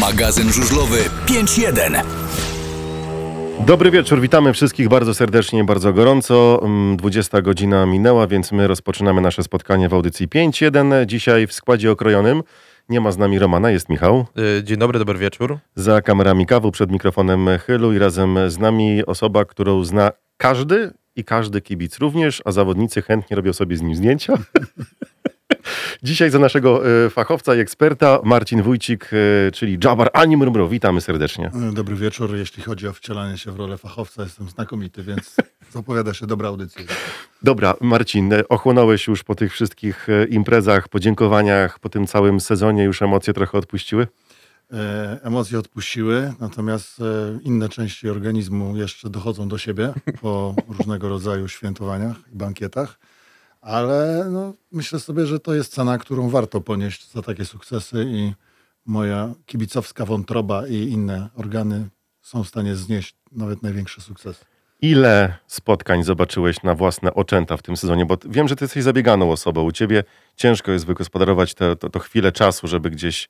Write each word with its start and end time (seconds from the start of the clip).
Magazyn 0.00 0.52
żużlowy 0.52 0.98
5.1. 1.26 2.02
Dobry 3.66 3.90
wieczór, 3.90 4.20
witamy 4.20 4.52
wszystkich 4.52 4.88
bardzo 4.88 5.14
serdecznie, 5.14 5.64
bardzo 5.64 5.92
gorąco. 5.92 6.60
Mm, 6.64 6.96
20 6.96 7.42
godzina 7.42 7.86
minęła, 7.86 8.26
więc 8.26 8.52
my 8.52 8.66
rozpoczynamy 8.66 9.20
nasze 9.20 9.42
spotkanie 9.42 9.88
w 9.88 9.94
audycji 9.94 10.28
5.1. 10.28 11.06
Dzisiaj 11.06 11.46
w 11.46 11.52
składzie 11.52 11.90
okrojonym 11.90 12.42
nie 12.88 13.00
ma 13.00 13.12
z 13.12 13.18
nami 13.18 13.38
Romana, 13.38 13.70
jest 13.70 13.88
Michał. 13.88 14.26
Y, 14.58 14.64
Dzień 14.64 14.78
dobry, 14.78 14.98
dobry 14.98 15.18
wieczór. 15.18 15.58
Za 15.74 16.02
kamerami 16.02 16.46
kawu, 16.46 16.70
przed 16.70 16.90
mikrofonem 16.90 17.48
Chylu 17.66 17.92
i 17.92 17.98
razem 17.98 18.38
z 18.50 18.58
nami 18.58 19.06
osoba, 19.06 19.44
którą 19.44 19.84
zna 19.84 20.10
każdy 20.36 20.90
i 21.16 21.24
każdy 21.24 21.60
kibic 21.60 21.98
również, 21.98 22.42
a 22.44 22.52
zawodnicy 22.52 23.02
chętnie 23.02 23.36
robią 23.36 23.52
sobie 23.52 23.76
z 23.76 23.82
nim 23.82 23.94
zdjęcia. 23.94 24.34
Dzisiaj 26.02 26.30
za 26.30 26.38
naszego 26.38 26.82
e, 27.04 27.10
fachowca 27.10 27.54
i 27.54 27.58
eksperta 27.58 28.20
Marcin 28.24 28.62
Wójcik, 28.62 29.10
e, 29.12 29.50
czyli 29.52 29.78
Jabar 29.84 30.10
Ani 30.12 30.36
Murmuro. 30.36 30.68
Witamy 30.68 31.00
serdecznie. 31.00 31.50
Dobry 31.72 31.96
wieczór. 31.96 32.36
Jeśli 32.36 32.62
chodzi 32.62 32.88
o 32.88 32.92
wcielanie 32.92 33.38
się 33.38 33.52
w 33.52 33.56
rolę 33.56 33.78
fachowca, 33.78 34.22
jestem 34.22 34.48
znakomity, 34.48 35.02
więc 35.02 35.36
zapowiada 35.72 36.14
się 36.14 36.26
dobra 36.26 36.48
audycja. 36.48 36.82
Dobra, 37.42 37.74
Marcin, 37.80 38.32
e, 38.32 38.48
ochłonąłeś 38.48 39.06
już 39.06 39.24
po 39.24 39.34
tych 39.34 39.52
wszystkich 39.52 40.08
e, 40.08 40.24
imprezach, 40.24 40.88
podziękowaniach, 40.88 41.78
po 41.78 41.88
tym 41.88 42.06
całym 42.06 42.40
sezonie, 42.40 42.84
już 42.84 43.02
emocje 43.02 43.34
trochę 43.34 43.58
odpuściły? 43.58 44.06
E, 44.72 45.18
emocje 45.22 45.58
odpuściły, 45.58 46.34
natomiast 46.40 47.00
e, 47.00 47.04
inne 47.42 47.68
części 47.68 48.08
organizmu 48.08 48.76
jeszcze 48.76 49.10
dochodzą 49.10 49.48
do 49.48 49.58
siebie 49.58 49.92
po 50.20 50.54
różnego 50.68 51.08
rodzaju 51.08 51.48
świętowaniach 51.48 52.16
i 52.32 52.36
bankietach. 52.36 52.98
Ale 53.68 54.26
no, 54.30 54.54
myślę 54.72 55.00
sobie, 55.00 55.26
że 55.26 55.40
to 55.40 55.54
jest 55.54 55.72
cena, 55.74 55.98
którą 55.98 56.28
warto 56.28 56.60
ponieść 56.60 57.12
za 57.12 57.22
takie 57.22 57.44
sukcesy 57.44 58.04
i 58.08 58.32
moja 58.86 59.34
kibicowska 59.46 60.04
wątroba 60.04 60.66
i 60.66 60.74
inne 60.74 61.28
organy 61.36 61.88
są 62.22 62.44
w 62.44 62.48
stanie 62.48 62.76
znieść 62.76 63.16
nawet 63.32 63.62
największe 63.62 64.00
sukcesy. 64.00 64.44
Ile 64.80 65.34
spotkań 65.46 66.04
zobaczyłeś 66.04 66.62
na 66.62 66.74
własne 66.74 67.14
oczęta 67.14 67.56
w 67.56 67.62
tym 67.62 67.76
sezonie? 67.76 68.06
Bo 68.06 68.16
wiem, 68.24 68.48
że 68.48 68.56
ty 68.56 68.64
jesteś 68.64 68.82
zabieganą 68.82 69.32
osobą. 69.32 69.62
U 69.62 69.72
ciebie 69.72 70.04
ciężko 70.36 70.72
jest 70.72 70.86
wygospodarować 70.86 71.54
to, 71.54 71.76
to, 71.76 71.90
to 71.90 71.98
chwilę 71.98 72.32
czasu, 72.32 72.68
żeby 72.68 72.90
gdzieś, 72.90 73.28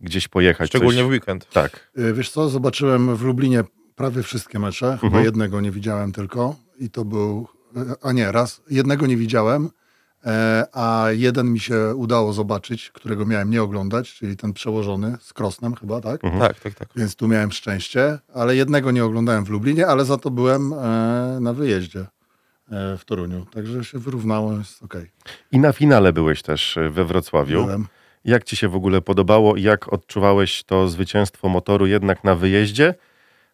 gdzieś 0.00 0.28
pojechać. 0.28 0.68
Szczególnie 0.68 1.00
coś... 1.00 1.06
w 1.06 1.10
weekend. 1.10 1.48
Tak. 1.50 1.90
Y, 1.98 2.14
Wiesz 2.14 2.30
co, 2.30 2.48
zobaczyłem 2.48 3.16
w 3.16 3.22
Lublinie 3.22 3.64
prawie 3.94 4.22
wszystkie 4.22 4.58
mecze, 4.58 4.86
chyba 5.00 5.06
Mhm. 5.06 5.24
jednego 5.24 5.60
nie 5.60 5.70
widziałem 5.70 6.12
tylko 6.12 6.56
i 6.78 6.90
to 6.90 7.04
był, 7.04 7.48
a 8.02 8.12
nie, 8.12 8.32
raz, 8.32 8.62
jednego 8.70 9.06
nie 9.06 9.16
widziałem, 9.16 9.70
e, 10.26 10.66
a 10.72 11.06
jeden 11.10 11.52
mi 11.52 11.60
się 11.60 11.94
udało 11.96 12.32
zobaczyć, 12.32 12.90
którego 12.90 13.26
miałem 13.26 13.50
nie 13.50 13.62
oglądać, 13.62 14.14
czyli 14.14 14.36
ten 14.36 14.52
przełożony 14.52 15.16
z 15.20 15.32
Krosnem 15.32 15.74
chyba, 15.74 16.00
tak? 16.00 16.24
Mhm. 16.24 16.42
Tak, 16.42 16.60
tak, 16.60 16.74
tak. 16.74 16.88
Więc 16.96 17.16
tu 17.16 17.28
miałem 17.28 17.52
szczęście, 17.52 18.18
ale 18.34 18.56
jednego 18.56 18.90
nie 18.90 19.04
oglądałem 19.04 19.44
w 19.44 19.48
Lublinie, 19.48 19.86
ale 19.86 20.04
za 20.04 20.16
to 20.16 20.30
byłem 20.30 20.72
e, 20.72 21.38
na 21.40 21.52
wyjeździe 21.52 22.00
e, 22.00 22.98
w 22.98 23.04
Toruniu, 23.04 23.46
także 23.54 23.84
się 23.84 23.98
wyrównało, 23.98 24.52
jest 24.52 24.82
okej. 24.82 25.10
I 25.52 25.58
na 25.58 25.72
finale 25.72 26.12
byłeś 26.12 26.42
też 26.42 26.78
we 26.90 27.04
Wrocławiu. 27.04 27.64
Byłem. 27.64 27.86
Jak 28.24 28.44
ci 28.44 28.56
się 28.56 28.68
w 28.68 28.74
ogóle 28.74 29.00
podobało 29.00 29.56
i 29.56 29.62
jak 29.62 29.92
odczuwałeś 29.92 30.64
to 30.64 30.88
zwycięstwo 30.88 31.48
motoru 31.48 31.86
jednak 31.86 32.24
na 32.24 32.34
wyjeździe 32.34 32.94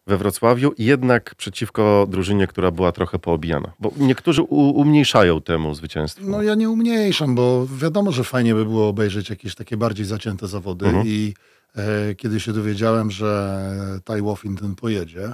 we 0.09 0.17
Wrocławiu 0.17 0.73
jednak 0.77 1.35
przeciwko 1.35 2.07
drużynie, 2.09 2.47
która 2.47 2.71
była 2.71 2.91
trochę 2.91 3.19
poobijana? 3.19 3.71
Bo 3.79 3.91
niektórzy 3.97 4.41
u, 4.41 4.69
umniejszają 4.69 5.41
temu 5.41 5.75
zwycięstwu. 5.75 6.29
No 6.29 6.41
ja 6.41 6.55
nie 6.55 6.69
umniejszam, 6.69 7.35
bo 7.35 7.67
wiadomo, 7.77 8.11
że 8.11 8.23
fajnie 8.23 8.55
by 8.55 8.65
było 8.65 8.87
obejrzeć 8.87 9.29
jakieś 9.29 9.55
takie 9.55 9.77
bardziej 9.77 10.05
zacięte 10.05 10.47
zawody 10.47 10.85
Mhm. 10.85 11.07
i 11.07 11.33
e, 11.75 12.15
kiedy 12.15 12.39
się 12.39 12.53
dowiedziałem, 12.53 13.11
że 13.11 13.61
Ty 14.05 14.57
ten 14.57 14.75
pojedzie, 14.75 15.33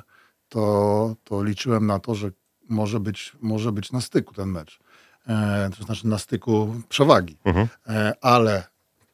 to, 0.50 1.16
to 1.24 1.44
liczyłem 1.44 1.86
na 1.86 2.00
to, 2.00 2.16
że 2.16 2.32
może 2.70 3.00
być, 3.00 3.34
może 3.42 3.72
być 3.72 3.92
na 3.92 4.02
styku 4.02 4.34
ten 4.34 4.50
mecz. 4.50 4.80
E, 5.28 5.70
to 5.78 5.84
znaczy 5.84 6.08
na 6.08 6.18
styku 6.18 6.76
przewagi. 6.90 7.38
Mhm. 7.46 7.68
E, 7.88 8.14
ale 8.22 8.64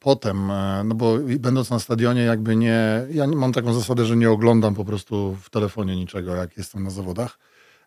potem, 0.01 0.51
e, 0.51 0.83
no 0.83 0.95
bo 0.95 1.17
będąc 1.39 1.69
na 1.69 1.79
stadionie 1.79 2.21
jakby 2.21 2.55
nie, 2.55 3.07
ja 3.11 3.27
mam 3.27 3.53
taką 3.53 3.73
zasadę, 3.73 4.05
że 4.05 4.15
nie 4.15 4.31
oglądam 4.31 4.75
po 4.75 4.85
prostu 4.85 5.37
w 5.41 5.49
telefonie 5.49 5.95
niczego, 5.95 6.35
jak 6.35 6.57
jestem 6.57 6.83
na 6.83 6.89
zawodach. 6.89 7.39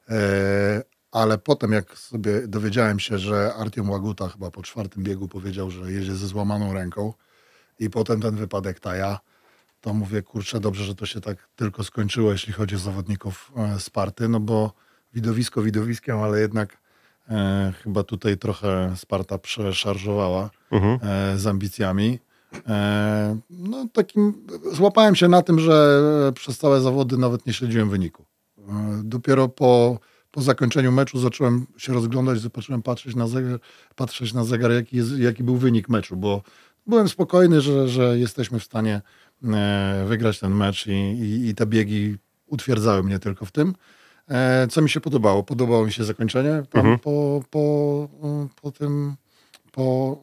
E, 0.08 0.82
ale 1.12 1.38
potem, 1.38 1.72
jak 1.72 1.98
sobie 1.98 2.48
dowiedziałem 2.48 3.00
się, 3.00 3.18
że 3.18 3.54
Artiom 3.54 3.90
Łaguta 3.90 4.28
chyba 4.28 4.50
po 4.50 4.62
czwartym 4.62 5.02
biegu 5.02 5.28
powiedział, 5.28 5.70
że 5.70 5.92
jedzie 5.92 6.14
ze 6.14 6.26
złamaną 6.26 6.72
ręką 6.72 7.12
i 7.78 7.90
potem 7.90 8.20
ten 8.20 8.36
wypadek 8.36 8.80
Taja, 8.80 9.18
to 9.80 9.94
mówię, 9.94 10.22
kurczę, 10.22 10.60
dobrze, 10.60 10.84
że 10.84 10.94
to 10.94 11.06
się 11.06 11.20
tak 11.20 11.48
tylko 11.56 11.84
skończyło, 11.84 12.32
jeśli 12.32 12.52
chodzi 12.52 12.74
o 12.74 12.78
zawodników 12.78 13.52
e, 13.56 13.80
Sparty, 13.80 14.28
no 14.28 14.40
bo 14.40 14.72
widowisko 15.14 15.62
widowiskiem, 15.62 16.18
ale 16.18 16.40
jednak 16.40 16.78
e, 17.28 17.72
chyba 17.82 18.02
tutaj 18.02 18.38
trochę 18.38 18.96
Sparta 18.96 19.38
przeszarżowała 19.38 20.50
Mhm. 20.74 20.98
e, 21.02 21.38
z 21.38 21.46
ambicjami. 21.46 22.18
E, 22.68 23.38
no 23.50 23.88
takim, 23.92 24.34
złapałem 24.72 25.14
się 25.14 25.28
na 25.28 25.42
tym, 25.42 25.60
że 25.60 26.32
przez 26.34 26.58
całe 26.58 26.80
zawody 26.80 27.18
nawet 27.18 27.46
nie 27.46 27.52
śledziłem 27.52 27.90
wyniku. 27.90 28.24
E, 28.58 29.00
dopiero 29.04 29.48
po, 29.48 29.98
po 30.30 30.42
zakończeniu 30.42 30.92
meczu 30.92 31.18
zacząłem 31.18 31.66
się 31.76 31.92
rozglądać, 31.92 32.40
zacząłem 32.40 32.82
patrzeć 32.82 33.16
na 33.16 33.26
zegar, 33.26 33.58
patrzeć 33.96 34.34
na 34.34 34.44
zegar 34.44 34.72
jaki, 34.72 34.96
jest, 34.96 35.18
jaki 35.18 35.44
był 35.44 35.56
wynik 35.56 35.88
meczu, 35.88 36.16
bo 36.16 36.42
byłem 36.86 37.08
spokojny, 37.08 37.60
że, 37.60 37.88
że 37.88 38.18
jesteśmy 38.18 38.58
w 38.58 38.64
stanie 38.64 39.00
e, 39.44 40.04
wygrać 40.08 40.38
ten 40.40 40.54
mecz 40.54 40.86
i, 40.86 40.92
i, 40.92 41.48
i 41.48 41.54
te 41.54 41.66
biegi 41.66 42.16
utwierdzały 42.46 43.02
mnie 43.02 43.18
tylko 43.18 43.44
w 43.44 43.52
tym. 43.52 43.74
E, 44.28 44.66
co 44.70 44.82
mi 44.82 44.90
się 44.90 45.00
podobało? 45.00 45.42
Podobało 45.42 45.86
mi 45.86 45.92
się 45.92 46.04
zakończenie 46.04 46.62
tam 46.70 46.80
Mhm. 46.80 46.98
po, 46.98 47.42
po, 47.50 48.08
po 48.62 48.70
tym 48.70 49.16
po, 49.78 50.18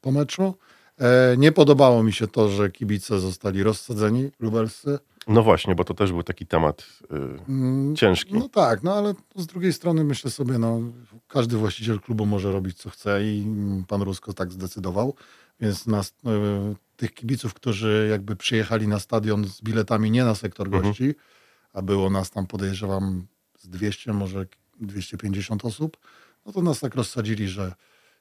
po 0.00 0.12
meczu. 0.12 0.54
E, 0.98 1.36
nie 1.36 1.52
podobało 1.52 2.02
mi 2.02 2.12
się 2.12 2.26
to, 2.28 2.48
że 2.48 2.70
kibice 2.70 3.20
zostali 3.20 3.62
rozsadzeni 3.62 4.30
lubelscy. 4.40 4.98
No 5.28 5.42
właśnie, 5.42 5.74
bo 5.74 5.84
to 5.84 5.94
też 5.94 6.12
był 6.12 6.22
taki 6.22 6.46
temat 6.46 6.86
y, 7.02 7.16
Mm, 7.48 7.96
ciężki. 7.96 8.34
No 8.34 8.48
tak, 8.48 8.82
no 8.82 8.94
ale 8.94 9.14
z 9.36 9.46
drugiej 9.46 9.72
strony 9.72 10.04
myślę 10.04 10.30
sobie, 10.30 10.58
no 10.58 10.80
każdy 11.28 11.56
właściciel 11.56 12.00
klubu 12.00 12.26
może 12.26 12.52
robić 12.52 12.76
co 12.78 12.90
chce 12.90 13.24
i 13.24 13.46
pan 13.88 14.02
Rusko 14.02 14.32
tak 14.32 14.52
zdecydował, 14.52 15.14
więc 15.60 15.86
nas, 15.86 16.14
e, 16.26 16.74
tych 16.96 17.14
kibiców, 17.14 17.54
którzy 17.54 18.08
jakby 18.10 18.36
przyjechali 18.36 18.88
na 18.88 18.98
stadion 18.98 19.44
z 19.48 19.62
biletami 19.62 20.10
nie 20.10 20.24
na 20.24 20.34
sektor 20.34 20.66
Mhm. 20.66 20.82
gości, 20.84 21.14
a 21.72 21.82
było 21.82 22.10
nas 22.10 22.30
tam 22.30 22.46
podejrzewam 22.46 23.26
z 23.58 23.68
200, 23.68 24.12
może 24.12 24.46
250 24.80 25.64
osób, 25.64 25.96
no 26.46 26.52
to 26.52 26.62
nas 26.62 26.80
tak 26.80 26.94
rozsadzili, 26.94 27.48
że 27.48 27.72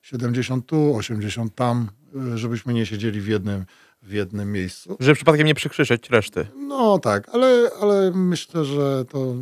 70 0.03 0.65
tu, 0.65 0.95
80 0.95 1.55
tam, 1.55 1.89
e, 2.33 2.37
żebyśmy 2.37 2.73
nie 2.73 2.85
siedzieli 2.85 3.21
w 3.21 3.27
jednym, 3.27 3.65
w 4.01 4.11
jednym 4.11 4.51
miejscu. 4.51 4.97
Żeby 4.99 5.15
przypadkiem 5.15 5.47
nie 5.47 5.55
przykrzyczeć 5.55 6.09
reszty. 6.09 6.47
No 6.55 6.99
tak, 6.99 7.29
ale, 7.33 7.69
ale 7.81 8.11
myślę, 8.11 8.65
że 8.65 9.05
to 9.05 9.35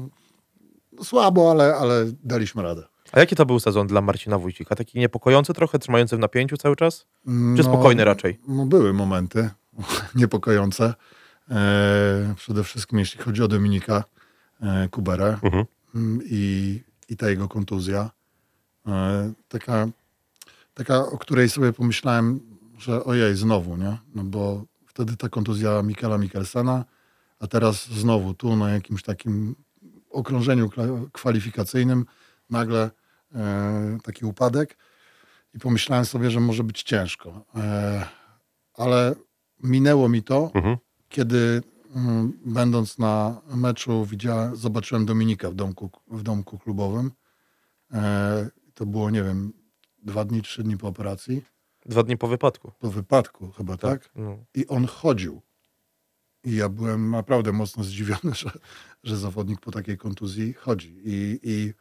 no, 0.94 1.04
słabo, 1.04 1.52
ale, 1.52 1.76
ale 1.76 2.06
daliśmy 2.24 2.64
radę. 2.64 2.84
A 3.12 3.20
jaki 3.20 3.36
to 3.36 3.46
był 3.46 3.60
sezon 3.60 3.88
dla 3.88 4.02
Marcina 4.02 4.38
Wójcika? 4.40 4.76
Taki 4.76 5.00
niepokojący 5.00 5.54
trochę, 5.54 5.80
trzymający 5.80 6.16
w 6.18 6.20
napięciu 6.20 6.58
cały 6.58 6.76
czas? 6.76 7.06
No, 7.26 7.58
Czy 7.58 7.64
spokojny 7.64 8.04
raczej? 8.06 8.40
No 8.48 8.66
były 8.66 8.94
momenty 8.94 9.50
niepokojące. 10.16 10.94
E, 11.52 12.34
przede 12.38 12.64
wszystkim 12.64 13.00
jeśli 13.00 13.22
chodzi 13.22 13.44
o 13.44 13.48
Dominika 13.48 14.04
e, 14.62 14.88
Kuberę 14.92 15.38
Mhm. 15.44 15.66
mm, 15.96 16.20
i, 16.26 16.80
i 17.10 17.18
ta 17.18 17.30
jego 17.30 17.48
kontuzja. 17.48 18.12
E, 18.88 19.34
taka, 19.50 19.88
taka, 20.86 21.06
o 21.12 21.18
której 21.18 21.50
sobie 21.50 21.74
pomyślałem, 21.74 22.40
że 22.78 23.04
ojej, 23.04 23.36
znowu, 23.36 23.78
nie? 23.78 23.98
No 24.16 24.24
bo 24.24 24.66
wtedy 24.86 25.18
ta 25.18 25.30
kontuzja 25.30 25.82
Mikela 25.84 26.18
Mikkelsena, 26.18 26.86
a 27.40 27.48
teraz 27.48 27.88
znowu 27.88 28.34
tu 28.34 28.56
na 28.56 28.70
jakimś 28.70 29.04
takim 29.04 29.56
okrążeniu 30.10 30.70
kwalifikacyjnym 31.12 32.06
nagle 32.50 32.92
e, 33.36 33.98
taki 34.04 34.26
upadek 34.26 34.78
i 35.54 35.60
pomyślałem 35.60 36.06
sobie, 36.06 36.32
że 36.32 36.40
może 36.40 36.64
być 36.64 36.84
ciężko. 36.84 37.46
E, 37.56 38.06
ale 38.74 39.16
minęło 39.64 40.10
mi 40.10 40.24
to, 40.24 40.52
Mhm. 40.54 40.78
kiedy 41.10 41.62
mm, 41.96 42.34
będąc 42.46 42.98
na 43.00 43.42
meczu 43.56 44.06
widziałem, 44.06 44.56
zobaczyłem 44.56 45.06
Dominika 45.06 45.50
w 45.52 45.56
domku, 45.56 45.90
w 46.12 46.24
domku 46.24 46.58
klubowym. 46.60 47.12
E, 47.94 48.50
to 48.74 48.86
było, 48.86 49.10
nie 49.10 49.24
wiem, 49.24 49.54
dwa 50.02 50.26
dni, 50.26 50.42
trzy 50.42 50.64
dni 50.64 50.78
po 50.78 50.88
operacji, 50.88 51.44
Dwa 51.86 52.04
dni 52.04 52.18
po 52.18 52.28
wypadku. 52.28 52.72
po 52.80 52.92
wypadku 52.92 53.52
chyba, 53.52 53.78
tak? 53.78 54.10
No. 54.16 54.38
I 54.56 54.68
on 54.68 54.88
chodził. 54.88 55.42
I 56.44 56.56
ja 56.56 56.70
byłem 56.70 57.12
naprawdę 57.12 57.52
mocno 57.52 57.84
zdziwiony, 57.84 58.34
że, 58.42 58.52
że 59.04 59.18
zawodnik 59.18 59.60
po 59.60 59.72
takiej 59.72 59.98
kontuzji 59.98 60.54
chodzi. 60.54 61.02
I, 61.06 61.40
i 61.44 61.74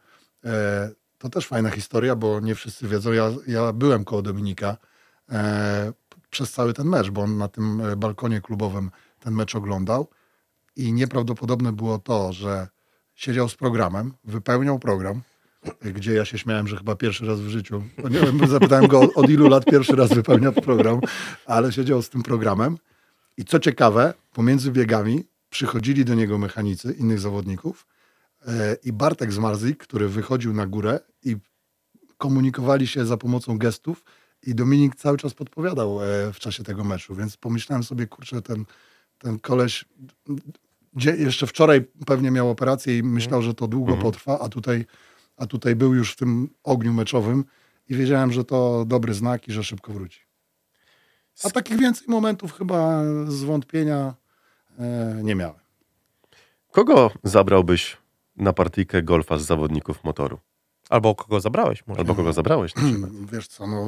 e, 0.45 0.91
to 1.17 1.29
też 1.29 1.47
fajna 1.47 1.69
historia, 1.69 2.15
bo 2.15 2.39
nie 2.39 2.55
wszyscy 2.55 2.87
wiedzą. 2.87 3.11
Ja, 3.11 3.31
ja 3.47 3.73
byłem 3.73 4.03
koło 4.03 4.21
Dominika. 4.21 4.77
E, 5.29 5.93
przez 6.29 6.51
cały 6.51 6.73
ten 6.73 6.87
mecz, 6.87 7.09
bo 7.09 7.21
on 7.21 7.37
na 7.37 7.47
tym 7.47 7.81
e, 7.81 7.95
balkonie 7.95 8.41
klubowym 8.41 8.91
ten 9.19 9.33
mecz 9.33 9.55
oglądał 9.55 10.07
i 10.75 10.93
nieprawdopodobne 10.93 11.73
było 11.73 11.99
to, 11.99 12.33
że 12.33 12.67
siedział 13.15 13.49
z 13.49 13.55
programem, 13.55 14.13
wypełniał 14.23 14.79
program, 14.79 15.21
gdzie 15.93 16.13
ja 16.13 16.25
się 16.25 16.37
śmiałem, 16.37 16.67
że 16.67 16.77
chyba 16.77 16.95
pierwszy 16.95 17.25
raz 17.25 17.39
w 17.39 17.47
życiu, 17.47 17.83
bo 18.01 18.09
nie 18.09 18.19
wiem, 18.19 18.47
zapytałem 18.47 18.87
go 18.87 18.99
od, 18.99 19.17
od 19.17 19.29
ilu 19.29 19.49
lat 19.49 19.65
pierwszy 19.65 19.95
raz 19.95 20.13
wypełnia 20.13 20.51
program, 20.51 20.99
ale 21.45 21.71
siedział 21.71 22.01
z 22.01 22.09
tym 22.09 22.23
programem. 22.23 22.77
I 23.37 23.45
co 23.45 23.59
ciekawe, 23.59 24.13
pomiędzy 24.33 24.71
biegami 24.71 25.23
przychodzili 25.49 26.05
do 26.05 26.15
niego 26.15 26.37
mechanicy 26.37 26.95
innych 26.99 27.19
zawodników 27.19 27.87
e, 28.47 28.77
i 28.83 28.93
Bartek 28.93 29.33
Zmarzik, 29.33 29.77
który 29.77 30.09
wychodził 30.09 30.53
na 30.53 30.67
górę 30.67 30.99
i 31.23 31.35
komunikowali 32.17 32.87
się 32.87 33.05
za 33.05 33.17
pomocą 33.17 33.57
gestów 33.57 34.05
i 34.43 34.55
Dominik 34.55 34.95
cały 34.95 35.17
czas 35.17 35.33
podpowiadał 35.33 36.03
e, 36.03 36.33
w 36.33 36.39
czasie 36.39 36.63
tego 36.63 36.83
meczu, 36.83 37.15
więc 37.15 37.37
pomyślałem 37.37 37.83
sobie, 37.83 38.07
kurczę, 38.07 38.41
ten, 38.41 38.65
ten 39.17 39.39
koleś 39.39 39.85
jeszcze 41.17 41.47
wczoraj 41.47 41.81
pewnie 42.05 42.31
miał 42.31 42.49
operację 42.49 42.97
i 42.97 43.03
myślał, 43.03 43.41
że 43.41 43.53
to 43.53 43.67
długo 43.67 43.97
potrwa, 43.97 44.39
a 44.39 44.49
tutaj, 44.49 44.85
a 45.37 45.45
tutaj 45.45 45.75
był 45.75 45.93
już 45.93 46.13
w 46.13 46.15
tym 46.15 46.49
ogniu 46.63 46.93
meczowym 46.93 47.45
i 47.89 47.95
wiedziałem, 47.95 48.31
że 48.31 48.43
to 48.43 48.85
dobry 48.87 49.13
znak 49.13 49.47
i 49.47 49.51
że 49.51 49.63
szybko 49.63 49.93
wróci. 49.93 50.19
A 51.43 51.49
takich 51.49 51.77
więcej 51.77 52.07
momentów 52.07 52.53
chyba 52.53 53.03
zwątpienia 53.27 54.13
e, 54.79 55.19
nie 55.23 55.35
miałem. 55.35 55.61
Kogo 56.71 57.11
zabrałbyś 57.23 57.97
na 58.35 58.53
partyjkę 58.53 59.03
golfa 59.03 59.37
z 59.37 59.45
zawodników 59.45 60.03
motoru? 60.03 60.39
Albo 60.89 61.15
kogo 61.15 61.39
zabrałeś 61.39 61.87
może. 61.87 61.99
Albo 61.99 62.15
kogo 62.15 62.33
zabrałeś 62.33 62.75
na 62.75 62.81
przykład? 62.81 63.11
Wiesz 63.33 63.47
co, 63.47 63.67
no, 63.67 63.85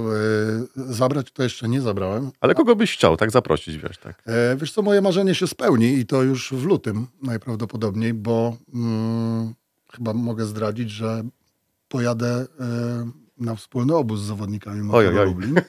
e, 0.77 0.93
zabrać 0.93 1.31
to 1.31 1.43
jeszcze 1.43 1.69
nie 1.69 1.81
zabrałem. 1.81 2.31
Ale 2.41 2.55
kogo 2.55 2.75
byś 2.75 2.93
chciał 2.93 3.17
tak 3.17 3.31
zaprosić, 3.31 3.77
wiesz, 3.77 3.97
tak? 3.97 4.23
E, 4.25 4.55
wiesz 4.55 4.71
co, 4.71 4.81
moje 4.81 5.01
marzenie 5.01 5.35
się 5.35 5.47
spełni 5.47 5.93
i 5.93 6.05
to 6.05 6.23
już 6.23 6.53
w 6.53 6.65
lutym 6.65 7.07
najprawdopodobniej, 7.21 8.13
bo 8.13 8.57
mm, 8.73 9.53
chyba 9.95 10.13
mogę 10.13 10.45
zdradzić, 10.45 10.91
że 10.91 11.23
pojadę 11.87 12.45
e, 12.59 13.09
na 13.37 13.55
wspólny 13.55 13.95
obóz 13.95 14.19
z 14.19 14.23
zawodnikami 14.23 14.81
Motoru. 14.81 15.25
Lublin. 15.25 15.61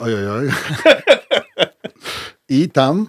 Ojojoj. 0.00 0.50
I 2.48 2.70
tam 2.70 3.00
e, 3.00 3.06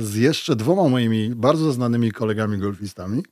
z 0.00 0.14
jeszcze 0.14 0.56
dwoma 0.56 0.88
moimi 0.88 1.34
bardzo 1.34 1.72
znanymi 1.72 2.12
kolegami 2.12 2.58
golfistami, 2.58 3.22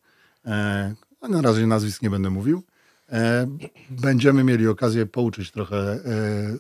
e, 0.47 0.95
a 1.21 1.29
na 1.29 1.43
razie 1.43 1.67
nazwisk 1.67 2.03
nie 2.03 2.11
będę 2.11 2.31
mówił, 2.31 2.63
e, 3.09 3.47
będziemy 3.91 4.45
mieli 4.45 4.69
okazję 4.69 5.07
pouczyć 5.07 5.51
trochę 5.51 5.77
e, 5.77 6.01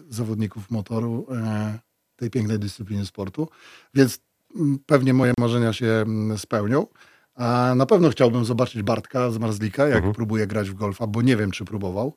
zawodników 0.08 0.70
motoru 0.70 1.26
e, 1.30 1.78
tej 2.16 2.30
pięknej 2.30 2.58
dyscypliny 2.58 3.06
sportu, 3.06 3.48
więc 3.94 4.20
mm, 4.56 4.78
pewnie 4.86 5.14
moje 5.14 5.32
marzenia 5.38 5.72
się 5.72 5.86
mm, 5.86 6.38
spełnią. 6.38 6.86
A 7.34 7.74
na 7.76 7.86
pewno 7.86 8.10
chciałbym 8.10 8.44
zobaczyć 8.44 8.82
Bartka 8.82 9.30
z 9.30 9.38
Marzlika, 9.38 9.88
jak 9.88 10.12
próbuje 10.12 10.46
grać 10.46 10.70
w 10.70 10.74
golfa, 10.74 11.06
bo 11.06 11.22
nie 11.22 11.36
wiem, 11.36 11.50
czy 11.50 11.64
próbował. 11.64 12.16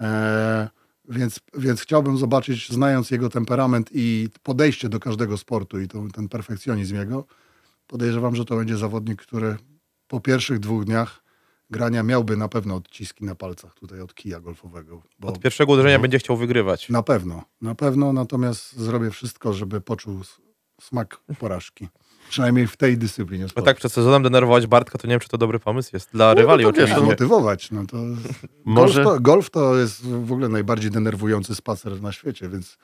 E, 0.00 0.68
więc, 1.08 1.40
więc 1.58 1.80
chciałbym 1.80 2.18
zobaczyć, 2.18 2.68
znając 2.72 3.10
jego 3.10 3.28
temperament 3.28 3.90
i 3.92 4.28
podejście 4.42 4.88
do 4.88 5.00
każdego 5.00 5.36
sportu 5.36 5.80
i 5.80 5.88
to, 5.88 6.02
ten 6.12 6.28
perfekcjonizm 6.28 6.94
jego, 6.96 7.24
podejrzewam, 7.86 8.36
że 8.36 8.44
to 8.44 8.56
będzie 8.56 8.76
zawodnik, 8.76 9.22
który 9.22 9.56
po 10.08 10.20
pierwszych 10.20 10.58
dwóch 10.58 10.84
dniach 10.84 11.22
grania 11.70 12.02
miałby 12.02 12.36
na 12.36 12.48
pewno 12.48 12.74
odciski 12.74 13.24
na 13.24 13.34
palcach 13.34 13.74
tutaj 13.74 14.00
od 14.00 14.14
kija 14.14 14.40
golfowego. 14.40 15.02
Bo 15.18 15.28
Od 15.28 15.40
pierwszego 15.40 15.72
uderzenia 15.72 15.98
będzie 15.98 16.18
chciał 16.18 16.36
wygrywać. 16.36 16.88
na 16.88 17.02
pewno, 17.02 17.42
na 17.60 17.74
pewno, 17.74 18.12
natomiast 18.12 18.76
zrobię 18.76 19.10
wszystko, 19.10 19.52
żeby 19.52 19.80
poczuł 19.80 20.20
smak 20.80 21.20
porażki. 21.38 21.88
Przynajmniej 22.28 22.66
w 22.66 22.76
tej 22.76 22.98
dyscyplinie 22.98 23.48
sportu. 23.48 23.66
tak 23.66 23.76
przed 23.76 23.92
sezonem 23.92 24.22
denerwować 24.22 24.66
Bartka, 24.66 24.98
to 24.98 25.06
nie 25.06 25.10
wiem, 25.12 25.20
czy 25.20 25.28
to 25.28 25.38
dobry 25.38 25.58
pomysł 25.58 25.90
jest. 25.92 26.10
Dla 26.12 26.34
rywali 26.34 26.64
to 26.64 26.72
wiesz, 26.72 26.82
oczywiście. 26.82 27.06
Motywować. 27.06 27.70
No 27.70 27.86
to 27.86 27.96
Może- 28.64 29.02
golf, 29.04 29.14
to, 29.16 29.20
golf 29.20 29.50
to 29.50 29.76
jest 29.76 30.06
w 30.06 30.32
ogóle 30.32 30.48
najbardziej 30.48 30.90
denerwujący 30.90 31.54
spacer 31.54 32.02
na 32.02 32.12
świecie, 32.12 32.48
więc 32.48 32.78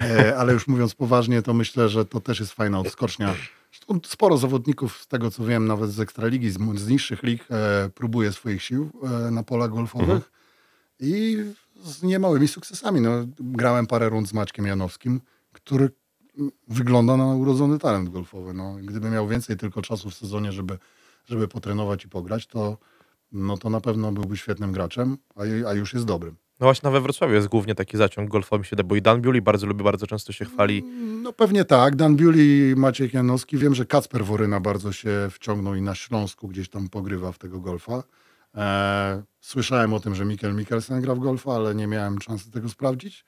e, 0.00 0.36
ale 0.36 0.52
już 0.52 0.66
mówiąc 0.68 0.94
poważnie, 0.94 1.42
to 1.42 1.54
myślę, 1.54 1.88
że 1.88 2.04
to 2.04 2.20
też 2.20 2.40
jest 2.40 2.52
fajna 2.52 2.80
odskocznia. 2.80 3.34
Zresztą 3.72 4.00
sporo 4.06 4.36
zawodników, 4.36 4.98
z 5.00 5.06
tego 5.06 5.30
co 5.30 5.44
wiem, 5.44 5.66
nawet 5.66 5.90
z 5.90 6.00
Ekstraligi, 6.00 6.50
z, 6.50 6.58
z 6.74 6.88
niższych 6.88 7.22
lig, 7.22 7.44
e, 7.50 7.90
próbuje 7.94 8.32
swoich 8.32 8.62
sił 8.62 8.90
e, 9.26 9.30
na 9.30 9.42
polach 9.42 9.70
golfowych 9.70 10.32
i 11.00 11.44
z 11.84 12.02
niemałymi 12.02 12.48
sukcesami. 12.48 13.00
No, 13.00 13.10
grałem 13.40 13.86
parę 13.86 14.08
rund 14.08 14.28
z 14.28 14.32
Maćkiem 14.32 14.66
Janowskim, 14.66 15.20
który 15.52 15.90
wygląda 16.68 17.16
na 17.16 17.26
urodzony 17.26 17.78
talent 17.78 18.08
golfowy. 18.08 18.54
No, 18.54 18.76
gdyby 18.82 19.10
miał 19.10 19.28
więcej 19.28 19.56
tylko 19.56 19.82
czasu 19.82 20.10
w 20.10 20.14
sezonie, 20.14 20.52
żeby, 20.52 20.78
żeby 21.24 21.48
potrenować 21.48 22.04
i 22.04 22.08
pograć, 22.08 22.46
to, 22.46 22.78
no, 23.32 23.58
to 23.58 23.70
na 23.70 23.80
pewno 23.80 24.12
byłby 24.12 24.36
świetnym 24.36 24.72
graczem, 24.72 25.18
a, 25.36 25.68
a 25.68 25.74
już 25.74 25.94
jest 25.94 26.06
dobrym. 26.06 26.36
No 26.60 26.66
właśnie, 26.66 26.86
na 26.86 26.90
we 26.90 27.00
Wrocławiu 27.00 27.34
jest 27.34 27.48
głównie 27.48 27.74
taki 27.74 27.96
zaciąg 27.96 28.30
golfowy, 28.30 28.64
się 28.64 28.76
da, 28.76 28.82
bo 28.82 28.96
i 28.96 29.02
Dan 29.02 29.20
Bewley 29.20 29.42
bardzo 29.42 29.66
lubi, 29.66 29.84
bardzo 29.84 30.06
często 30.06 30.32
się 30.32 30.44
chwali. 30.44 30.82
No 31.22 31.32
pewnie 31.32 31.64
tak. 31.64 31.96
Dan 31.96 32.16
Bewley, 32.16 32.76
Maciek 32.76 33.14
Janowski. 33.14 33.56
Wiem, 33.58 33.74
że 33.74 33.86
Kacper 33.86 34.24
Woryna 34.24 34.60
bardzo 34.60 34.92
się 34.92 35.28
wciągnął 35.30 35.74
i 35.74 35.82
na 35.82 35.94
Śląsku 35.94 36.48
gdzieś 36.48 36.68
tam 36.68 36.88
pogrywa 36.88 37.32
w 37.32 37.38
tego 37.38 37.60
golfa. 37.60 38.02
E, 38.54 39.22
słyszałem 39.40 39.92
o 39.92 40.00
tym, 40.00 40.14
że 40.14 40.24
Mikkel 40.24 40.54
Mikkelsen 40.54 41.00
gra 41.00 41.14
w 41.14 41.18
golfa, 41.18 41.54
ale 41.54 41.74
nie 41.74 41.86
miałem 41.86 42.20
szansy 42.20 42.50
tego 42.50 42.68
sprawdzić. 42.68 43.24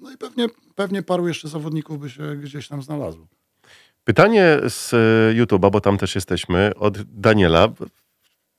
No 0.00 0.12
i 0.12 0.16
pewnie, 0.16 0.46
pewnie 0.74 1.02
paru 1.02 1.28
jeszcze 1.28 1.48
zawodników 1.48 1.98
by 2.00 2.10
się 2.10 2.36
gdzieś 2.36 2.68
tam 2.68 2.82
znalazło. 2.82 3.26
Pytanie 4.04 4.58
z 4.68 4.94
e, 4.94 4.96
YouTube'a, 5.44 5.70
bo 5.70 5.80
tam 5.80 5.98
też 5.98 6.14
jesteśmy, 6.14 6.72
od 6.76 7.02
Daniela. 7.02 7.68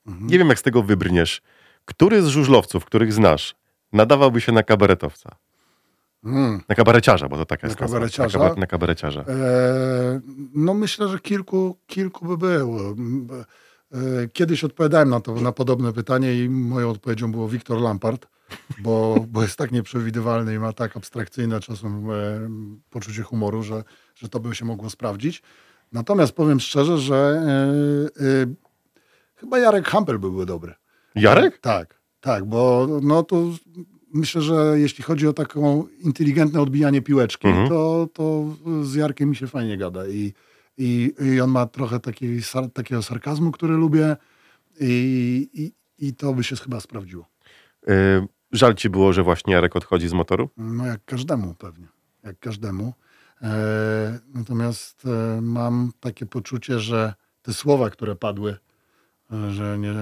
Nie 0.06 0.38
wiem, 0.38 0.50
jak 0.50 0.60
z 0.60 0.63
tego 0.63 0.84
wybrniesz. 0.84 1.42
Który 1.86 2.22
z 2.22 2.28
żużlowców, 2.28 2.86
których 2.86 3.13
znasz, 3.13 3.56
nadawałby 3.94 4.42
się 4.42 4.51
na 4.51 4.63
kabaretowca? 4.63 5.36
Mm. 6.24 6.62
Na 6.69 6.75
kabareciarza, 6.75 7.30
bo 7.30 7.38
to 7.38 7.45
taka 7.45 7.68
Na 7.68 7.72
jest 7.72 7.80
nazwa. 7.81 7.95
kabareciarza? 7.98 8.39
Na, 8.39 8.45
kabar- 8.45 8.57
na 8.57 8.68
kabareciarza. 8.68 9.22
E, 9.22 9.25
no 10.56 10.74
myślę, 10.74 11.07
że 11.07 11.19
kilku, 11.19 11.78
kilku 11.88 12.25
by 12.25 12.38
było. 12.38 12.95
E, 14.24 14.28
Kiedyś 14.34 14.64
odpowiadałem 14.64 15.10
na 15.10 15.20
to, 15.20 15.36
na 15.36 15.52
podobne 15.52 15.94
pytanie 15.94 16.44
i 16.44 16.50
moją 16.50 16.90
odpowiedzią 16.90 17.32
było 17.32 17.50
Wiktor 17.50 17.82
Lampard, 17.82 18.28
bo, 18.80 19.26
bo 19.30 19.42
jest 19.42 19.56
tak 19.58 19.72
nieprzewidywalny 19.72 20.54
i 20.56 20.60
ma 20.60 20.74
tak 20.74 20.98
abstrakcyjne 20.98 21.60
czasem 21.60 22.12
e, 22.12 22.14
poczucie 22.90 23.22
humoru, 23.24 23.64
że, 23.64 23.84
że 24.16 24.30
to 24.30 24.40
by 24.40 24.56
się 24.56 24.66
mogło 24.66 24.90
sprawdzić. 24.90 25.42
Natomiast 25.92 26.34
powiem 26.34 26.60
szczerze, 26.60 26.98
że 26.98 27.42
e, 28.20 28.46
chyba 29.36 29.60
Jarek 29.60 29.88
Hampel 29.88 30.20
byłby 30.20 30.46
dobry. 30.46 30.74
Jarek? 31.16 31.58
Tak, 31.58 32.00
tak, 32.22 32.46
bo 32.46 32.88
no 33.01 33.24
to 33.24 33.44
myślę, 34.13 34.42
że 34.42 34.74
jeśli 34.80 35.04
chodzi 35.04 35.27
o 35.27 35.34
taką 35.34 35.88
inteligentne 36.00 36.62
odbijanie 36.62 37.01
piłeczki, 37.01 37.48
Mhm. 37.48 37.70
to, 37.70 38.08
to 38.13 38.46
z 38.84 38.96
Jarkiem 38.96 39.30
mi 39.30 39.36
się 39.36 39.48
fajnie 39.48 39.77
gada 39.77 40.08
i, 40.08 40.34
i, 40.77 41.13
i 41.34 41.41
on 41.41 41.50
ma 41.50 41.65
trochę 41.65 42.00
sar, 42.41 42.69
takiego 42.74 43.03
sarkazmu, 43.03 43.51
który 43.51 43.74
lubię 43.74 44.15
i, 44.79 45.50
i, 45.53 45.72
i 46.07 46.13
to 46.13 46.34
by 46.34 46.43
się 46.43 46.55
chyba 46.55 46.79
sprawdziło. 46.79 47.25
E, 47.88 48.27
Żal 48.51 48.75
ci 48.75 48.89
było, 48.89 49.13
że 49.13 49.24
właśnie 49.24 49.53
Jarek 49.53 49.75
odchodzi 49.75 50.07
z 50.07 50.13
motoru? 50.13 50.50
No 50.57 50.86
jak 50.86 51.05
każdemu 51.05 51.53
pewnie, 51.53 51.88
jak 52.24 52.39
każdemu. 52.39 52.93
E, 53.41 54.19
natomiast 54.34 55.03
e, 55.05 55.41
mam 55.41 55.91
takie 56.00 56.25
poczucie, 56.25 56.79
że 56.79 57.13
te 57.41 57.53
słowa, 57.53 57.89
które 57.89 58.15
padły, 58.15 58.57
e, 59.31 59.51
że 59.51 59.77
nie, 59.77 59.93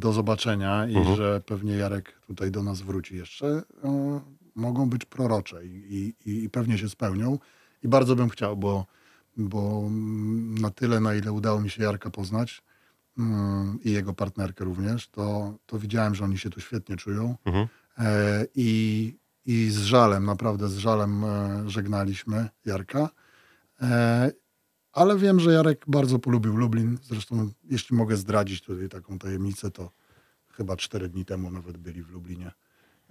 do 0.00 0.12
zobaczenia 0.12 0.86
i 0.86 0.96
Mhm. 0.96 1.16
że 1.16 1.40
pewnie 1.46 1.76
Jarek 1.76 2.12
tutaj 2.26 2.50
do 2.50 2.62
nas 2.62 2.82
wróci 2.82 3.16
jeszcze, 3.16 3.62
mogą 4.54 4.88
być 4.90 5.04
prorocze 5.04 5.66
i, 5.66 6.14
i, 6.26 6.44
i 6.44 6.50
pewnie 6.50 6.78
się 6.78 6.88
spełnią. 6.88 7.38
I 7.82 7.88
bardzo 7.88 8.16
bym 8.16 8.28
chciał, 8.28 8.56
bo, 8.56 8.86
bo 9.36 9.88
na 10.60 10.70
tyle, 10.70 11.00
na 11.00 11.14
ile 11.14 11.32
udało 11.32 11.60
mi 11.60 11.70
się 11.70 11.82
Jarka 11.82 12.10
poznać 12.10 12.62
mm, 13.18 13.78
i 13.84 13.92
jego 13.92 14.14
partnerkę 14.14 14.64
również, 14.64 15.08
to, 15.08 15.54
to 15.66 15.78
widziałem, 15.78 16.14
że 16.14 16.24
oni 16.24 16.38
się 16.38 16.50
tu 16.50 16.60
świetnie 16.60 16.96
czują. 16.96 17.36
Mhm. 17.44 17.68
E, 17.98 18.46
I, 18.54 19.18
I 19.46 19.70
z 19.70 19.78
żalem, 19.78 20.24
naprawdę 20.24 20.68
z 20.68 20.76
żalem 20.76 21.24
e, 21.24 21.64
żegnaliśmy 21.70 22.48
Jarka. 22.64 23.08
E, 23.82 24.30
Ale 24.92 25.18
wiem, 25.18 25.40
że 25.40 25.52
Jarek 25.52 25.84
bardzo 25.88 26.18
polubił 26.18 26.56
Lublin. 26.56 26.98
Zresztą, 27.02 27.50
jeśli 27.64 27.96
mogę 27.96 28.16
zdradzić 28.16 28.62
tutaj 28.62 28.88
taką 28.88 29.18
tajemnicę, 29.18 29.70
to 29.70 29.90
chyba 30.52 30.76
cztery 30.76 31.08
dni 31.08 31.24
temu 31.24 31.50
nawet 31.50 31.76
byli 31.76 32.02
w 32.02 32.10
Lublinie 32.10 32.52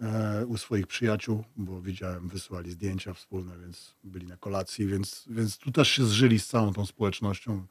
e, 0.01 0.45
u 0.45 0.57
swoich 0.57 0.87
przyjaciół, 0.87 1.43
bo 1.55 1.81
widziałem, 1.81 2.27
wysłali 2.29 2.71
zdjęcia 2.71 3.13
wspólne, 3.13 3.57
więc 3.61 3.95
byli 4.03 4.27
na 4.27 4.37
kolacji, 4.37 4.87
więc, 4.87 5.25
więc 5.29 5.57
tu 5.57 5.71
też 5.71 5.89
się 5.89 6.05
zżyli 6.05 6.39
z 6.39 6.47
całą 6.47 6.73
tą 6.73 6.85
społecznością. 6.85 7.65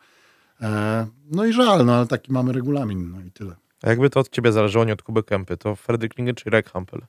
E, 0.61 1.07
No 1.31 1.45
i 1.45 1.53
żal, 1.53 1.87
no 1.87 1.95
ale 1.95 2.07
taki 2.07 2.33
mamy 2.33 2.53
regulamin, 2.53 3.11
no 3.11 3.21
i 3.21 3.31
tyle. 3.31 3.57
A 3.83 3.89
jakby 3.89 4.11
to 4.11 4.21
od 4.21 4.29
ciebie 4.29 4.53
zależało, 4.53 4.85
nie 4.85 4.93
od 4.93 5.03
Kuby 5.03 5.23
Kępy, 5.23 5.57
to 5.57 5.77
Fredrik 5.77 6.15
Klinger 6.15 6.35
czy 6.35 6.51
Rek 6.51 6.71
Hampel? 6.71 7.01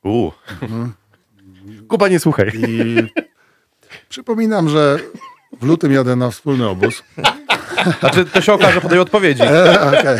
Mhm. 0.61 0.93
Kuba, 1.87 2.07
nie 2.07 2.19
słuchaj. 2.19 2.51
I 2.55 2.95
Przypominam, 4.09 4.69
że 4.69 4.99
w 5.61 5.65
lutym 5.65 5.91
jadę 5.91 6.15
na 6.15 6.31
wspólny 6.31 6.67
obóz. 6.67 7.03
Znaczy, 7.99 8.25
to 8.25 8.41
się 8.41 8.53
okaże 8.53 8.81
po 8.81 8.89
tej 8.89 8.99
odpowiedzi. 8.99 9.43
E, 9.43 9.81
okej. 9.99 10.17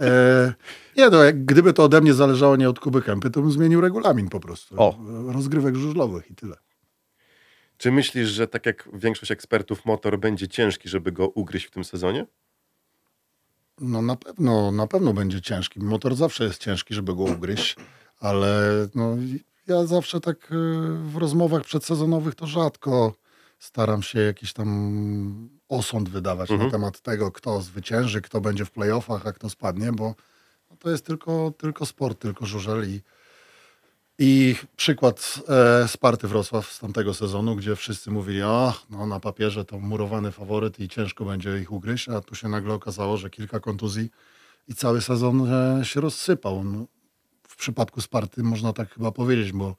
E, 0.00 0.52
nie 0.96 1.10
no, 1.10 1.22
jak 1.22 1.44
gdyby 1.44 1.72
to 1.72 1.84
ode 1.84 2.00
mnie 2.00 2.14
zależało 2.14 2.56
nie 2.56 2.68
od 2.68 2.80
Kuby 2.80 3.02
Kępy, 3.02 3.30
to 3.30 3.40
bym 3.40 3.52
zmienił 3.52 3.80
regulamin 3.80 4.28
po 4.28 4.40
prostu. 4.40 4.74
O. 4.82 4.98
Rozgrywek 5.32 5.76
żużlowych 5.76 6.30
i 6.30 6.34
tyle. 6.34 6.56
Czy 7.76 7.92
myślisz, 7.92 8.28
że 8.28 8.48
tak 8.48 8.66
jak 8.66 8.88
większość 8.92 9.32
ekspertów 9.32 9.84
motor 9.84 10.18
będzie 10.18 10.48
ciężki, 10.48 10.88
żeby 10.88 11.12
go 11.12 11.28
ugryźć 11.28 11.66
w 11.66 11.70
tym 11.70 11.84
sezonie? 11.84 12.26
No 13.80 14.02
na 14.02 14.16
pewno, 14.16 14.72
na 14.72 14.86
pewno 14.86 15.12
będzie 15.12 15.40
ciężki. 15.40 15.80
Motor 15.80 16.14
zawsze 16.14 16.44
jest 16.44 16.58
ciężki, 16.58 16.94
żeby 16.94 17.14
go 17.14 17.22
ugryźć, 17.22 17.76
ale 18.20 18.62
no, 18.94 19.16
ja 19.66 19.86
zawsze 19.86 20.20
tak 20.20 20.36
e, 20.52 20.54
w 21.04 21.16
rozmowach 21.16 21.62
przedsezonowych 21.64 22.34
to 22.34 22.46
rzadko 22.46 23.14
staram 23.58 24.02
się 24.02 24.18
jakiś 24.20 24.52
tam 24.52 25.48
osąd 25.68 26.08
wydawać 26.08 26.50
Mhm. 26.50 26.68
na 26.68 26.72
temat 26.72 27.00
tego, 27.00 27.32
kto 27.32 27.60
zwycięży, 27.60 28.20
kto 28.20 28.40
będzie 28.40 28.64
w 28.64 28.70
playoffach, 28.70 29.26
a 29.26 29.32
kto 29.32 29.50
spadnie, 29.50 29.92
bo 29.92 30.14
to 30.78 30.90
jest 30.90 31.06
tylko, 31.06 31.52
tylko 31.58 31.86
sport, 31.86 32.18
tylko 32.18 32.46
żużel 32.46 32.88
i, 32.90 33.00
i 34.18 34.56
przykład 34.76 35.40
e, 35.48 35.88
Sparty 35.88 36.28
Wrocław 36.28 36.72
z 36.72 36.78
tamtego 36.78 37.14
sezonu, 37.14 37.56
gdzie 37.56 37.76
wszyscy 37.76 38.10
mówili, 38.10 38.42
o, 38.42 38.74
no 38.90 39.06
na 39.06 39.20
papierze 39.20 39.64
to 39.64 39.78
murowany 39.78 40.32
faworyt 40.32 40.80
i 40.80 40.88
ciężko 40.88 41.24
będzie 41.24 41.58
ich 41.58 41.72
ugryźć, 41.72 42.08
a 42.08 42.20
tu 42.20 42.34
się 42.34 42.48
nagle 42.48 42.74
okazało, 42.74 43.16
że 43.16 43.30
kilka 43.30 43.60
kontuzji 43.60 44.10
i 44.68 44.74
cały 44.74 45.00
sezon 45.00 45.52
e, 45.52 45.84
się 45.84 46.00
rozsypał. 46.00 46.64
No, 46.64 46.86
w 47.48 47.56
przypadku 47.56 48.00
Sparty 48.00 48.42
można 48.42 48.72
tak 48.72 48.94
chyba 48.94 49.12
powiedzieć, 49.12 49.52
bo, 49.52 49.76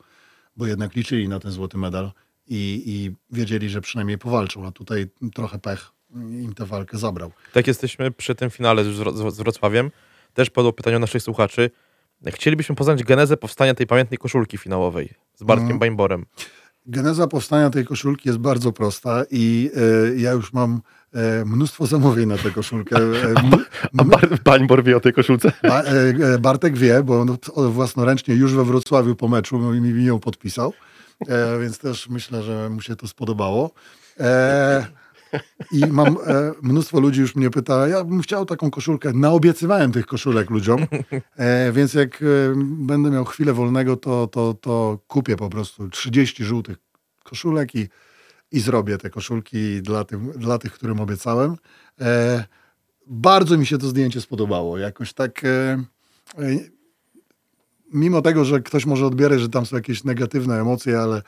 bo 0.57 0.67
jednak 0.67 0.95
liczyli 0.95 1.27
na 1.29 1.39
ten 1.39 1.51
złoty 1.51 1.77
medal 1.77 2.11
i, 2.47 2.83
i 2.85 3.15
wiedzieli, 3.35 3.69
że 3.69 3.81
przynajmniej 3.81 4.17
powalczą, 4.17 4.67
a 4.67 4.71
tutaj 4.71 5.07
trochę 5.33 5.59
pech 5.59 5.91
im 6.15 6.53
tę 6.53 6.65
walkę 6.65 6.97
zabrał. 6.97 7.31
Tak 7.53 7.67
jesteśmy 7.67 8.11
przy 8.11 8.35
tym 8.35 8.49
finale 8.49 8.83
z 9.31 9.37
Wrocławiem. 9.37 9.91
Też 10.35 10.49
padło 10.49 10.73
pytanie 10.73 10.99
naszych 10.99 11.21
słuchaczy. 11.23 11.69
Chcielibyśmy 12.27 12.75
poznać 12.75 13.03
genezę 13.03 13.37
powstania 13.37 13.73
tej 13.75 13.87
pamiętnej 13.87 14.17
koszulki 14.17 14.57
finałowej 14.57 15.13
z 15.35 15.43
Bartkiem 15.43 15.63
Mhm. 15.71 15.79
Bańborem. 15.79 16.25
Geneza 16.85 17.27
powstania 17.27 17.69
tej 17.69 17.85
koszulki 17.85 18.29
jest 18.29 18.39
bardzo 18.39 18.71
prosta 18.71 19.23
i 19.31 19.71
e, 20.11 20.15
ja 20.15 20.31
już 20.31 20.53
mam 20.53 20.81
e, 21.13 21.45
mnóstwo 21.45 21.85
zamówień 21.85 22.29
na 22.29 22.37
tę 22.37 22.51
koszulkę. 22.51 22.95
E, 22.99 23.01
m- 23.29 23.65
A 23.97 24.03
Bar- 24.03 24.39
Bańbor 24.43 24.83
wie 24.83 24.97
o 24.97 24.99
tej 24.99 25.13
koszulce? 25.13 25.51
Ba, 25.63 25.81
e, 25.83 25.91
e, 26.33 26.39
Bartek 26.39 26.77
wie, 26.77 27.03
bo 27.03 27.21
on 27.21 27.37
własnoręcznie 27.71 28.35
już 28.35 28.53
we 28.53 28.65
Wrocławiu 28.65 29.15
po 29.15 29.27
meczu 29.27 29.59
mi, 29.59 29.81
mi 29.93 30.05
ją 30.05 30.19
podpisał, 30.19 30.73
e, 31.27 31.59
więc 31.59 31.77
też 31.79 32.09
myślę, 32.09 32.43
że 32.43 32.69
mu 32.69 32.81
się 32.81 32.95
to 32.95 33.07
spodobało. 33.07 33.71
E, 34.19 34.85
I 35.71 35.85
mam 35.87 36.07
e, 36.07 36.51
mnóstwo 36.61 36.99
ludzi 36.99 37.21
już 37.21 37.35
mnie 37.35 37.49
pyta, 37.49 37.87
ja 37.87 38.03
bym 38.03 38.21
chciał 38.21 38.45
taką 38.45 38.71
koszulkę. 38.71 39.13
Naobiecywałem 39.13 39.91
tych 39.91 40.05
koszulek 40.05 40.49
ludziom, 40.49 40.85
e, 41.35 41.71
więc 41.71 41.93
jak 41.93 42.21
e, 42.21 42.25
będę 42.57 43.09
miał 43.09 43.25
chwilę 43.25 43.53
wolnego, 43.53 43.97
to, 43.97 44.27
to, 44.27 44.53
to 44.53 44.99
kupię 45.07 45.35
po 45.35 45.49
prostu 45.49 45.89
30 45.89 46.43
żółtych 46.43 46.77
koszulek 47.23 47.75
i, 47.75 47.87
i 48.51 48.59
zrobię 48.59 48.97
te 48.97 49.09
koszulki 49.09 49.81
dla, 49.81 50.03
tym, 50.03 50.31
dla 50.31 50.57
tych, 50.57 50.73
którym 50.73 50.99
obiecałem. 50.99 51.55
E, 52.01 52.43
bardzo 53.07 53.57
mi 53.57 53.65
się 53.65 53.77
to 53.77 53.87
zdjęcie 53.87 54.21
spodobało. 54.21 54.77
Jakoś 54.77 55.13
tak. 55.13 55.43
E, 55.43 55.47
e, 55.49 56.59
mimo 57.93 58.21
tego, 58.21 58.45
że 58.45 58.61
ktoś 58.61 58.85
może 58.85 59.05
odbierać, 59.05 59.41
że 59.41 59.49
tam 59.49 59.65
są 59.65 59.75
jakieś 59.75 60.03
negatywne 60.03 60.61
emocje, 60.61 60.99
ale, 60.99 61.21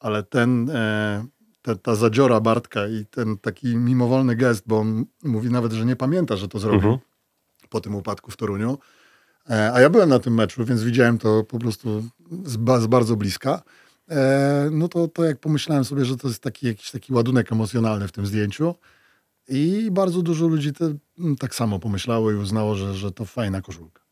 ale 0.00 0.22
ten, 0.22 0.70
e, 0.70 1.26
te, 1.68 1.76
ta 1.76 1.94
zadziora 1.94 2.40
Bartka 2.40 2.88
i 2.88 3.06
ten 3.06 3.38
taki 3.38 3.76
mimowolny 3.76 4.36
gest, 4.36 4.62
bo 4.66 4.78
on 4.78 5.04
mówi 5.24 5.50
nawet, 5.50 5.72
że 5.72 5.86
nie 5.86 5.96
pamięta, 5.96 6.36
że 6.36 6.48
to 6.48 6.58
zrobił 6.58 6.78
Mhm. 6.78 6.98
po 7.68 7.80
tym 7.80 7.94
upadku 7.94 8.30
w 8.30 8.36
Toruniu. 8.36 8.78
E, 9.50 9.72
a 9.72 9.80
ja 9.80 9.90
byłem 9.90 10.08
na 10.08 10.18
tym 10.18 10.34
meczu, 10.34 10.64
więc 10.64 10.82
widziałem 10.82 11.18
to 11.18 11.44
po 11.44 11.58
prostu 11.58 12.04
z, 12.44 12.56
ba, 12.56 12.80
z 12.80 12.86
bardzo 12.86 13.16
bliska. 13.16 13.62
E, 14.10 14.68
no 14.72 14.88
to, 14.88 15.08
to 15.08 15.24
jak 15.24 15.40
pomyślałem 15.40 15.84
sobie, 15.84 16.04
że 16.04 16.16
to 16.16 16.28
jest 16.28 16.42
taki 16.42 16.66
jakiś 16.66 16.90
taki 16.90 17.12
ładunek 17.12 17.52
emocjonalny 17.52 18.08
w 18.08 18.12
tym 18.12 18.26
zdjęciu. 18.26 18.74
I 19.48 19.88
bardzo 19.92 20.22
dużo 20.22 20.46
ludzi 20.46 20.72
te, 20.72 20.94
tak 21.38 21.54
samo 21.54 21.78
pomyślało 21.78 22.32
i 22.32 22.34
uznało, 22.34 22.74
że, 22.74 22.94
że 22.94 23.12
to 23.12 23.24
fajna 23.24 23.62
koszulka. 23.62 24.02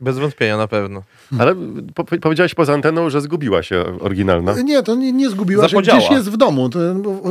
Bez 0.00 0.18
wątpienia 0.18 0.56
na 0.56 0.68
pewno. 0.68 1.02
Ale 1.38 1.54
po, 1.94 2.04
powiedziałeś 2.04 2.54
poza 2.54 2.74
anteną, 2.74 3.10
że 3.10 3.20
zgubiła 3.20 3.62
się 3.62 3.84
oryginalna. 4.00 4.62
Nie, 4.62 4.82
to 4.82 4.94
nie, 4.94 5.12
nie 5.12 5.30
zgubiła 5.30 5.68
się. 5.68 5.82
Gdzieś 5.82 6.10
jest 6.10 6.30
w 6.30 6.36
domu. 6.36 6.68
To, 6.68 6.78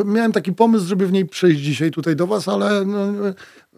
miałem 0.06 0.32
taki 0.32 0.54
pomysł, 0.54 0.88
żeby 0.88 1.08
w 1.08 1.12
niej 1.12 1.26
przyjść 1.26 1.62
dzisiaj 1.62 1.92
tutaj 1.92 2.16
do 2.16 2.28
was, 2.28 2.48
ale 2.48 2.86
no, 2.86 3.08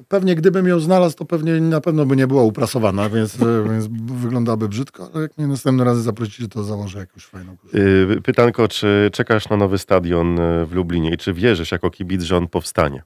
pewnie 0.08 0.36
gdybym 0.36 0.68
ją 0.68 0.80
znalazł, 0.80 1.16
to 1.16 1.26
pewnie 1.26 1.62
na 1.62 1.82
pewno 1.82 2.06
by 2.06 2.16
nie 2.16 2.28
była 2.28 2.44
uprasowana, 2.44 3.10
więc, 3.10 3.38
więc 3.70 3.88
wyglądałaby 4.22 4.70
brzydko, 4.70 5.10
ale 5.14 5.22
jak 5.22 5.38
mnie 5.38 5.48
następnym 5.48 5.88
razem 5.88 6.04
zaprosicie, 6.04 6.48
to 6.48 6.64
założę 6.64 7.00
jakąś 7.00 7.26
fajną 7.26 7.58
koszulkę. 7.58 7.80
Yy, 7.80 8.22
Pytanko, 8.22 8.68
czy 8.68 9.10
czekasz 9.14 9.50
na 9.50 9.58
nowy 9.58 9.78
stadion 9.78 10.38
yy, 10.38 10.66
w 10.66 10.74
Lublinie 10.74 11.14
i 11.14 11.18
czy 11.18 11.34
wierzysz 11.34 11.72
jako 11.72 11.90
kibic, 11.90 12.22
że 12.22 12.38
on 12.38 12.48
powstanie? 12.48 13.04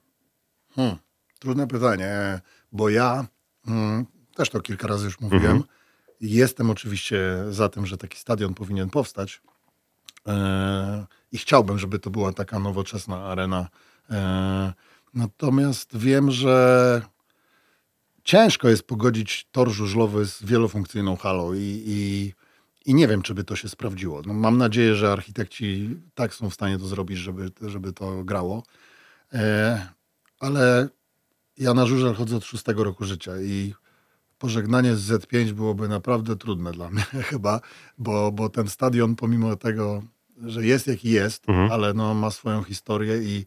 Hmm, 0.74 0.96
trudne 1.38 1.66
pytanie, 1.66 2.40
bo 2.72 2.88
ja 2.88 3.26
mm, 3.68 4.06
też 4.34 4.50
to 4.50 4.60
kilka 4.60 4.88
razy 4.88 5.04
już 5.04 5.20
mówiłem. 5.20 5.44
Mhm. 5.44 5.64
Jestem 6.20 6.70
oczywiście 6.70 7.44
za 7.50 7.68
tym, 7.68 7.86
że 7.86 7.96
taki 7.96 8.18
stadion 8.18 8.54
powinien 8.54 8.90
powstać. 8.90 9.42
E, 10.26 11.06
I 11.32 11.38
chciałbym, 11.38 11.78
żeby 11.78 11.98
to 11.98 12.10
była 12.10 12.32
taka 12.32 12.58
nowoczesna 12.58 13.24
arena. 13.24 13.68
E, 14.10 14.72
natomiast 15.14 15.96
wiem, 15.96 16.30
że 16.30 17.02
ciężko 18.24 18.68
jest 18.68 18.82
pogodzić 18.82 19.48
tor 19.52 19.70
żużlowy 19.70 20.26
z 20.26 20.44
wielofunkcyjną 20.44 21.16
halą 21.16 21.54
i, 21.54 21.82
i, 21.86 22.32
i 22.86 22.94
nie 22.94 23.08
wiem, 23.08 23.22
czy 23.22 23.34
by 23.34 23.44
to 23.44 23.56
się 23.56 23.68
sprawdziło. 23.68 24.22
No, 24.26 24.34
mam 24.34 24.58
nadzieję, 24.58 24.94
że 24.94 25.12
architekci 25.12 25.96
tak 26.14 26.34
są 26.34 26.50
w 26.50 26.54
stanie 26.54 26.78
to 26.78 26.86
zrobić, 26.86 27.18
żeby, 27.18 27.50
żeby 27.62 27.92
to 27.92 28.24
grało. 28.24 28.62
E, 29.32 29.86
ale 30.40 30.88
ja 31.58 31.74
na 31.74 31.86
żużel 31.86 32.14
chodzę 32.14 32.36
od 32.36 32.44
szóstego 32.44 32.84
roku 32.84 33.04
życia 33.04 33.32
i 33.40 33.74
pożegnanie 34.46 34.96
z 34.96 35.10
Z5 35.10 35.52
byłoby 35.52 35.88
naprawdę 35.88 36.36
trudne 36.36 36.72
dla 36.72 36.90
mnie 36.90 37.02
chyba, 37.30 37.60
bo, 37.98 38.32
bo 38.32 38.48
ten 38.48 38.68
stadion 38.68 39.16
pomimo 39.16 39.56
tego, 39.56 40.02
że 40.46 40.66
jest 40.66 40.86
jaki 40.86 41.10
jest, 41.10 41.48
Mhm. 41.48 41.72
ale 41.72 41.94
no, 41.94 42.14
ma 42.14 42.30
swoją 42.30 42.62
historię 42.62 43.18
i, 43.22 43.46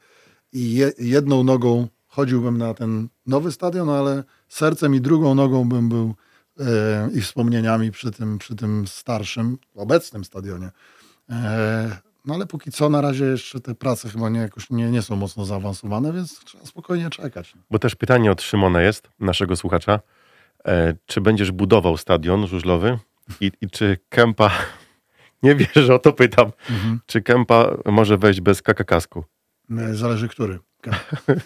i 0.54 0.74
je, 0.74 0.92
jedną 1.00 1.44
nogą 1.44 1.88
chodziłbym 2.08 2.58
na 2.58 2.74
ten 2.74 3.08
nowy 3.25 3.52
stadion, 3.52 3.90
ale 3.90 4.24
sercem 4.50 4.96
i 4.96 5.02
drugą 5.02 5.36
nogą 5.36 5.70
bym 5.70 5.90
był 5.90 6.16
e, 6.60 7.10
i 7.14 7.22
wspomnieniami 7.22 7.92
przy 7.92 8.12
tym, 8.12 8.38
przy 8.38 8.56
tym 8.56 8.88
starszym, 8.88 9.58
obecnym 9.75 10.24
stadionie. 10.25 10.70
E, 11.30 11.98
no 12.25 12.34
ale 12.34 12.46
póki 12.46 12.72
co 12.72 12.90
na 12.90 13.02
razie 13.02 13.25
jeszcze 13.25 13.60
te 13.60 13.75
prace 13.75 14.10
chyba 14.10 14.30
nie, 14.30 14.40
jakoś 14.40 14.70
nie, 14.70 14.92
nie 14.92 15.02
są 15.02 15.16
mocno 15.16 15.46
zaawansowane, 15.46 16.14
więc 16.14 16.40
trzeba 16.40 16.66
spokojnie 16.66 17.10
czekać. 17.10 17.54
Bo 17.72 17.80
też 17.80 17.96
pytanie 17.96 18.32
od 18.32 18.42
Szymona 18.42 18.82
jest, 18.82 19.10
naszego 19.20 19.56
słuchacza. 19.56 20.00
E, 20.66 20.96
czy 21.06 21.22
będziesz 21.22 21.52
budował 21.52 21.98
stadion 21.98 22.48
żużlowy 22.48 23.00
i, 23.42 23.52
i 23.62 23.70
czy 23.70 23.98
Kępa, 24.10 24.52
nie 25.44 25.56
wiesz, 25.56 25.74
że 25.74 25.96
o 25.96 26.00
to 26.00 26.14
pytam, 26.14 26.52
Mhm. 26.70 27.00
czy 27.06 27.22
Kępa 27.22 27.68
może 27.86 28.18
wejść 28.18 28.42
bez 28.42 28.62
kakakasku? 28.62 29.24
E, 29.78 29.94
Zależy 29.96 30.28
który. 30.28 30.60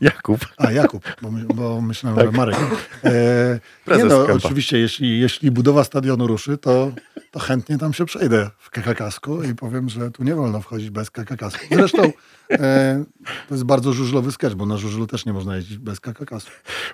Jakub. 0.00 0.40
A, 0.56 0.72
Jakub, 0.72 1.04
bo, 1.22 1.30
my, 1.30 1.44
bo 1.54 1.80
myślałem, 1.80 2.20
że 2.26 2.32
Marek. 2.38 2.56
E, 2.56 2.60
nie 3.54 3.60
Prezes 3.84 4.08
no, 4.12 4.26
Kępa. 4.26 4.46
oczywiście, 4.46 4.78
jeśli, 4.78 5.20
jeśli 5.20 5.50
budowa 5.50 5.84
stadionu 5.84 6.26
ruszy, 6.26 6.58
to, 6.58 6.92
to 7.30 7.40
chętnie 7.40 7.78
tam 7.78 7.92
się 7.92 8.04
przejdę 8.04 8.50
w 8.58 8.70
kakakasku 8.70 9.42
i 9.42 9.54
powiem, 9.54 9.88
że 9.88 10.10
tu 10.10 10.24
nie 10.24 10.34
wolno 10.34 10.60
wchodzić 10.60 10.90
bez 10.90 11.10
kakakasku. 11.10 11.66
Zresztą 11.70 12.02
e, 12.50 13.04
to 13.48 13.54
jest 13.54 13.64
bardzo 13.64 13.92
żużlowy 13.92 14.32
sketch, 14.32 14.56
bo 14.56 14.66
na 14.66 14.76
żużlu 14.76 15.06
też 15.06 15.26
nie 15.26 15.32
można 15.32 15.56
jeździć 15.56 15.78
bez 15.78 16.00
kakakasku. 16.00 16.50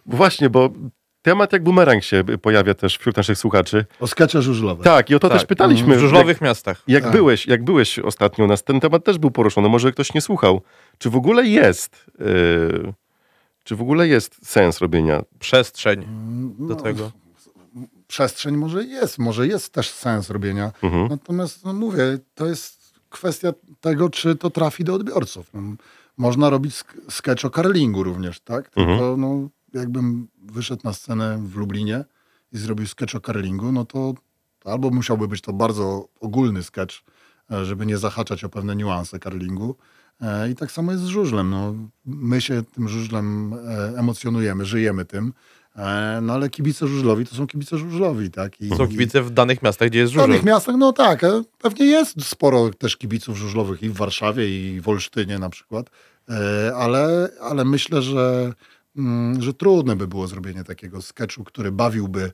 Właśnie, 0.06 0.50
bo 0.50 0.70
temat 1.26 1.52
jak 1.52 1.62
bumerang 1.62 2.04
się 2.04 2.24
pojawia 2.42 2.74
też 2.74 2.98
wśród 2.98 3.16
naszych 3.16 3.38
słuchaczy. 3.38 3.84
O 4.00 4.06
skecze 4.06 4.42
żużlowe. 4.42 4.84
Tak, 4.84 5.10
i 5.10 5.14
o 5.14 5.18
to 5.18 5.28
Tak, 5.28 5.38
też 5.38 5.46
pytaliśmy. 5.46 5.96
W 5.96 5.98
żużlowych 6.00 6.40
miastach. 6.40 6.76
Jak, 6.78 6.88
jak, 6.88 7.02
Tak. 7.02 7.12
byłeś, 7.12 7.46
jak 7.46 7.64
byłeś 7.64 7.98
ostatnio 7.98 8.44
u 8.44 8.48
nas, 8.48 8.64
ten 8.64 8.80
temat 8.80 9.04
też 9.04 9.18
był 9.18 9.30
poruszony. 9.30 9.68
Może 9.68 9.92
ktoś 9.92 10.14
nie 10.14 10.20
słuchał. 10.20 10.60
Czy 10.98 11.10
w 11.10 11.16
ogóle 11.16 11.46
jest, 11.46 12.06
yy, 12.18 12.92
czy 13.64 13.76
w 13.76 13.80
ogóle 13.82 14.08
jest 14.08 14.46
sens 14.48 14.78
robienia? 14.80 15.22
Przestrzeń 15.38 16.06
No, 16.58 16.66
do 16.66 16.74
tego. 16.74 17.12
Przestrzeń 18.08 18.56
może 18.56 18.84
jest, 18.84 19.18
może 19.18 19.46
jest 19.46 19.72
też 19.72 19.90
sens 19.90 20.30
robienia. 20.30 20.72
Mhm. 20.82 21.08
Natomiast 21.08 21.64
no 21.64 21.72
mówię, 21.72 22.18
to 22.34 22.46
jest 22.46 22.94
kwestia 23.10 23.52
tego, 23.80 24.10
czy 24.10 24.36
to 24.36 24.50
trafi 24.50 24.84
do 24.84 24.94
odbiorców. 24.94 25.46
No, 25.54 25.60
można 26.18 26.50
robić 26.50 26.74
sk- 26.74 27.10
sketch 27.10 27.44
o 27.44 27.50
karlingu 27.50 28.02
również, 28.02 28.40
tak? 28.40 28.68
Tylko 28.70 28.90
Mhm. 28.92 29.20
no, 29.20 29.48
jakbym 29.74 30.28
wyszedł 30.42 30.80
na 30.84 30.92
scenę 30.92 31.38
w 31.44 31.56
Lublinie 31.56 32.04
i 32.52 32.58
zrobił 32.58 32.86
sketch 32.86 33.14
o 33.14 33.20
karlingu, 33.20 33.72
no 33.72 33.84
to, 33.84 34.14
to 34.58 34.72
albo 34.72 34.90
musiałby 34.90 35.28
być 35.28 35.40
to 35.40 35.52
bardzo 35.52 36.08
ogólny 36.20 36.62
sketch, 36.62 36.94
e, 37.52 37.64
żeby 37.64 37.86
nie 37.86 37.98
zahaczać 37.98 38.44
o 38.44 38.48
pewne 38.48 38.76
niuanse 38.76 39.18
karlingu. 39.18 39.76
E, 40.20 40.50
I 40.50 40.54
tak 40.54 40.72
samo 40.72 40.92
jest 40.92 41.04
z 41.04 41.06
żużlem. 41.06 41.50
No, 41.50 41.74
my 42.04 42.40
się 42.40 42.62
tym 42.62 42.88
żużlem 42.88 43.54
e, 43.54 43.98
emocjonujemy, 43.98 44.64
żyjemy 44.64 45.04
tym, 45.04 45.32
no 46.22 46.32
ale 46.32 46.50
kibice 46.50 46.86
żużlowi 46.86 47.26
to 47.26 47.34
są 47.34 47.46
kibice 47.46 47.78
żużlowi, 47.78 48.30
tak? 48.30 48.60
I, 48.60 48.68
Są 48.68 48.88
kibice 48.88 49.22
w 49.22 49.30
danych 49.30 49.62
miastach, 49.62 49.88
gdzie 49.88 49.98
jest 49.98 50.12
w 50.12 50.14
żużel. 50.14 50.28
danych 50.28 50.44
miastach, 50.44 50.76
no 50.78 50.92
tak, 50.92 51.22
pewnie 51.58 51.86
jest 51.86 52.24
sporo 52.24 52.70
też 52.70 52.96
kibiców 52.96 53.36
żużlowych 53.36 53.82
i 53.82 53.88
w 53.88 53.96
Warszawie, 53.96 54.74
i 54.74 54.80
w 54.80 54.88
Olsztynie 54.88 55.38
na 55.38 55.50
przykład, 55.50 55.90
ale, 56.76 57.28
ale 57.40 57.64
myślę, 57.64 58.02
że, 58.02 58.52
że 59.38 59.54
trudne 59.54 59.96
by 59.96 60.06
było 60.06 60.26
zrobienie 60.26 60.64
takiego 60.64 61.02
sketchu, 61.02 61.44
który 61.44 61.72
bawiłby 61.72 62.32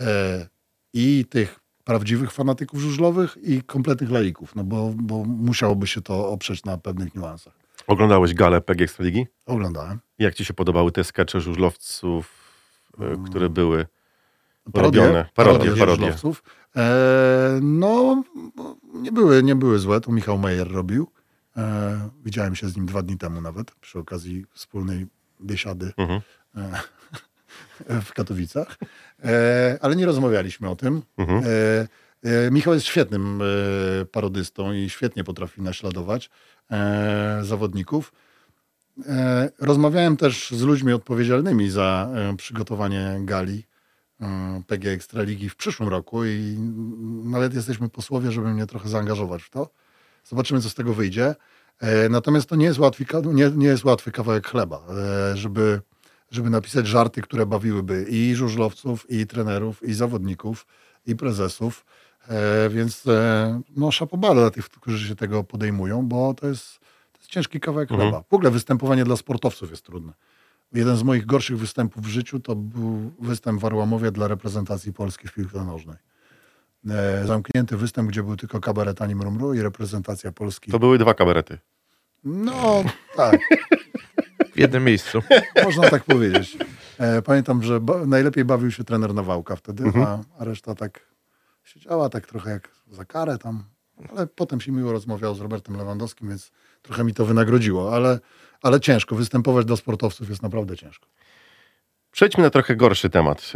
e, 0.00 0.48
i 0.92 1.24
tych 1.30 1.60
prawdziwych 1.84 2.32
fanatyków 2.32 2.80
żużlowych 2.80 3.36
i 3.42 3.62
kompletnych 3.62 4.10
laików, 4.10 4.54
no 4.54 4.64
bo, 4.64 4.92
bo 4.96 5.24
musiałoby 5.24 5.86
się 5.86 6.02
to 6.02 6.28
oprzeć 6.28 6.64
na 6.64 6.78
pewnych 6.78 7.14
niuansach. 7.14 7.54
Oglądałeś 7.86 8.34
galę 8.34 8.60
PG 8.60 8.84
Ekstraligi? 8.84 9.26
Oglądałem. 9.46 9.98
Jak 10.18 10.34
ci 10.34 10.44
się 10.44 10.54
podobały 10.54 10.92
te 10.92 11.04
skecze 11.04 11.40
żużlowców, 11.40 12.30
e, 12.98 13.24
które 13.26 13.50
były 13.50 13.86
Parodie, 14.72 15.00
robione? 15.00 15.26
parodie, 15.34 15.70
Parodie, 15.70 16.12
parodie. 16.12 16.14
E, 16.76 17.60
no, 17.62 18.22
nie 18.94 19.12
były, 19.12 19.42
nie 19.42 19.56
były 19.56 19.78
złe, 19.78 20.00
to 20.00 20.12
Michał 20.12 20.38
Mejer 20.38 20.72
robił. 20.72 21.08
E, 21.56 22.10
widziałem 22.24 22.54
się 22.54 22.68
z 22.68 22.76
nim 22.76 22.86
dwa 22.86 23.02
dni 23.02 23.18
temu 23.18 23.40
nawet, 23.40 23.70
przy 23.74 23.98
okazji 23.98 24.44
wspólnej 24.50 25.06
biesiady 25.44 25.92
Mhm. 25.96 26.20
e, 26.56 28.00
w 28.06 28.12
Katowicach. 28.12 28.76
E, 29.24 29.78
ale 29.80 29.96
nie 29.96 30.06
rozmawialiśmy 30.06 30.70
o 30.70 30.76
tym. 30.76 31.02
Mhm. 31.18 31.42
E, 31.44 32.50
Michał 32.50 32.74
jest 32.74 32.86
świetnym 32.86 33.42
parodystą 34.12 34.72
i 34.72 34.90
świetnie 34.90 35.24
potrafi 35.24 35.62
naśladować 35.62 36.30
zawodników. 37.42 38.12
Rozmawiałem 39.58 40.16
też 40.16 40.50
z 40.50 40.62
ludźmi 40.62 40.92
odpowiedzialnymi 40.92 41.70
za 41.70 42.08
przygotowanie 42.36 43.18
gali 43.20 43.64
PG 44.66 44.90
Ekstraligi 44.90 45.48
w 45.48 45.56
przyszłym 45.56 45.88
roku 45.88 46.24
i 46.24 46.56
nawet 47.24 47.54
jesteśmy 47.54 47.88
posłowie, 47.88 48.32
żeby 48.32 48.48
mnie 48.54 48.66
trochę 48.66 48.88
zaangażować 48.88 49.42
w 49.42 49.50
to. 49.50 49.70
Zobaczymy, 50.24 50.60
co 50.60 50.70
z 50.70 50.74
tego 50.74 50.94
wyjdzie. 50.94 51.34
E, 51.80 52.08
Natomiast 52.08 52.48
to 52.48 52.56
nie 52.56 52.64
jest 52.66 52.78
łatwy, 52.78 53.04
nie, 53.24 53.50
nie 53.50 53.66
jest 53.66 53.84
łatwy 53.84 54.12
kawałek 54.12 54.46
chleba, 54.48 54.82
e, 55.32 55.36
żeby, 55.36 55.80
żeby 56.30 56.50
napisać 56.50 56.86
żarty, 56.86 57.22
które 57.22 57.46
bawiłyby 57.46 58.06
i 58.08 58.34
żużlowców, 58.34 59.10
i 59.10 59.26
trenerów, 59.26 59.82
i 59.82 59.94
zawodników, 59.94 60.66
i 61.06 61.16
prezesów. 61.16 61.84
E, 62.28 62.68
Więc 62.70 63.04
no, 63.76 63.90
szapobale 63.90 64.40
dla 64.40 64.50
tych, 64.50 64.68
którzy 64.68 65.08
się 65.08 65.16
tego 65.16 65.44
podejmują, 65.44 66.06
bo 66.08 66.34
to 66.34 66.46
jest, 66.46 66.78
to 67.12 67.18
jest 67.18 67.30
ciężki 67.30 67.60
kawałek 67.60 67.90
Mhm. 67.90 68.10
chleba. 68.10 68.24
W 68.30 68.34
ogóle 68.34 68.50
występowanie 68.50 69.04
dla 69.04 69.16
sportowców 69.16 69.70
jest 69.70 69.84
trudne. 69.84 70.12
Jeden 70.74 70.96
z 70.96 71.02
moich 71.02 71.26
gorszych 71.26 71.58
występów 71.58 72.02
w 72.04 72.06
życiu 72.08 72.40
to 72.40 72.56
był 72.56 73.12
występ 73.20 73.60
w 73.60 73.64
Arłamowie 73.64 74.10
dla 74.12 74.28
reprezentacji 74.28 74.92
Polski 74.92 75.28
w 75.28 75.32
piłce 75.34 75.64
nożnej. 75.64 75.96
E, 76.90 77.26
zamknięty 77.26 77.76
występ, 77.76 78.08
gdzie 78.08 78.22
był 78.22 78.36
tylko 78.36 78.60
kabaret 78.60 79.02
Ani 79.02 79.14
Mrumru 79.14 79.54
i 79.54 79.62
reprezentacja 79.62 80.32
Polski. 80.32 80.70
To 80.72 80.78
były 80.78 80.98
dwa 80.98 81.14
kabarety. 81.14 81.58
No, 82.24 82.84
tak, 83.16 83.40
W 84.54 84.58
jednym 84.58 84.84
miejscu. 84.84 85.22
można 85.64 85.90
tak 85.90 86.04
powiedzieć. 86.04 86.58
E, 86.98 87.22
pamiętam, 87.22 87.62
że 87.62 87.80
ba- 87.80 88.06
najlepiej 88.06 88.44
bawił 88.44 88.70
się 88.70 88.84
trener 88.84 89.14
Nawałka 89.14 89.56
wtedy, 89.56 89.84
Mhm. 89.84 90.06
a, 90.06 90.18
a 90.38 90.44
reszta 90.44 90.74
tak 90.74 91.00
siedziała 91.64 92.08
tak 92.08 92.26
trochę 92.26 92.50
jak 92.50 92.68
za 92.90 93.04
karę 93.04 93.38
tam. 93.38 93.64
Ale 94.16 94.26
potem 94.26 94.60
się 94.60 94.72
miło 94.72 94.92
rozmawiał 94.92 95.34
z 95.34 95.40
Robertem 95.40 95.76
Lewandowskim, 95.76 96.28
więc 96.28 96.50
trochę 96.82 97.04
mi 97.04 97.14
to 97.14 97.26
wynagrodziło, 97.26 97.94
ale, 97.94 98.18
ale 98.62 98.80
ciężko. 98.80 99.14
Występować 99.16 99.66
dla 99.66 99.76
sportowców 99.76 100.28
jest 100.28 100.42
naprawdę 100.42 100.76
ciężko. 100.76 101.06
Przejdźmy 102.12 102.42
na 102.44 102.50
trochę 102.50 102.76
gorszy 102.76 103.10
temat. 103.10 103.52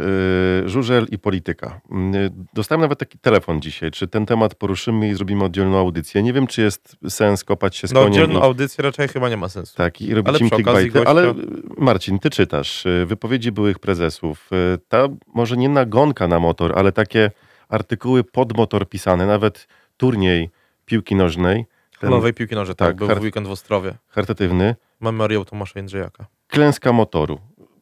Yy, 0.63 0.69
Żużel 0.69 1.07
i 1.11 1.19
polityka. 1.19 1.81
Yy, 1.91 2.29
Dostałem 2.53 2.81
nawet 2.81 2.99
taki 2.99 3.19
telefon 3.19 3.61
dzisiaj. 3.61 3.91
Czy 3.91 4.07
ten 4.07 4.25
temat 4.25 4.55
poruszymy 4.55 5.09
i 5.09 5.13
zrobimy 5.13 5.43
oddzielną 5.43 5.77
audycję? 5.79 6.23
Nie 6.23 6.33
wiem, 6.33 6.47
czy 6.47 6.61
jest 6.61 6.95
sens 7.09 7.43
kopać 7.43 7.75
się 7.75 7.87
z 7.87 7.91
No 7.93 8.01
oddzielną 8.01 8.39
i- 8.39 8.43
audycję 8.43 8.81
raczej 8.83 9.07
chyba 9.07 9.29
nie 9.29 9.37
ma 9.37 9.49
sensu. 9.49 9.75
Tak, 9.77 10.01
i 10.01 10.13
robić 10.13 10.29
Ale 10.29 10.39
im 10.39 10.49
clickbaity. 10.49 10.99
gościa- 10.99 11.09
Ale 11.09 11.23
yy, 11.27 11.33
Marcin, 11.77 12.19
ty 12.19 12.29
czytasz 12.29 12.83
wypowiedzi 13.05 13.51
byłych 13.51 13.79
prezesów. 13.79 14.49
Ta 14.89 15.07
może 15.33 15.57
nie 15.57 15.69
nagonka 15.69 16.27
na 16.27 16.39
motor, 16.39 16.73
ale 16.79 16.91
takie 16.91 17.31
artykuły 17.69 18.23
pod 18.23 18.57
motor 18.57 18.89
pisane, 18.89 19.25
nawet 19.25 19.67
turniej 19.97 20.49
piłki 20.85 21.15
nożnej, 21.15 21.65
ten 21.99 22.09
Nowej 22.09 22.33
piłki 22.33 22.55
nożnej, 22.55 22.75
tak, 22.75 22.87
tak, 22.87 22.95
był 22.95 23.07
w 23.07 23.21
weekend 23.21 23.47
w 23.47 23.51
Ostrowie. 23.51 23.93
charytatywny, 24.09 24.75
Memoriał 25.01 25.45
Tomasza 25.45 25.79
Jędrzejaka. 25.79 26.25
klęska 26.47 26.91
motoru. 26.93 27.39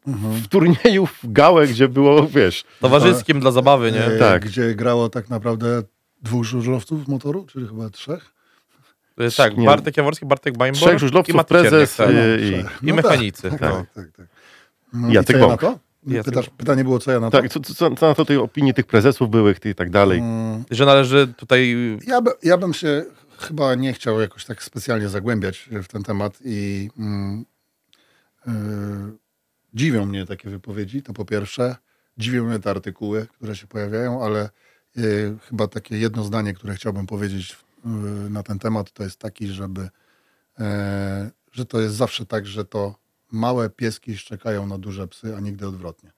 W 0.07 0.47
turnieju 0.47 1.05
w 1.05 1.19
gałę, 1.23 1.67
gdzie 1.67 1.87
było, 1.87 2.27
wiesz, 2.27 2.63
Towarzyskim 2.81 3.39
dla 3.39 3.51
zabawy, 3.51 3.91
nie? 3.91 4.05
E, 4.05 4.17
Tak. 4.17 4.45
Gdzie 4.45 4.75
grało 4.75 5.09
tak 5.09 5.29
naprawdę 5.29 5.83
dwóch 6.21 6.43
żużlowców 6.45 7.07
motoru, 7.07 7.45
czyli 7.45 7.67
chyba 7.67 7.89
trzech. 7.89 8.31
E, 9.17 9.31
Tak, 9.31 9.57
Nie. 9.57 9.65
Bartek 9.65 9.97
Jaworski, 9.97 10.25
Bartek 10.25 10.57
Bajmbor 10.57 10.81
trzech 10.81 10.99
żużlowców, 10.99 11.45
prezes 11.45 11.95
tak. 11.95 12.09
i... 12.39 12.85
I 12.87 12.89
No 12.89 12.95
mechanicy. 12.95 13.51
Tak, 13.51 13.61
no. 13.61 13.67
tak, 13.77 13.87
tak. 13.93 14.11
tak. 14.17 14.27
Jacek 15.09 15.39
Bąk. 15.39 15.61
to? 15.61 15.79
Jacek 16.07 16.33
Pytasz, 16.33 16.49
pytanie 16.57 16.83
było, 16.83 16.99
co 16.99 17.11
ja 17.11 17.19
na 17.19 17.31
to? 17.31 17.41
Tak, 17.41 17.51
co, 17.51 17.59
co, 17.59 17.95
co 17.95 18.07
na 18.07 18.15
to 18.15 18.25
tej 18.25 18.37
opinii 18.37 18.73
tych 18.73 18.85
prezesów 18.85 19.29
byłych 19.29 19.65
i 19.65 19.75
tak 19.75 19.89
dalej. 19.89 20.19
Mm, 20.19 20.63
Że 20.71 20.85
należy 20.85 21.27
tutaj 21.37 21.75
Ja, 22.07 22.21
by, 22.21 22.31
ja 22.43 22.57
bym 22.57 22.73
się 22.73 23.05
chyba 23.37 23.75
nie 23.75 23.93
chciał 23.93 24.21
jakoś 24.21 24.45
tak 24.45 24.63
specjalnie 24.63 25.09
zagłębiać 25.09 25.69
w 25.71 25.87
ten 25.87 26.03
temat 26.03 26.39
i 26.45 26.89
mm, 26.99 27.45
yy, 28.47 28.53
dziwią 29.75 30.05
mnie 30.05 30.25
takie 30.25 30.49
wypowiedzi, 30.49 31.01
to 31.03 31.13
po 31.13 31.25
pierwsze. 31.25 31.75
Dziwią 32.17 32.45
mnie 32.45 32.59
te 32.59 32.69
artykuły, 32.69 33.27
które 33.27 33.55
się 33.55 33.67
pojawiają, 33.67 34.23
ale 34.23 34.49
yy, 34.95 35.37
chyba 35.49 35.67
takie 35.67 35.97
jedno 35.97 36.23
zdanie, 36.23 36.53
które 36.53 36.75
chciałbym 36.75 37.07
powiedzieć 37.07 37.57
yy, 37.85 38.29
na 38.29 38.43
ten 38.43 38.59
temat, 38.59 38.91
to 38.91 39.03
jest 39.03 39.19
taki, 39.19 39.47
żeby, 39.47 39.81
yy, 39.81 40.65
że 41.51 41.65
to 41.65 41.81
jest 41.81 41.95
zawsze 41.95 42.25
tak, 42.25 42.47
że 42.47 42.65
to 42.65 42.95
małe 43.31 43.69
pieski 43.69 44.17
szczekają 44.17 44.67
na 44.67 44.77
duże 44.77 45.07
psy, 45.07 45.35
a 45.35 45.39
nigdy 45.39 45.67
odwrotnie. 45.67 46.11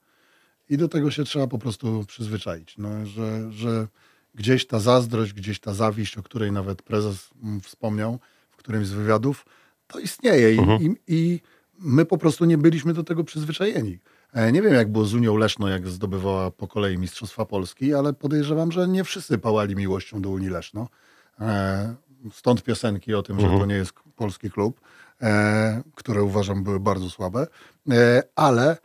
I 0.68 0.76
do 0.76 0.88
tego 0.88 1.10
się 1.10 1.24
trzeba 1.24 1.46
po 1.46 1.58
prostu 1.58 2.04
przyzwyczaić, 2.08 2.78
no, 2.78 3.06
że, 3.06 3.52
że 3.52 3.88
gdzieś 4.34 4.66
ta 4.66 4.80
zazdrość, 4.80 5.32
gdzieś 5.32 5.60
ta 5.60 5.74
zawiść, 5.74 6.18
o 6.18 6.22
której 6.22 6.52
nawet 6.52 6.82
prezes 6.82 7.30
mm, 7.42 7.60
wspomniał 7.60 8.18
w 8.50 8.56
którymś 8.56 8.86
z 8.86 8.92
wywiadów, 8.92 9.46
to 9.86 9.98
istnieje 9.98 10.54
i, 10.54 10.58
i, 10.58 10.96
i 11.06 11.40
my 11.78 12.04
po 12.04 12.18
prostu 12.18 12.44
nie 12.44 12.58
byliśmy 12.58 12.94
do 12.94 13.04
tego 13.04 13.24
przyzwyczajeni. 13.24 13.98
E, 14.32 14.52
Nie 14.52 14.62
wiem, 14.62 14.74
jak 14.74 14.92
było 14.92 15.04
z 15.04 15.14
Unią 15.14 15.36
Leszno, 15.36 15.68
jak 15.68 15.88
zdobywała 15.88 16.50
po 16.50 16.68
kolei 16.68 16.98
Mistrzostwa 16.98 17.44
Polski, 17.44 17.94
ale 17.94 18.12
podejrzewam, 18.12 18.72
że 18.72 18.88
nie 18.88 19.04
wszyscy 19.04 19.38
pałali 19.38 19.76
miłością 19.76 20.22
do 20.22 20.30
Unii 20.30 20.48
Leszno. 20.48 20.88
E, 21.40 21.94
Stąd 22.32 22.62
piosenki 22.62 23.14
o 23.14 23.22
tym, 23.22 23.40
że 23.40 23.46
to 23.46 23.66
nie 23.66 23.74
jest 23.74 23.92
polski 24.16 24.50
klub, 24.50 24.80
e, 25.22 25.82
które 25.94 26.22
uważam 26.22 26.64
były 26.64 26.80
bardzo 26.80 27.10
słabe. 27.10 27.46
Ale 28.36 28.76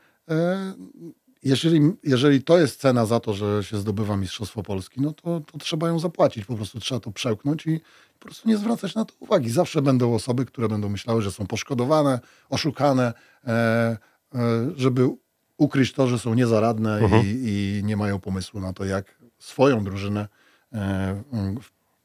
jeżeli, 1.43 1.81
jeżeli 2.03 2.43
to 2.43 2.57
jest 2.57 2.79
cena 2.79 3.05
za 3.05 3.19
to, 3.19 3.33
że 3.33 3.63
się 3.63 3.77
zdobywa 3.77 4.17
Mistrzostwo 4.17 4.63
Polski, 4.63 5.01
no 5.01 5.13
to, 5.13 5.39
to 5.51 5.57
trzeba 5.57 5.87
ją 5.87 5.99
zapłacić. 5.99 6.45
Po 6.45 6.55
prostu 6.55 6.79
trzeba 6.79 6.99
to 6.99 7.11
przełknąć 7.11 7.67
i 7.67 7.79
po 8.23 8.27
prostu 8.27 8.49
nie 8.49 8.57
zwracać 8.57 8.95
na 8.95 9.05
to 9.05 9.13
uwagi. 9.19 9.49
Zawsze 9.49 9.81
będą 9.81 10.15
osoby, 10.15 10.45
które 10.45 10.67
będą 10.67 10.89
myślały, 10.89 11.21
że 11.21 11.31
są 11.31 11.47
poszkodowane, 11.47 12.19
oszukane, 12.49 13.13
e, 13.47 13.51
e, 13.51 13.97
żeby 14.75 15.09
ukryć 15.57 15.93
to, 15.93 16.07
że 16.07 16.19
są 16.19 16.33
niezaradne 16.33 17.01
i, 17.23 17.27
i 17.27 17.83
nie 17.83 17.97
mają 17.97 18.19
pomysłu 18.19 18.59
na 18.59 18.73
to, 18.73 18.85
jak 18.85 19.15
swoją 19.39 19.83
drużynę 19.83 20.27
e, 20.73 21.23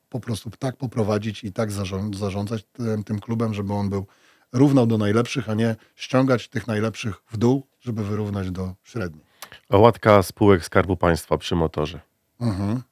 po 0.09 0.21
prostu 0.21 0.51
tak 0.59 0.77
poprowadzić 0.77 1.45
i 1.45 1.53
tak 1.53 1.73
zarząd, 1.73 2.17
zarządzać 2.17 2.65
tym, 2.73 3.05
tym 3.05 3.19
klubem, 3.21 3.55
żeby 3.55 3.73
on 3.73 3.91
był 3.91 4.07
równał 4.53 4.87
do 4.87 4.99
najlepszych, 4.99 5.51
a 5.51 5.55
nie 5.55 5.77
ściągać 5.97 6.49
tych 6.49 6.67
najlepszych 6.67 7.23
w 7.31 7.37
dół, 7.37 7.67
żeby 7.81 8.05
wyrównać 8.05 8.51
do 8.51 8.75
średnich. 8.85 9.25
Łatka 9.71 10.23
spółek 10.23 10.65
Skarbu 10.65 10.97
Państwa 10.97 11.39
przy 11.39 11.55
motorze. 11.55 12.01
Mhm. 12.41 12.83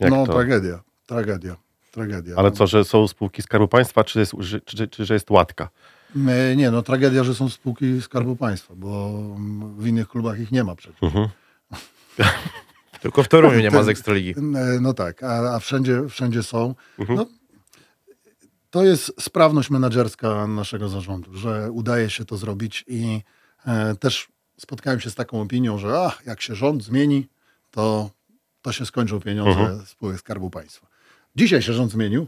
Jak 0.00 0.10
no, 0.10 0.26
to? 0.26 0.32
tragedia, 0.32 0.80
tragedia, 1.06 1.56
tragedia. 1.90 2.36
Ale 2.36 2.50
No. 2.50 2.56
co, 2.56 2.66
że 2.66 2.84
są 2.84 3.08
spółki 3.08 3.42
Skarbu 3.42 3.68
Państwa, 3.68 4.04
czy, 4.04 4.18
jest, 4.18 4.32
czy, 4.42 4.60
czy, 4.76 4.88
czy 4.88 5.04
że 5.04 5.14
jest 5.14 5.30
łatka? 5.30 5.68
Nie, 6.56 6.70
no 6.70 6.82
tragedia, 6.82 7.24
że 7.24 7.34
są 7.34 7.48
spółki 7.48 8.02
Skarbu 8.02 8.36
Państwa, 8.36 8.74
bo 8.76 9.08
mm, 9.36 9.74
w 9.80 9.86
innych 9.86 10.08
klubach 10.08 10.40
ich 10.40 10.52
nie 10.52 10.64
ma 10.64 10.74
przecież. 10.76 11.02
Mhm. 11.02 11.28
tylko 13.02 13.22
w 13.22 13.28
Toruniu 13.28 13.60
nie 13.60 13.70
ma 13.70 13.82
z 13.82 13.88
Ekstraligi. 13.88 14.30
E, 14.40 14.80
No 14.80 14.94
tak, 14.94 15.22
a, 15.22 15.54
a 15.54 15.58
wszędzie, 15.58 16.08
wszędzie 16.08 16.42
są. 16.42 16.74
Mhm. 16.98 17.18
No, 17.18 17.26
to 18.70 18.84
jest 18.84 19.12
sprawność 19.20 19.70
menedżerska 19.70 20.46
naszego 20.46 20.88
zarządu, 20.88 21.34
że 21.34 21.70
udaje 21.72 22.10
się 22.10 22.24
to 22.24 22.36
zrobić 22.36 22.84
i 22.86 23.22
e, 23.66 23.94
też 23.94 24.28
spotkałem 24.60 25.00
się 25.00 25.10
z 25.10 25.14
taką 25.14 25.40
opinią, 25.40 25.78
że 25.78 26.00
ach, 26.02 26.22
jak 26.26 26.42
się 26.42 26.54
rząd 26.54 26.84
zmieni, 26.84 27.28
to, 27.70 28.10
to 28.62 28.72
się 28.72 28.86
skończą 28.86 29.20
pieniądze 29.20 29.60
Mhm. 29.60 29.86
spółek 29.86 30.18
Skarbu 30.18 30.50
Państwa. 30.50 30.86
Dzisiaj 31.36 31.62
się 31.62 31.72
rząd 31.72 31.92
zmienił 31.92 32.26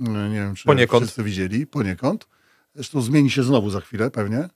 E, 0.00 0.28
Nie 0.28 0.34
wiem, 0.36 0.54
czy 0.54 0.64
Poniekąd. 0.64 1.04
wszyscy 1.04 1.22
widzieli. 1.22 1.66
Poniekąd. 1.66 2.28
Zresztą 2.74 3.00
zmieni 3.00 3.30
się 3.30 3.42
znowu 3.42 3.70
za 3.70 3.80
chwilę 3.80 4.10
pewnie. 4.10 4.48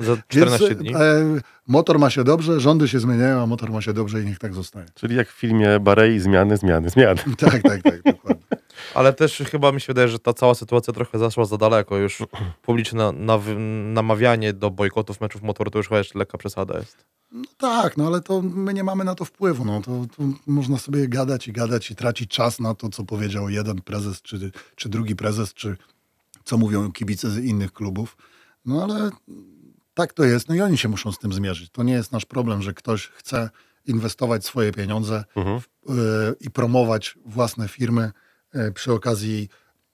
Za 0.00 0.16
14 0.28 0.68
Więc, 0.68 0.80
dni. 0.80 0.94
E, 0.94 1.40
motor 1.66 1.98
ma 1.98 2.10
się 2.10 2.24
dobrze, 2.24 2.60
rządy 2.60 2.88
się 2.88 3.00
zmieniają, 3.00 3.42
a 3.42 3.46
motor 3.46 3.70
ma 3.70 3.80
się 3.82 3.92
dobrze 3.92 4.22
i 4.22 4.24
niech 4.26 4.38
tak 4.38 4.54
zostanie. 4.54 4.86
Czyli 4.94 5.16
jak 5.16 5.28
w 5.28 5.32
filmie 5.32 5.80
Barei, 5.80 6.20
zmiany, 6.20 6.56
zmiany, 6.56 6.90
zmiany. 6.90 7.20
Tak, 7.38 7.62
tak, 7.62 7.82
tak, 7.82 8.02
dokładnie. 8.02 8.46
Ale 8.94 9.12
też 9.12 9.42
chyba 9.50 9.72
mi 9.72 9.80
się 9.80 9.86
wydaje, 9.86 10.08
że 10.08 10.18
ta 10.18 10.32
cała 10.32 10.54
sytuacja 10.54 10.92
trochę 10.92 11.18
zaszła 11.18 11.44
za 11.44 11.56
daleko. 11.56 11.96
Już 11.96 12.18
publiczne 12.62 13.12
namawianie 13.92 14.52
do 14.52 14.70
bojkotów 14.70 15.20
meczów 15.20 15.42
motoru 15.42 15.70
to 15.70 15.78
już 15.78 15.88
chyba 15.88 15.98
jeszcze 15.98 16.18
lekka 16.18 16.38
przesada 16.38 16.78
jest. 16.78 17.06
No 17.32 17.44
tak, 17.58 17.96
no 17.96 18.06
ale 18.06 18.20
to 18.20 18.42
my 18.42 18.74
nie 18.74 18.84
mamy 18.84 19.04
na 19.04 19.14
to 19.14 19.24
wpływu. 19.24 19.64
No, 19.64 19.80
to, 19.80 20.06
to 20.16 20.22
można 20.46 20.78
sobie 20.78 21.08
gadać 21.08 21.48
i 21.48 21.52
gadać 21.52 21.90
i 21.90 21.96
tracić 21.96 22.30
czas 22.30 22.60
na 22.60 22.74
to, 22.74 22.88
co 22.88 23.04
powiedział 23.04 23.48
jeden 23.48 23.82
prezes, 23.82 24.22
czy, 24.22 24.52
czy 24.74 24.88
drugi 24.88 25.16
prezes, 25.16 25.54
czy 25.54 25.76
co 26.44 26.58
mówią 26.58 26.92
kibice 26.92 27.30
z 27.30 27.38
innych 27.38 27.72
klubów. 27.72 28.16
No 28.64 28.84
ale 28.84 29.10
tak 29.94 30.12
to 30.12 30.24
jest. 30.24 30.48
No 30.48 30.54
i 30.54 30.60
oni 30.60 30.78
się 30.78 30.88
muszą 30.88 31.12
z 31.12 31.18
tym 31.18 31.32
zmierzyć. 31.32 31.70
To 31.70 31.82
nie 31.82 31.92
jest 31.92 32.12
nasz 32.12 32.24
problem, 32.24 32.62
że 32.62 32.74
ktoś 32.74 33.08
chce 33.08 33.50
inwestować 33.86 34.44
swoje 34.44 34.72
pieniądze 34.72 35.24
Mhm. 35.36 35.60
w, 35.60 35.64
y, 35.90 36.34
i 36.40 36.50
promować 36.50 37.18
własne 37.26 37.68
firmy 37.68 38.12
y, 38.54 38.72
przy 38.72 38.92
okazji 38.92 39.48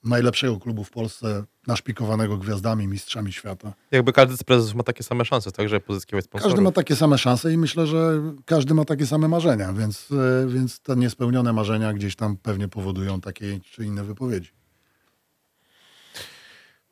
najlepszego 0.05 0.61
klubu 0.61 0.85
w 0.85 0.91
Polsce, 0.91 1.45
naszpikowanego 1.67 2.37
gwiazdami, 2.39 2.89
mistrzami 2.89 3.33
świata. 3.33 3.73
Jakby 3.91 4.13
każdy 4.13 4.37
z 4.37 4.43
prezesów 4.43 4.75
ma 4.75 4.83
takie 4.83 5.03
same 5.03 5.25
szanse, 5.25 5.53
tak, 5.53 5.69
żeby 5.69 5.81
pozyskiwać 5.81 6.25
sponsorów. 6.25 6.53
Każdy 6.53 6.63
ma 6.65 6.73
takie 6.73 6.97
same 6.97 7.19
szanse 7.19 7.53
i 7.53 7.59
myślę, 7.59 7.87
że 7.87 8.23
każdy 8.45 8.75
ma 8.75 8.85
takie 8.85 9.07
same 9.07 9.29
marzenia, 9.29 9.73
więc, 9.73 10.11
y, 10.11 10.47
więc 10.49 10.81
te 10.81 10.97
niespełnione 10.97 11.53
marzenia 11.53 11.93
gdzieś 11.93 12.17
tam 12.17 12.37
pewnie 12.37 12.69
powodują 12.69 13.21
takie 13.21 13.61
czy 13.61 13.85
inne 13.85 14.05
wypowiedzi. 14.05 14.51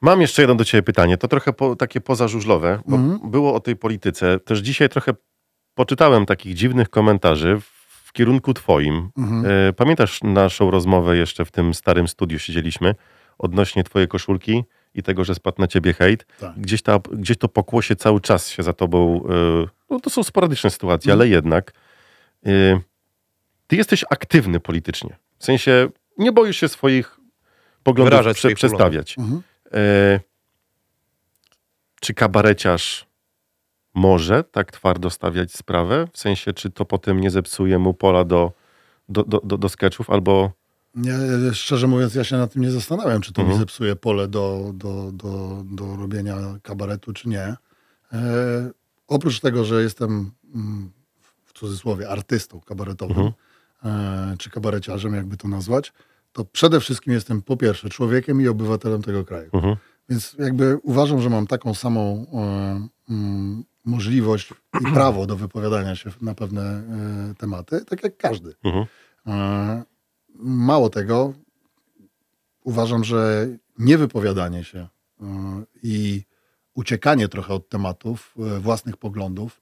Mam 0.00 0.20
jeszcze 0.20 0.42
jedno 0.42 0.54
do 0.54 0.64
ciebie 0.64 0.82
pytanie. 0.82 1.18
To 1.18 1.28
trochę 1.28 1.52
po, 1.52 1.76
takie 1.76 2.00
pozażużlowe, 2.00 2.80
bo 2.86 2.96
Mhm. 2.96 3.30
było 3.30 3.54
o 3.54 3.60
tej 3.60 3.76
polityce. 3.76 4.40
Też 4.40 4.58
dzisiaj 4.58 4.88
trochę 4.88 5.14
poczytałem 5.74 6.26
takich 6.26 6.54
dziwnych 6.54 6.88
komentarzy 6.90 7.60
w, 8.10 8.12
kierunku 8.12 8.54
twoim. 8.54 9.10
Mhm. 9.18 9.44
E, 9.68 9.72
Pamiętasz 9.72 10.20
naszą 10.22 10.70
rozmowę 10.70 11.16
jeszcze 11.16 11.44
w 11.44 11.50
tym 11.50 11.74
starym 11.74 12.08
studiu 12.08 12.38
siedzieliśmy 12.38 12.94
odnośnie 13.38 13.84
twojej 13.84 14.08
koszulki 14.08 14.64
i 14.94 15.02
tego, 15.02 15.24
że 15.24 15.34
spadł 15.34 15.60
na 15.60 15.66
ciebie 15.66 15.92
hejt. 15.92 16.26
Tak. 16.40 16.52
Gdzieś, 16.56 16.82
ta, 16.82 16.98
gdzieś 17.12 17.38
to 17.38 17.48
pokłosie 17.48 17.96
cały 17.96 18.20
czas 18.20 18.48
się 18.50 18.62
za 18.62 18.72
tobą... 18.72 19.24
e, 19.64 19.66
No 19.90 20.00
to 20.00 20.10
są 20.10 20.22
sporadyczne 20.22 20.70
sytuacje, 20.70 21.12
Mhm. 21.12 21.18
ale 21.20 21.28
jednak 21.28 21.72
e, 22.46 22.80
ty 23.66 23.76
jesteś 23.76 24.04
aktywny 24.10 24.60
politycznie. 24.60 25.16
W 25.38 25.44
sensie 25.44 25.88
nie 26.18 26.32
boisz 26.32 26.56
się 26.56 26.68
swoich 26.68 27.20
poglądów 27.82 28.20
prze, 28.20 28.34
swoich 28.34 28.56
przestawiać. 28.56 29.18
Mhm. 29.18 29.42
E, 29.72 30.20
czy 32.00 32.14
kabareciarz 32.14 33.06
może 33.94 34.44
tak 34.44 34.72
twardo 34.72 35.10
stawiać 35.10 35.52
sprawę? 35.52 36.08
W 36.12 36.18
sensie, 36.18 36.52
czy 36.52 36.70
to 36.70 36.84
potem 36.84 37.20
nie 37.20 37.30
zepsuje 37.30 37.78
mu 37.78 37.94
pola 37.94 38.24
do, 38.24 38.52
do, 39.08 39.24
do, 39.24 39.40
do, 39.44 39.58
do 39.58 39.68
sketchów, 39.68 40.10
albo... 40.10 40.50
Nie, 40.94 41.12
szczerze 41.52 41.86
mówiąc, 41.86 42.14
ja 42.14 42.24
się 42.24 42.36
nad 42.36 42.52
tym 42.52 42.62
nie 42.62 42.70
zastanawiam, 42.70 43.20
czy 43.20 43.32
to 43.32 43.42
Mhm. 43.42 43.58
mi 43.58 43.60
zepsuje 43.60 43.96
pole 43.96 44.28
do, 44.28 44.70
do, 44.74 45.10
do, 45.12 45.62
do 45.64 45.96
robienia 45.96 46.36
kabaretu, 46.62 47.12
czy 47.12 47.28
nie. 47.28 47.56
E, 48.12 48.70
oprócz 49.08 49.40
tego, 49.40 49.64
że 49.64 49.82
jestem 49.82 50.30
mm, 50.54 50.90
w 51.44 51.52
cudzysłowie 51.52 52.08
artystą 52.08 52.60
kabaretowym, 52.60 53.32
e, 53.84 54.34
czy 54.38 54.50
kabareciarzem, 54.50 55.14
jakby 55.14 55.36
to 55.36 55.48
nazwać, 55.48 55.92
to 56.32 56.44
przede 56.44 56.80
wszystkim 56.80 57.12
jestem 57.12 57.42
po 57.42 57.56
pierwsze 57.56 57.88
człowiekiem 57.88 58.40
i 58.40 58.48
obywatelem 58.48 59.02
tego 59.02 59.24
kraju. 59.24 59.50
Mhm. 59.52 59.76
Więc 60.08 60.36
jakby 60.38 60.78
uważam, 60.82 61.20
że 61.22 61.30
mam 61.30 61.46
taką 61.46 61.74
samą 61.74 62.26
e, 62.32 63.12
mm, 63.12 63.64
możliwość 63.84 64.54
i 64.80 64.92
prawo 64.94 65.26
do 65.26 65.36
wypowiadania 65.36 65.96
się 65.96 66.10
na 66.20 66.34
pewne 66.34 66.62
e, 66.62 67.34
tematy, 67.38 67.84
tak 67.84 68.04
jak 68.04 68.16
każdy. 68.16 68.54
Mhm. 68.64 68.86
E, 69.26 69.82
Mało 70.42 70.90
tego, 70.90 71.32
uważam, 72.64 73.04
że 73.04 73.48
niewypowiadanie 73.78 74.64
się 74.64 74.78
e, 74.78 75.26
i 75.82 76.22
uciekanie 76.74 77.28
trochę 77.28 77.54
od 77.54 77.68
tematów, 77.68 78.34
własnych 78.60 78.96
poglądów, 78.96 79.60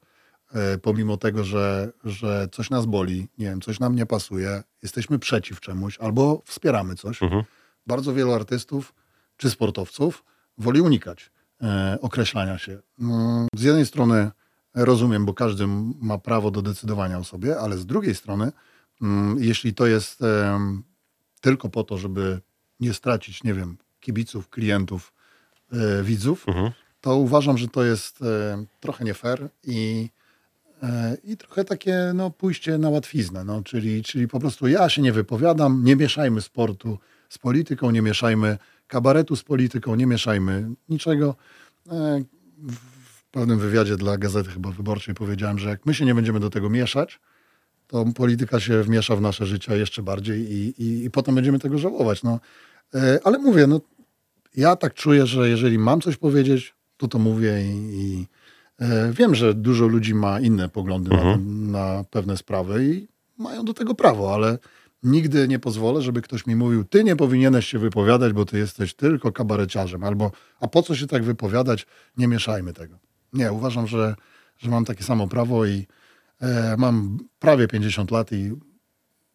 pomimo 0.82 1.16
tego, 1.16 1.44
że, 1.44 1.92
że 2.04 2.48
coś 2.52 2.70
nas 2.70 2.86
boli, 2.86 3.28
nie 3.38 3.46
wiem, 3.46 3.60
coś 3.60 3.80
nam 3.80 3.94
nie 3.94 4.06
pasuje, 4.06 4.62
jesteśmy 4.82 5.18
przeciw 5.18 5.60
czemuś 5.60 5.98
albo 5.98 6.42
wspieramy 6.44 6.94
coś. 6.94 7.22
Mhm. 7.22 7.42
Bardzo 7.86 8.14
wielu 8.14 8.32
artystów 8.32 8.94
czy 9.36 9.50
sportowców 9.50 10.24
woli 10.58 10.80
unikać 10.80 11.30
określania 12.00 12.58
się. 12.58 12.78
Mm, 13.00 13.46
Z 13.56 13.62
jednej 13.62 13.86
strony 13.86 14.30
rozumiem, 14.74 15.26
bo 15.26 15.34
każdy 15.34 15.64
ma 16.00 16.18
prawo 16.18 16.50
do 16.50 16.62
decydowania 16.62 17.18
o 17.18 17.24
sobie, 17.24 17.58
ale 17.60 17.78
z 17.78 17.86
drugiej 17.86 18.14
strony, 18.14 18.52
mm, 19.02 19.36
jeśli 19.42 19.74
to 19.74 19.86
jest 19.86 20.22
em, 20.22 20.82
tylko 21.40 21.68
po 21.68 21.84
to, 21.84 21.98
żeby 21.98 22.40
nie 22.80 22.94
stracić, 22.94 23.44
nie 23.44 23.54
wiem, 23.54 23.76
kibiców, 24.00 24.48
klientów, 24.48 25.12
e, 25.72 26.02
widzów, 26.02 26.48
Mhm. 26.48 26.70
to 27.00 27.16
uważam, 27.16 27.58
że 27.58 27.68
to 27.68 27.84
jest 27.84 28.22
e, 28.22 28.64
trochę 28.80 29.04
nie 29.04 29.14
fair 29.14 29.48
i, 29.64 30.10
e, 30.82 31.16
i 31.24 31.36
trochę 31.36 31.64
takie 31.64 32.12
no, 32.14 32.30
pójście 32.30 32.78
na 32.78 32.90
łatwiznę. 32.90 33.44
No, 33.44 33.62
czyli, 33.62 34.02
czyli 34.02 34.28
po 34.28 34.40
prostu 34.40 34.68
ja 34.68 34.88
się 34.88 35.02
nie 35.02 35.12
wypowiadam, 35.12 35.84
nie 35.84 35.96
mieszajmy 35.96 36.40
sportu 36.40 36.98
z 37.28 37.38
polityką, 37.38 37.90
nie 37.90 38.02
mieszajmy 38.02 38.58
kabaretu 38.88 39.36
z 39.36 39.42
polityką, 39.42 39.94
nie 39.94 40.06
mieszajmy 40.06 40.70
niczego. 40.88 41.34
E, 41.90 42.22
w 42.68 43.24
pewnym 43.30 43.58
wywiadzie 43.58 43.96
dla 43.96 44.18
Gazety 44.18 44.50
chyba 44.50 44.70
Wyborczej 44.70 45.14
powiedziałem, 45.14 45.58
że 45.58 45.68
jak 45.68 45.86
my 45.86 45.94
się 45.94 46.04
nie 46.04 46.14
będziemy 46.14 46.40
do 46.40 46.50
tego 46.50 46.70
mieszać, 46.70 47.20
to 47.86 48.04
polityka 48.14 48.60
się 48.60 48.82
wmiesza 48.82 49.16
w 49.16 49.20
nasze 49.20 49.46
życie 49.46 49.76
jeszcze 49.76 50.02
bardziej 50.02 50.52
i, 50.52 50.82
i, 50.82 51.04
i 51.04 51.10
potem 51.10 51.34
będziemy 51.34 51.58
tego 51.58 51.78
żałować. 51.78 52.22
No. 52.22 52.40
E, 52.94 53.18
Ale 53.24 53.38
mówię, 53.38 53.66
no, 53.66 53.80
ja 54.56 54.76
tak 54.76 54.94
czuję, 54.94 55.26
że 55.26 55.48
jeżeli 55.48 55.78
mam 55.78 56.00
coś 56.00 56.16
powiedzieć, 56.16 56.74
to 56.96 57.08
to 57.08 57.18
mówię 57.18 57.62
i, 57.64 58.00
i 58.00 58.26
e, 58.78 59.12
wiem, 59.12 59.34
że 59.34 59.54
dużo 59.54 59.86
ludzi 59.86 60.14
ma 60.14 60.40
inne 60.40 60.68
poglądy 60.68 61.10
na, 61.10 61.36
na 61.72 62.04
pewne 62.10 62.36
sprawy 62.36 62.84
i 62.84 63.08
mają 63.38 63.64
do 63.64 63.74
tego 63.74 63.94
prawo, 63.94 64.34
ale 64.34 64.58
nigdy 65.02 65.48
nie 65.48 65.58
pozwolę, 65.58 66.02
żeby 66.02 66.22
ktoś 66.22 66.46
mi 66.46 66.56
mówił, 66.56 66.84
ty 66.84 67.04
nie 67.04 67.16
powinieneś 67.16 67.66
się 67.66 67.78
wypowiadać, 67.78 68.32
bo 68.32 68.44
ty 68.44 68.58
jesteś 68.58 68.94
tylko 68.94 69.32
kabareciarzem, 69.32 70.04
albo 70.04 70.30
a 70.60 70.68
po 70.68 70.82
co 70.82 70.94
się 70.96 71.06
tak 71.06 71.24
wypowiadać, 71.24 71.86
nie 72.16 72.28
mieszajmy 72.28 72.72
tego. 72.72 72.98
Nie, 73.32 73.52
uważam, 73.52 73.86
że, 73.86 74.14
że 74.58 74.70
mam 74.70 74.84
takie 74.84 75.04
samo 75.04 75.28
prawo 75.28 75.66
i 75.66 75.86
e, 76.40 76.76
mam 76.78 77.18
prawie 77.38 77.68
50 77.68 78.10
lat 78.10 78.32
i 78.32 78.52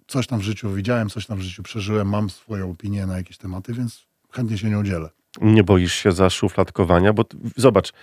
coś 0.08 0.28
tam 0.28 0.40
w 0.40 0.44
życiu 0.44 0.74
widziałem, 0.74 1.10
coś 1.10 1.26
tam 1.26 1.38
w 1.38 1.42
życiu 1.42 1.64
przeżyłem, 1.64 2.10
mam 2.10 2.30
swoją 2.30 2.72
opinię 2.72 3.06
na 3.06 3.18
jakieś 3.18 3.38
tematy, 3.38 3.74
więc 3.74 4.06
chętnie 4.32 4.58
się 4.58 4.70
nią 4.70 4.84
dzielę. 4.84 5.10
Nie 5.42 5.64
boisz 5.64 5.94
się 5.94 6.12
zaszufladkowania? 6.12 7.14
Bo 7.14 7.26
zobacz, 7.58 7.94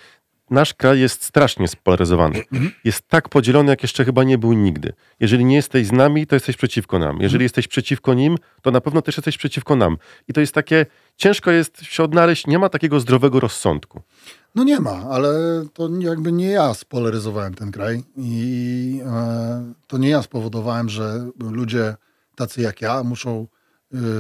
nasz 0.50 0.74
kraj 0.74 1.00
jest 1.00 1.24
strasznie 1.24 1.68
spolaryzowany. 1.68 2.42
Jest 2.84 3.08
tak 3.08 3.28
podzielony, 3.28 3.70
jak 3.70 3.82
jeszcze 3.82 4.04
chyba 4.04 4.24
nie 4.24 4.38
był 4.38 4.52
nigdy. 4.52 4.92
Jeżeli 5.20 5.44
nie 5.44 5.56
jesteś 5.56 5.86
z 5.86 5.92
nami, 5.92 6.26
to 6.26 6.36
jesteś 6.36 6.56
przeciwko 6.56 6.98
nam. 6.98 7.18
Jeżeli 7.20 7.42
jesteś 7.42 7.68
przeciwko 7.68 8.14
nim, 8.14 8.36
to 8.62 8.70
na 8.70 8.80
pewno 8.80 9.02
też 9.02 9.16
jesteś 9.16 9.38
przeciwko 9.38 9.76
nam. 9.76 9.96
I 10.28 10.32
to 10.32 10.40
jest 10.40 10.54
takie, 10.54 10.86
ciężko 11.16 11.50
jest 11.50 11.82
się 11.82 12.02
odnaleźć, 12.02 12.46
nie 12.46 12.58
ma 12.58 12.68
takiego 12.68 13.00
zdrowego 13.00 13.40
rozsądku. 13.40 14.02
No 14.54 14.64
nie 14.64 14.80
ma, 14.80 15.04
ale 15.10 15.30
to 15.72 15.88
jakby 15.98 16.32
nie 16.32 16.48
ja 16.50 16.74
spolaryzowałem 16.74 17.54
ten 17.54 17.70
kraj 17.70 18.02
i 18.16 19.00
e, 19.06 19.72
to 19.86 19.98
nie 19.98 20.08
ja 20.08 20.22
spowodowałem, 20.22 20.88
że 20.88 21.30
ludzie 21.40 21.94
tacy 22.34 22.60
jak 22.60 22.80
ja 22.80 23.02
muszą 23.02 23.40
e, 23.40 23.46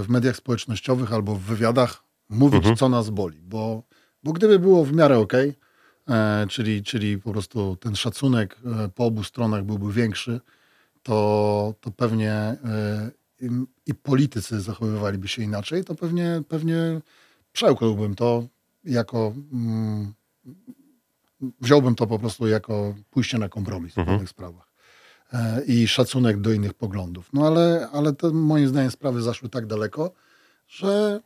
w 0.02 0.08
mediach 0.08 0.36
społecznościowych 0.36 1.12
albo 1.12 1.34
w 1.34 1.40
wywiadach 1.40 2.02
mówić, 2.28 2.78
co 2.78 2.88
nas 2.88 3.10
boli, 3.10 3.42
bo, 3.42 3.82
bo 4.22 4.32
gdyby 4.32 4.58
było 4.58 4.84
w 4.84 4.92
miarę 4.92 5.18
okej, 5.18 5.48
e, 5.48 5.54
czyli, 6.48 6.82
czyli 6.82 7.18
po 7.18 7.32
prostu 7.32 7.76
ten 7.76 7.96
szacunek 7.96 8.56
e, 8.84 8.88
po 8.88 9.04
obu 9.04 9.24
stronach 9.24 9.64
byłby 9.64 9.92
większy, 9.92 10.40
to, 11.02 11.74
to 11.80 11.90
pewnie 11.90 12.32
e, 12.32 13.10
i, 13.40 13.48
i 13.86 13.94
politycy 13.94 14.60
zachowywaliby 14.60 15.28
się 15.28 15.42
inaczej, 15.42 15.84
to 15.84 15.94
pewnie, 15.94 16.42
pewnie 16.48 17.00
przełknąłbym 17.52 18.14
to 18.14 18.46
jako 18.84 19.32
mm, 19.52 20.12
wziąłbym 21.60 21.94
to 21.94 22.06
po 22.06 22.18
prostu 22.18 22.46
jako 22.46 22.94
pójście 23.10 23.38
na 23.38 23.48
kompromis 23.48 23.92
w 23.92 23.94
pewnych 23.94 24.28
sprawach 24.28 24.68
e, 25.32 25.64
i 25.64 25.88
szacunek 25.88 26.40
do 26.40 26.52
innych 26.52 26.74
poglądów. 26.74 27.30
No 27.32 27.46
ale, 27.46 27.88
ale 27.92 28.12
to 28.12 28.32
moim 28.32 28.68
zdaniem 28.68 28.90
sprawy 28.90 29.22
zaszły 29.22 29.48
tak 29.48 29.66
daleko, 29.66 30.12
że, 30.68 31.20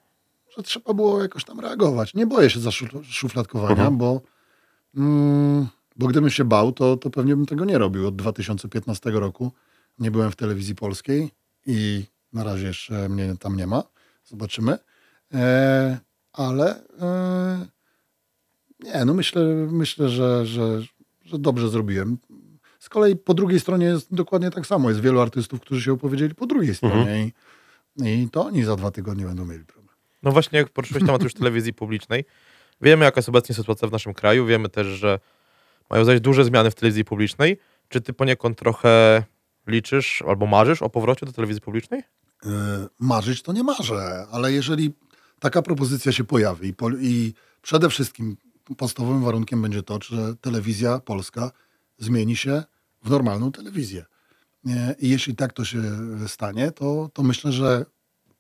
że 0.57 0.62
trzeba 0.62 0.94
było 0.94 1.23
jakoś 1.23 1.44
tam 1.44 1.61
reagować. 1.61 2.14
Nie 2.14 2.27
boję 2.27 2.51
się 2.51 2.61
zaszufladkowania, 2.61 3.90
bo, 3.90 4.20
mm, 4.96 5.66
bo 5.96 6.07
gdybym 6.07 6.30
się 6.30 6.44
bał, 6.44 6.72
to, 6.72 6.96
to 6.96 7.11
pewnie 7.11 7.37
bym 7.37 7.46
tego 7.46 7.64
nie 7.64 7.78
robił. 7.78 8.07
Od 8.07 8.16
2015 8.16 9.11
roku 9.11 9.52
nie 9.98 10.11
byłem 10.11 10.30
w 10.30 10.37
telewizji 10.37 10.74
polskiej 10.74 11.30
i 11.66 12.04
na 12.33 12.44
razie 12.44 12.66
jeszcze 12.66 13.09
mnie 13.09 13.35
tam 13.40 13.57
nie 13.57 13.66
ma. 13.66 13.83
Zobaczymy. 14.24 14.78
E, 15.35 15.98
ale 16.33 16.87
e, 17.00 17.66
nie, 18.80 19.04
no 19.04 19.14
myślę, 19.14 19.44
myślę 19.70 20.09
że, 20.09 20.46
że, 20.46 20.83
że 21.24 21.38
dobrze 21.38 21.68
zrobiłem. 21.68 22.18
Z 22.78 22.88
kolei 22.88 23.16
po 23.16 23.35
drugiej 23.35 23.61
stronie 23.61 23.87
jest 23.87 24.14
dokładnie 24.14 24.50
tak 24.50 24.66
samo. 24.66 24.88
Jest 24.88 25.00
wielu 25.00 25.20
artystów, 25.20 25.61
którzy 25.61 25.83
się 25.83 25.92
opowiedzieli 25.92 26.35
po 26.35 26.46
drugiej 26.46 26.74
stronie 26.74 27.33
i, 27.96 28.22
i 28.22 28.30
to 28.30 28.46
oni 28.46 28.64
za 28.64 28.76
dwa 28.76 28.90
tygodnie 28.90 29.24
będą 29.24 29.44
mieli 29.44 29.64
problem. 29.64 29.94
No 30.22 30.33
właśnie, 30.33 30.59
jak 30.59 30.68
poruszyłeś 30.68 31.04
temat 31.07 31.22
już 31.22 31.35
telewizji 31.35 31.72
publicznej, 31.72 32.24
wiemy 32.85 33.05
jaka 33.05 33.18
jest 33.18 33.29
obecnie 33.29 33.55
sytuacja 33.55 33.88
w 33.88 33.92
naszym 33.92 34.14
kraju, 34.14 34.47
wiemy 34.47 34.68
też, 34.68 34.87
że 34.87 35.18
mają 35.90 36.05
zajść 36.05 36.23
duże 36.23 36.44
zmiany 36.44 36.70
w 36.70 36.75
telewizji 36.75 37.05
publicznej. 37.05 37.59
Czy 37.88 38.01
ty 38.01 38.12
poniekąd 38.12 38.59
trochę 38.59 39.23
liczysz 39.66 40.23
albo 40.29 40.47
marzysz 40.47 40.83
o 40.83 40.90
powrocie 40.90 41.27
do 41.27 41.33
telewizji 41.33 41.61
publicznej? 41.61 42.03
E, 42.47 42.51
marzyć 43.01 43.42
to 43.42 43.53
nie 43.53 43.62
marzę, 43.62 44.27
ale 44.33 44.53
jeżeli 44.53 44.92
taka 45.38 45.62
propozycja 45.62 46.12
się 46.12 46.25
pojawi 46.25 46.68
i, 46.68 46.75
po, 46.75 46.90
i 46.90 47.35
przede 47.62 47.90
wszystkim 47.90 48.37
podstawowym 48.77 49.25
warunkiem 49.25 49.62
będzie 49.62 49.83
to, 49.83 49.99
że 50.03 50.37
telewizja 50.37 50.99
polska 50.99 51.51
zmieni 51.99 52.37
się 52.37 52.62
w 53.03 53.11
normalną 53.11 53.53
telewizję. 53.53 54.05
Nie? 54.64 54.94
I 54.99 55.09
jeśli 55.09 55.37
tak 55.37 55.53
to 55.53 55.64
się 55.64 55.83
stanie, 56.27 56.70
to, 56.70 57.11
to 57.12 57.23
myślę, 57.23 57.53
że 57.53 57.87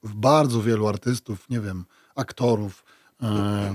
w 0.02 0.14
bardzo 0.14 0.62
wielu 0.62 0.88
artystów, 0.88 1.50
nie 1.50 1.60
wiem, 1.60 1.84
aktorów 2.14 2.84
e, 3.22 3.74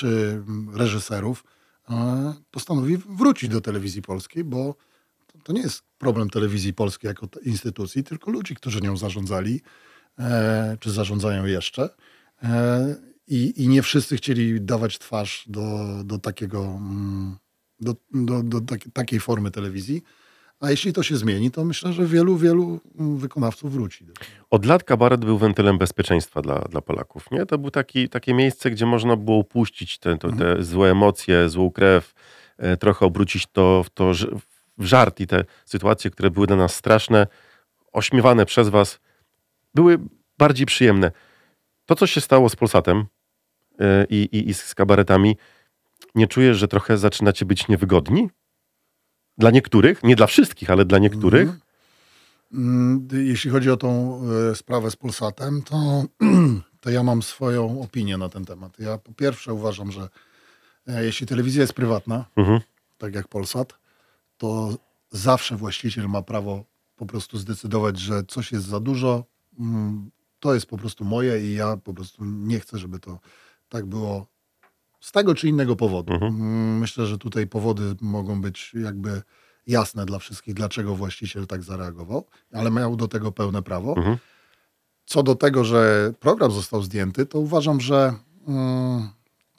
czy 0.00 0.42
reżyserów 0.74 1.44
e, 1.90 2.34
postanowi 2.50 2.96
wrócić 2.96 3.48
do 3.48 3.60
telewizji 3.60 4.02
polskiej, 4.02 4.44
bo 4.44 4.74
to, 5.42 5.52
nie 5.52 5.60
jest 5.60 5.82
problem 5.98 6.30
telewizji 6.30 6.74
polskiej 6.74 7.08
jako 7.08 7.28
instytucji, 7.42 8.04
tylko 8.04 8.30
ludzi, 8.30 8.54
którzy 8.54 8.80
nią 8.80 8.96
zarządzali, 8.96 9.60
e, 10.18 10.76
czy 10.80 10.90
zarządzają 10.90 11.44
jeszcze. 11.44 11.88
E, 12.42 12.96
i, 13.26 13.62
I 13.62 13.68
nie 13.68 13.82
wszyscy 13.82 14.16
chcieli 14.16 14.60
dawać 14.60 14.98
twarz 14.98 15.44
do, 15.46 15.86
do 16.04 16.18
takiego, 16.18 16.64
mm, 16.64 17.36
do, 17.80 17.96
do, 18.12 18.42
do 18.42 18.60
taki- 18.60 18.90
takiej 18.90 19.20
formy 19.20 19.50
telewizji. 19.50 20.02
A 20.60 20.70
jeśli 20.70 20.92
to 20.92 21.02
się 21.02 21.16
zmieni, 21.16 21.50
to 21.50 21.64
myślę, 21.64 21.92
że 21.92 22.06
wielu, 22.06 22.36
wielu 22.36 22.80
mm, 22.98 23.18
wykonawców 23.18 23.72
wróci. 23.72 24.06
Od 24.50 24.64
lat 24.64 24.84
kabaret 24.84 25.24
był 25.24 25.38
wentylem 25.38 25.78
bezpieczeństwa 25.78 26.42
dla, 26.42 26.58
dla 26.58 26.80
Polaków. 26.80 27.30
Nie? 27.30 27.46
To 27.46 27.58
było 27.58 27.70
taki, 27.70 28.08
takie 28.08 28.34
miejsce, 28.34 28.70
gdzie 28.70 28.86
można 28.86 29.16
było 29.16 29.36
upuścić 29.36 29.98
te, 29.98 30.18
to, 30.18 30.32
te 30.32 30.62
złe 30.62 30.90
emocje, 30.90 31.48
złą 31.48 31.70
krew, 31.70 32.14
e, 32.58 32.76
trochę 32.76 33.06
obrócić 33.06 33.46
to, 33.52 33.82
w 33.82 33.90
to 33.90 34.12
w 34.78 34.84
żart 34.84 35.20
i 35.20 35.26
te 35.26 35.44
sytuacje, 35.64 36.10
które 36.10 36.30
były 36.30 36.46
dla 36.46 36.56
nas 36.56 36.74
straszne, 36.74 37.26
ośmiewane 37.92 38.46
przez 38.46 38.68
was, 38.68 39.00
były 39.74 39.98
bardziej 40.38 40.66
przyjemne. 40.66 41.12
To, 41.86 41.94
co 41.94 42.06
się 42.06 42.20
stało 42.20 42.48
z 42.48 42.56
Polsatem 42.56 43.04
e, 43.78 44.06
i, 44.10 44.28
i, 44.32 44.48
i 44.48 44.54
z 44.54 44.74
kabaretami, 44.74 45.36
nie 46.14 46.26
czujesz, 46.26 46.58
że 46.58 46.68
trochę 46.68 46.98
zaczynacie 46.98 47.44
być 47.44 47.68
niewygodni? 47.68 48.28
Dla 49.40 49.50
niektórych, 49.50 50.02
nie 50.02 50.16
dla 50.16 50.26
wszystkich, 50.26 50.70
ale 50.70 50.84
dla 50.84 50.98
niektórych. 50.98 51.48
Mm, 52.52 53.08
Jeśli 53.12 53.50
chodzi 53.50 53.70
o 53.70 53.76
tą 53.76 54.20
e, 54.50 54.54
sprawę 54.54 54.90
z 54.90 54.96
Polsatem, 54.96 55.62
to, 55.62 56.04
to 56.80 56.90
ja 56.90 57.02
mam 57.02 57.22
swoją 57.22 57.82
opinię 57.82 58.16
na 58.18 58.28
ten 58.28 58.44
temat. 58.44 58.78
Ja 58.78 58.98
po 58.98 59.12
pierwsze 59.12 59.54
uważam, 59.54 59.92
że 59.92 60.08
e, 60.86 61.04
jeśli 61.04 61.26
telewizja 61.26 61.60
jest 61.60 61.72
prywatna, 61.72 62.24
Mhm. 62.36 62.60
tak 62.98 63.14
jak 63.14 63.28
Polsat, 63.28 63.78
to 64.38 64.74
zawsze 65.10 65.56
właściciel 65.56 66.08
ma 66.08 66.22
prawo 66.22 66.64
po 66.96 67.06
prostu 67.06 67.38
zdecydować, 67.38 67.98
że 67.98 68.22
coś 68.28 68.52
jest 68.52 68.66
za 68.66 68.80
dużo, 68.80 69.24
mm, 69.60 70.10
to 70.40 70.54
jest 70.54 70.66
po 70.66 70.78
prostu 70.78 71.04
moje 71.04 71.40
i 71.50 71.54
ja 71.54 71.76
po 71.76 71.94
prostu 71.94 72.24
nie 72.24 72.60
chcę, 72.60 72.78
żeby 72.78 72.98
to 73.00 73.18
tak 73.68 73.86
było 73.86 74.26
z 75.00 75.12
tego 75.12 75.34
czy 75.34 75.48
innego 75.48 75.76
powodu. 75.76 76.12
Mhm. 76.12 76.34
Mm, 76.34 76.78
Myślę, 76.78 77.06
że 77.06 77.18
tutaj 77.18 77.46
powody 77.46 77.94
mogą 78.00 78.40
być 78.40 78.74
jakby 78.74 79.22
jasne 79.66 80.06
dla 80.06 80.18
wszystkich, 80.18 80.54
dlaczego 80.54 80.96
właściciel 80.96 81.46
tak 81.46 81.62
zareagował, 81.62 82.26
ale 82.52 82.70
miał 82.70 82.96
do 82.96 83.08
tego 83.08 83.32
pełne 83.32 83.62
prawo. 83.62 83.96
Mhm. 83.96 84.16
Co 85.04 85.22
do 85.22 85.34
tego, 85.34 85.64
że 85.64 86.12
program 86.20 86.50
został 86.50 86.82
zdjęty, 86.82 87.26
to 87.26 87.38
uważam, 87.38 87.80
że 87.80 88.14
mm, 88.48 89.08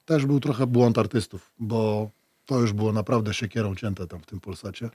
też 0.05 0.25
był 0.25 0.39
trochę 0.39 0.67
błąd 0.67 0.97
artystów, 0.97 1.51
bo 1.59 2.09
to 2.45 2.59
już 2.59 2.73
było 2.73 2.93
naprawdę 2.93 3.33
siekierą 3.33 3.75
cięte 3.75 4.07
tam 4.07 4.19
w 4.19 4.25
tym 4.25 4.39
Polsacie. 4.39 4.89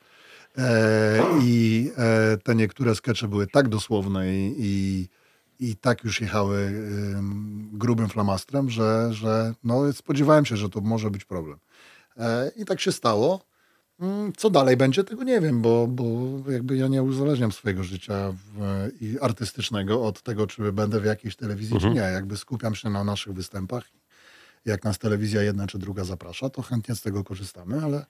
E, 0.59 1.22
I 1.42 1.90
e, 1.96 2.37
te 2.37 2.54
niektóre 2.54 2.94
skecze 2.94 3.28
były 3.28 3.46
tak 3.46 3.68
dosłowne 3.68 4.35
i, 4.35 4.54
i, 4.59 5.09
i 5.61 5.77
tak 5.77 6.05
już 6.05 6.21
jechały 6.21 6.59
ym, 6.59 7.71
grubym 7.73 8.09
flamastrem, 8.09 8.71
że, 8.71 9.09
że 9.12 9.55
no, 9.64 9.92
spodziewałem 9.92 10.45
się, 10.45 10.57
że 10.57 10.69
to 10.69 10.81
może 10.81 11.11
być 11.11 11.25
problem. 11.25 11.59
E, 12.16 12.51
I 12.57 12.64
tak 12.64 12.81
się 12.81 12.92
stało. 12.92 13.40
Mm, 14.01 14.33
Co 14.37 14.51
dalej 14.51 14.77
będzie, 14.77 15.05
tego 15.05 15.25
nie 15.25 15.40
wiem, 15.40 15.62
bo, 15.62 15.87
bo 15.87 16.05
jakby 16.51 16.77
ja 16.77 16.88
nie 16.88 17.03
uzależniam 17.03 17.53
swojego 17.53 17.85
życia 17.85 18.33
w, 18.33 18.88
i 19.01 19.19
artystycznego 19.21 20.05
od 20.07 20.23
tego, 20.23 20.47
czy 20.47 20.73
będę 20.73 21.01
w 21.01 21.05
jakiejś 21.05 21.37
telewizji, 21.37 21.81
czy 21.81 21.90
nie. 21.90 22.01
Jakby 22.01 22.37
skupiam 22.37 22.75
się 22.75 22.90
na 22.90 23.05
naszych 23.05 23.33
występach. 23.33 23.85
Jak 24.64 24.85
nas 24.85 24.99
telewizja 24.99 25.42
jedna 25.42 25.66
czy 25.66 25.79
druga 25.79 26.05
zaprasza, 26.05 26.51
to 26.51 26.62
chętnie 26.62 26.95
z 26.95 27.03
tego 27.03 27.25
korzystamy, 27.25 27.85
ale, 27.85 28.07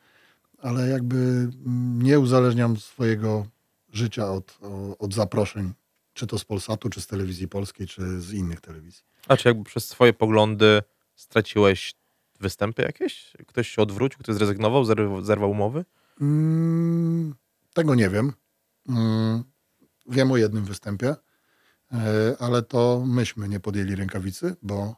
ale 0.59 0.89
jakby 0.89 1.17
mm, 1.17 2.03
nie 2.03 2.21
uzależniam 2.21 2.77
swojego 2.77 3.47
życia 3.93 4.31
od, 4.33 4.59
od 4.99 5.15
zaproszeń, 5.15 5.73
czy 6.17 6.27
to 6.27 6.39
z 6.39 6.45
Polsatu, 6.45 6.91
czy 6.91 7.01
z 7.01 7.07
telewizji 7.07 7.49
polskiej, 7.49 7.87
czy 7.87 8.21
z 8.21 8.33
innych 8.33 8.61
telewizji. 8.61 9.05
A 9.29 9.37
czy 9.37 9.49
jakby 9.49 9.65
przez 9.65 9.89
swoje 9.89 10.13
poglądy 10.13 10.83
straciłeś 11.15 11.95
występy 12.41 12.83
jakieś? 12.83 13.33
Ktoś 13.47 13.69
się 13.69 13.83
odwrócił, 13.83 14.19
ktoś 14.19 14.35
zrezygnował, 14.35 14.85
zerw- 14.85 15.25
zerwał 15.25 15.51
umowy? 15.51 15.85
Mm, 16.21 17.35
tego 17.75 17.95
nie 17.95 18.09
wiem. 18.11 18.33
Mm, 18.89 19.45
wiem 20.09 20.33
o 20.33 20.37
jednym 20.37 20.65
występie, 20.65 21.15
e, 21.93 22.37
ale 22.41 22.63
to 22.63 23.05
myśmy 23.07 23.49
nie 23.49 23.61
podjęli 23.61 23.95
rękawicy, 23.95 24.57
bo 24.63 24.97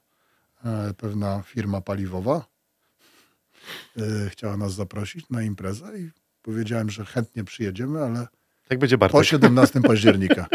e, 0.64 0.94
pewna 0.94 1.42
firma 1.42 1.80
paliwowa 1.80 2.46
e, 3.96 4.30
chciała 4.30 4.56
nas 4.56 4.74
zaprosić 4.74 5.30
na 5.30 5.42
imprezę 5.42 5.98
i 5.98 6.10
powiedziałem, 6.42 6.90
że 6.90 7.04
chętnie 7.04 7.44
przyjedziemy, 7.44 8.04
ale 8.04 8.26
Jak 8.70 8.78
będzie 8.78 8.98
po 8.98 9.00
Bartek? 9.08 9.24
17 9.24 9.80
października. 9.80 10.46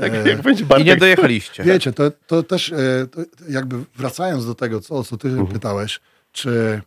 Jak, 0.00 0.12
E, 0.14 0.28
jak 0.28 0.42
będzie 0.42 0.64
I 0.80 0.84
nie 0.84 0.96
dojechaliście. 0.96 1.64
Wiecie, 1.64 1.92
to, 1.92 2.10
to 2.26 2.42
też 2.42 2.72
e, 2.72 3.06
to 3.10 3.20
jakby 3.48 3.76
wracając 3.96 4.46
do 4.46 4.54
tego, 4.54 4.80
co, 4.80 4.94
o 4.94 5.04
co 5.04 5.16
ty 5.16 5.28
Mhm. 5.28 5.46
pytałeś, 5.46 6.00
czy, 6.32 6.82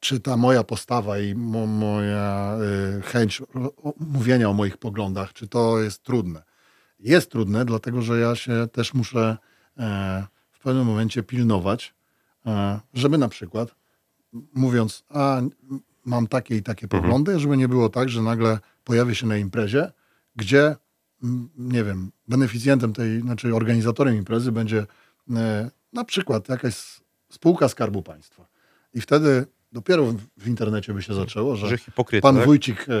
czy 0.00 0.20
ta 0.20 0.36
moja 0.36 0.64
postawa 0.64 1.18
i 1.18 1.34
mo, 1.34 1.66
moja 1.66 2.56
e, 2.98 3.02
chęć 3.02 3.42
o- 3.82 3.94
mówienia 4.00 4.48
o 4.50 4.52
moich 4.52 4.76
poglądach, 4.76 5.32
czy 5.32 5.48
to 5.48 5.80
jest 5.80 6.02
trudne? 6.02 6.42
Jest 7.00 7.30
trudne, 7.30 7.64
dlatego 7.64 8.02
że 8.02 8.18
ja 8.20 8.34
się 8.36 8.66
też 8.72 8.94
muszę 8.94 9.36
e, 9.78 10.26
w 10.52 10.58
pewnym 10.58 10.86
momencie 10.86 11.22
pilnować, 11.22 11.94
e, 12.46 12.80
żeby 12.94 13.18
na 13.18 13.28
przykład 13.28 13.74
mówiąc, 14.54 15.04
a 15.08 15.40
mam 16.04 16.26
takie 16.26 16.56
i 16.56 16.62
takie 16.62 16.84
Mhm. 16.84 17.02
poglądy, 17.02 17.38
żeby 17.40 17.56
nie 17.56 17.68
było 17.68 17.88
tak, 17.88 18.08
że 18.08 18.22
nagle 18.22 18.58
pojawię 18.88 19.14
się 19.14 19.26
na 19.26 19.36
imprezie, 19.36 19.92
gdzie, 20.36 20.76
nie 21.58 21.84
wiem, 21.84 22.10
beneficjentem 22.28 22.92
tej, 22.92 23.20
znaczy 23.20 23.54
organizatorem 23.54 24.16
imprezy 24.16 24.52
będzie 24.52 24.86
e, 25.36 25.70
na 25.92 26.04
przykład 26.04 26.48
jakaś 26.48 27.00
spółka 27.32 27.68
Skarbu 27.68 28.02
Państwa. 28.02 28.48
I 28.94 29.00
wtedy 29.00 29.46
dopiero 29.72 30.14
w, 30.36 30.48
internecie 30.48 30.94
by 30.94 31.02
się 31.02 31.14
zaczęło, 31.14 31.56
że 31.56 31.68
Że 31.68 31.78
pan 32.22 32.36
tak? 32.36 32.44
Wójcik 32.44 32.86
e, 32.88 32.92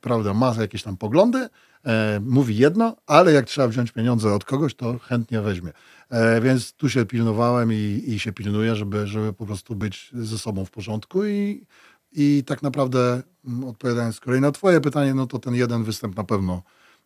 prawda, 0.00 0.34
ma 0.34 0.54
jakieś 0.60 0.82
tam 0.82 0.96
poglądy, 0.96 1.48
e, 1.84 2.20
mówi 2.20 2.56
jedno, 2.56 2.96
ale 3.06 3.32
jak 3.32 3.46
trzeba 3.46 3.68
wziąć 3.68 3.92
pieniądze 3.92 4.34
od 4.34 4.44
kogoś, 4.44 4.74
to 4.74 4.98
chętnie 4.98 5.40
weźmie. 5.40 5.72
E, 6.10 6.40
więc 6.40 6.72
tu 6.72 6.88
się 6.88 7.06
pilnowałem 7.06 7.72
i, 7.72 8.04
i 8.06 8.18
się 8.18 8.32
pilnuję, 8.32 8.76
żeby, 8.76 9.06
żeby 9.06 9.32
po 9.32 9.46
prostu 9.46 9.74
być 9.74 10.10
ze 10.12 10.38
sobą 10.38 10.64
w 10.64 10.70
porządku 10.70 11.24
i, 11.24 11.66
i 12.12 12.44
tak 12.46 12.62
naprawdę 12.62 13.22
mm, 13.48 13.64
odpowiadając 13.64 14.16
z 14.16 14.20
kolei 14.20 14.40
na 14.40 14.52
twoje 14.52 14.80
pytanie, 14.80 15.14
no 15.14 15.26
to 15.26 15.38
ten 15.38 15.54
jeden 15.54 15.84
występ 15.84 16.16
na 16.16 16.24
pewno 16.24 16.62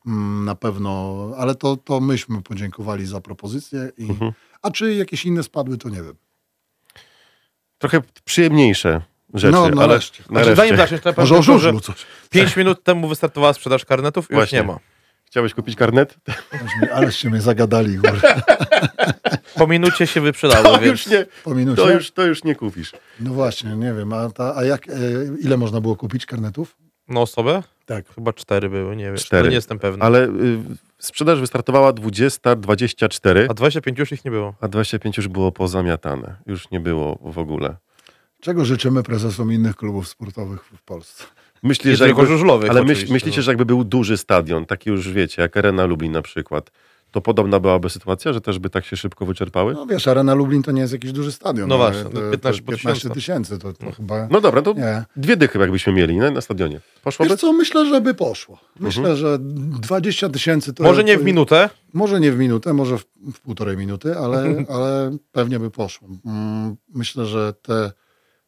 mm, 0.07 0.45
na 0.45 0.55
pewno, 0.55 1.17
ale 1.39 1.55
to, 1.55 1.77
to 1.77 2.01
myśmy 2.01 2.43
podziękowali 2.43 3.07
za 3.07 3.21
propozycję 3.21 3.91
i, 3.99 4.11
Mhm. 4.11 4.33
a 4.63 4.71
czy 4.71 4.95
jakieś 4.95 5.25
inne 5.25 5.43
spadły, 5.43 5.79
to 5.79 5.89
nie 5.89 6.03
wiem. 6.03 6.15
Trochę 7.79 8.03
przyjemniejsze 8.25 9.03
rzeczy, 9.35 9.53
No, 9.53 9.65
ale 9.65 9.75
nareszcie. 9.75 10.23
Znaczy, 10.25 10.55
zanim 10.55 10.77
zaczniesz, 10.77 11.01
to 11.01 11.09
ja 11.09 11.13
powiem 11.13 11.29
Może 11.29 11.35
o 11.35 11.39
tylko, 11.45 11.59
że 11.59 11.69
żużlu 11.69 11.81
coś. 11.81 12.07
5 12.31 12.57
minut 12.57 12.83
temu 12.83 13.09
wystartowała 13.09 13.53
sprzedaż 13.53 13.85
karnetów 13.85 14.31
i 14.31 14.33
już 14.33 14.39
Właśnie. 14.39 14.59
nie 14.61 14.67
ma. 14.67 14.79
Chciałeś 15.37 15.55
kupić 15.55 15.77
karnet? 15.77 16.17
Aleście- 16.93 17.31
mnie 17.31 17.41
zagadali. 17.41 17.99
Po 19.55 19.67
minucie 19.67 20.07
się 20.07 20.21
wyprzedało, 20.21 20.63
To 20.77 20.79
więc 20.79 20.87
już 21.07 21.07
nie, 21.07 21.27
Po 21.45 21.55
minucie. 21.55 21.83
to 21.83 21.91
już, 21.91 22.11
to 22.11 22.27
już 22.27 22.45
nie 22.45 22.55
kupisz. 22.55 22.93
No 23.21 23.31
właśnie, 23.35 23.77
nie 23.77 23.93
wiem. 23.95 24.13
A, 24.13 24.31
ta, 24.31 24.57
a 24.57 24.65
jak, 24.65 24.89
e, 24.89 24.93
ile 25.41 25.57
można 25.57 25.81
było 25.81 25.97
kupić 25.97 26.27
karnetów? 26.27 26.77
no 27.09 27.21
osobę? 27.23 27.63
Tak. 27.87 28.09
Chyba 28.15 28.33
cztery 28.33 28.69
były, 28.69 28.97
nie 28.97 29.05
wiem. 29.05 29.17
Cztery. 29.17 29.49
Nie 29.49 29.55
jestem 29.55 29.79
pewny. 29.79 30.05
Ale 30.05 30.25
y, 30.29 30.59
sprzedaż 30.99 31.41
wystartowała 31.41 31.93
20.24, 31.93 33.47
A 33.51 33.55
25 33.55 33.99
już 33.99 34.13
ich 34.13 34.25
nie 34.25 34.31
było. 34.31 34.55
a 34.61 34.69
25 34.69 35.17
już 35.17 35.29
było 35.29 35.53
pozamiatane. 35.53 36.37
Już 36.47 36.71
nie 36.71 36.81
było 36.81 37.19
w 37.23 37.39
ogóle. 37.39 37.77
Czego 38.41 38.65
życzymy 38.65 39.03
prezesom 39.03 39.53
innych 39.53 39.77
klubów 39.77 40.09
sportowych 40.09 40.65
w 40.65 40.83
Polsce? 40.83 41.25
Myślisz, 41.67 41.91
Nie 41.93 41.97
że 41.97 42.07
tylko 42.07 42.27
żużlowych 42.27 42.71
ale 42.71 42.85
myśl, 42.85 43.13
myślicie, 43.13 43.37
no. 43.39 43.43
że 43.43 43.51
jakby 43.51 43.65
był 43.65 43.85
duży 43.85 44.17
stadion, 44.17 44.67
taki 44.67 44.91
już 44.91 45.09
wiecie, 45.13 45.43
jak 45.43 45.57
Arena 45.57 45.85
Lublin 45.85 46.13
na 46.13 46.23
przykład, 46.23 46.71
to 47.11 47.21
podobna 47.21 47.61
byłaby 47.61 47.91
sytuacja, 47.91 48.33
że 48.33 48.41
też 48.41 48.59
by 48.59 48.71
tak 48.71 48.85
się 48.85 48.97
szybko 48.97 49.27
wyczerpały? 49.27 49.75
No 49.75 49.87
wiesz, 49.87 50.09
Arena 50.09 50.35
Lublin 50.35 50.63
to 50.63 50.73
nie 50.73 50.81
jest 50.81 50.93
jakiś 50.93 51.13
duży 51.13 51.33
stadion. 51.33 51.69
No 51.69 51.77
właśnie, 51.77 52.03
to- 52.05 52.11
to 52.11 52.31
15 52.31 52.63
po 52.63 52.73
15 52.73 52.95
tysiąca. 52.95 53.15
tysięcy 53.15 53.59
to, 53.59 53.73
to 53.73 53.93
chyba... 53.93 54.29
No 54.31 54.41
dobra, 54.41 54.63
to 54.63 54.73
Nie. 54.73 55.05
dwie 55.17 55.37
dychy 55.37 55.59
jakbyśmy 55.59 55.93
mieli 55.93 56.17
nie? 56.17 56.31
na 56.31 56.41
stadionie. 56.41 56.81
Poszłoby? 57.03 57.31
Wiesz 57.31 57.41
co, 57.41 57.53
myślę, 57.53 57.87
że 57.87 58.01
by 58.01 58.15
poszło. 58.15 58.59
Myślę, 58.81 59.17
że 59.17 59.39
20 59.41 60.29
tysięcy 60.29 60.73
to... 60.75 60.83
Może 60.85 61.05
nie 61.05 61.15
to- 61.15 61.21
w 61.21 61.25
minutę, 61.25 61.71
Może 61.93 62.21
nie 62.21 62.33
w 62.33 62.39
minutę, 62.39 62.73
może 62.73 62.99
w, 62.99 63.05
w 63.35 63.41
półtorej 63.41 63.77
minuty, 63.77 64.19
ale, 64.19 64.65
ale 64.69 65.17
pewnie 65.33 65.59
by 65.59 65.71
poszło. 65.71 66.09
Mm, 66.27 66.77
Myślę, 66.95 67.27
że 67.27 67.53
te 67.63 67.93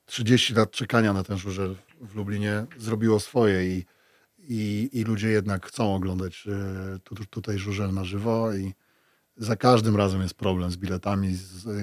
30 0.06 0.54
lat 0.54 0.70
czekania 0.70 1.12
na 1.12 1.22
ten 1.24 1.38
żurzel 1.38 1.74
w 2.00 2.14
Lublinie 2.14 2.66
zrobiło 2.78 3.20
swoje 3.20 3.76
i, 3.76 3.84
i, 4.38 4.90
i 4.92 5.04
ludzie 5.04 5.28
jednak 5.28 5.66
chcą 5.66 5.94
oglądać 5.94 6.46
e, 6.46 6.98
tu, 6.98 7.14
tutaj 7.30 7.58
żurzel 7.58 7.94
na 7.94 8.04
żywo 8.04 8.54
i 8.54 8.74
za 9.36 9.56
każdym 9.56 9.96
razem 9.96 10.22
jest 10.22 10.34
problem 10.34 10.70
z 10.70 10.76
biletami. 10.76 11.36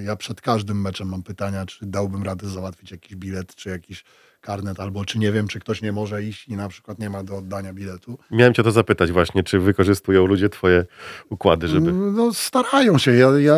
Ja 0.04 0.16
przed 0.16 0.42
każdym 0.42 0.82
meczem 0.82 1.10
mam 1.10 1.24
pytania, 1.24 1.66
czy 1.66 1.86
dałbym 1.86 2.24
radę 2.24 2.48
załatwić 2.50 2.92
jakiś 2.92 3.16
bilet, 3.16 3.56
czy 3.56 3.70
jakiś 3.70 4.04
karnet, 4.42 4.80
albo 4.80 5.06
czy 5.06 5.20
nie 5.20 5.32
wiem, 5.32 5.48
czy 5.48 5.60
ktoś 5.60 5.82
nie 5.82 5.92
może 5.92 6.24
iść 6.24 6.48
i 6.48 6.56
na 6.56 6.70
przykład 6.70 7.00
nie 7.00 7.10
ma 7.10 7.24
do 7.24 7.38
oddania 7.38 7.74
biletu. 7.74 8.18
Miałem 8.32 8.54
cię 8.54 8.64
to 8.64 8.72
zapytać 8.72 9.12
właśnie, 9.12 9.44
czy 9.44 9.60
wykorzystują 9.60 10.26
ludzie 10.26 10.50
twoje 10.50 10.86
układy, 11.30 11.68
żeby... 11.68 11.94
No 11.94 12.34
starają 12.34 12.98
się. 12.98 13.16
Ja, 13.16 13.40
ja, 13.40 13.58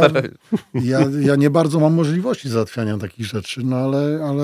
ja, 0.74 1.00
ja 1.20 1.36
nie 1.36 1.50
bardzo 1.50 1.80
mam 1.80 1.93
możliwości 1.93 2.50
załatwiania 2.50 2.98
takich 2.98 3.26
rzeczy, 3.26 3.62
no 3.63 3.76
ale, 3.76 4.26
ale, 4.30 4.43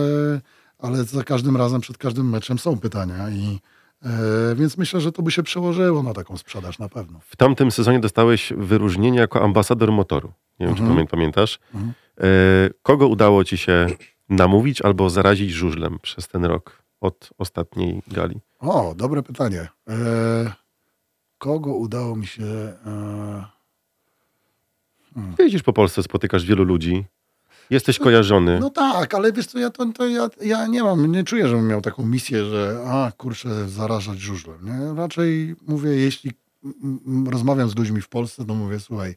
ale 0.83 1.03
za 1.03 1.23
każdym 1.23 1.57
razem, 1.57 1.81
przed 1.81 1.97
każdym 1.97 2.29
meczem 2.29 2.59
są 2.59 2.77
pytania 2.79 3.29
i 3.29 3.59
e, 4.05 4.09
więc 4.55 4.77
myślę, 4.77 5.01
że 5.01 5.11
to 5.11 5.21
by 5.21 5.31
się 5.31 5.43
przełożyło 5.43 6.03
na 6.03 6.13
taką 6.13 6.37
sprzedaż 6.37 6.79
na 6.79 6.89
pewno. 6.89 7.19
W 7.23 7.35
tamtym 7.35 7.71
sezonie 7.71 7.99
dostałeś 7.99 8.53
wyróżnienie 8.57 9.19
jako 9.19 9.41
ambasador 9.43 9.91
motoru. 9.91 10.31
Nie 10.59 10.65
wiem, 10.67 10.75
czy 10.75 10.81
Mhm. 10.81 10.99
pamię- 10.99 11.09
pamiętasz. 11.09 11.59
Mhm. 11.73 11.93
E, 12.17 12.23
kogo 12.83 13.07
udało 13.07 13.43
ci 13.43 13.57
się 13.57 13.87
namówić 14.29 14.81
albo 14.81 15.09
zarazić 15.09 15.51
żużlem 15.51 15.99
przez 16.01 16.27
ten 16.27 16.45
rok 16.45 16.83
od 17.01 17.29
ostatniej 17.37 18.01
gali? 18.07 18.39
O, 18.59 18.93
dobre 18.97 19.23
pytanie. 19.23 19.67
E, 19.89 20.53
kogo 21.37 21.73
udało 21.73 22.15
mi 22.15 22.27
się... 22.27 22.43
E, 22.85 23.45
Jeździsz 25.39 25.63
po 25.63 25.73
Polsce, 25.73 26.03
spotykasz 26.03 26.45
wielu 26.45 26.63
ludzi, 26.63 27.05
jesteś 27.69 27.99
kojarzony. 27.99 28.59
No 28.59 28.69
tak, 28.69 29.13
ale 29.13 29.33
wiesz 29.33 29.45
co, 29.45 29.59
ja, 29.59 29.69
to, 29.69 29.85
to 29.85 30.07
ja, 30.07 30.29
ja 30.41 30.67
nie 30.67 30.83
mam, 30.83 31.11
nie 31.11 31.23
czuję, 31.23 31.47
żebym 31.47 31.67
miał 31.67 31.81
taką 31.81 32.05
misję, 32.05 32.45
że 32.45 32.83
a 32.87 33.11
kurczę, 33.17 33.69
zarażać 33.69 34.19
żużlem. 34.19 34.57
Nie? 34.65 34.93
Raczej 34.95 35.55
mówię, 35.67 35.89
jeśli 35.89 36.31
rozmawiam 37.31 37.69
z 37.69 37.75
ludźmi 37.75 38.01
w 38.01 38.09
Polsce, 38.09 38.45
to 38.45 38.53
mówię, 38.55 38.79
słuchaj, 38.79 39.15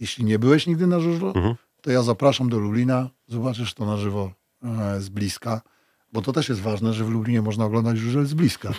jeśli 0.00 0.24
nie 0.24 0.38
byłeś 0.38 0.66
nigdy 0.66 0.86
na 0.86 1.00
żużlu, 1.00 1.26
Mhm. 1.26 1.54
to 1.82 1.90
ja 1.90 2.02
zapraszam 2.02 2.48
do 2.48 2.58
Lublina, 2.58 3.10
zobaczysz 3.28 3.74
to 3.74 3.86
na 3.86 3.96
żywo 3.96 4.32
e, 4.64 5.00
z 5.00 5.08
bliska, 5.08 5.60
bo 6.12 6.22
to 6.22 6.32
też 6.32 6.48
jest 6.48 6.60
ważne, 6.60 6.92
że 6.92 7.04
w 7.04 7.10
Lublinie 7.10 7.42
można 7.42 7.64
oglądać 7.64 7.98
żużel 7.98 8.26
z 8.26 8.34
bliska, 8.34 8.72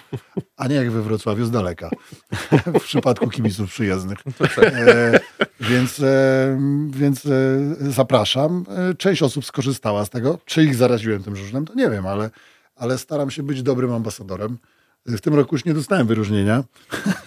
a 0.57 0.67
nie 0.67 0.75
jak 0.75 0.91
we 0.91 1.01
Wrocławiu 1.01 1.45
z 1.45 1.51
daleka, 1.51 1.89
w 2.79 2.83
przypadku 2.83 3.29
kibiców 3.29 3.69
przyjezdnych. 3.69 4.19
E, 4.57 5.19
więc 5.59 5.99
e, 5.99 6.59
więc 6.89 7.25
e, 7.25 7.31
zapraszam. 7.79 8.65
E, 8.69 8.95
Część 8.95 9.23
osób 9.23 9.45
skorzystała 9.45 10.05
z 10.05 10.09
tego. 10.09 10.39
Czy 10.45 10.63
ich 10.63 10.75
zaraziłem 10.75 11.23
tym 11.23 11.35
żużlem, 11.35 11.65
to 11.65 11.73
nie 11.73 11.89
wiem, 11.89 12.07
ale, 12.07 12.29
ale 12.75 12.97
staram 12.97 13.31
się 13.31 13.43
być 13.43 13.63
dobrym 13.63 13.93
ambasadorem. 13.93 14.57
W 15.05 15.21
tym 15.21 15.35
roku 15.35 15.55
już 15.55 15.65
nie 15.65 15.73
dostałem 15.73 16.07
wyróżnienia. 16.07 16.63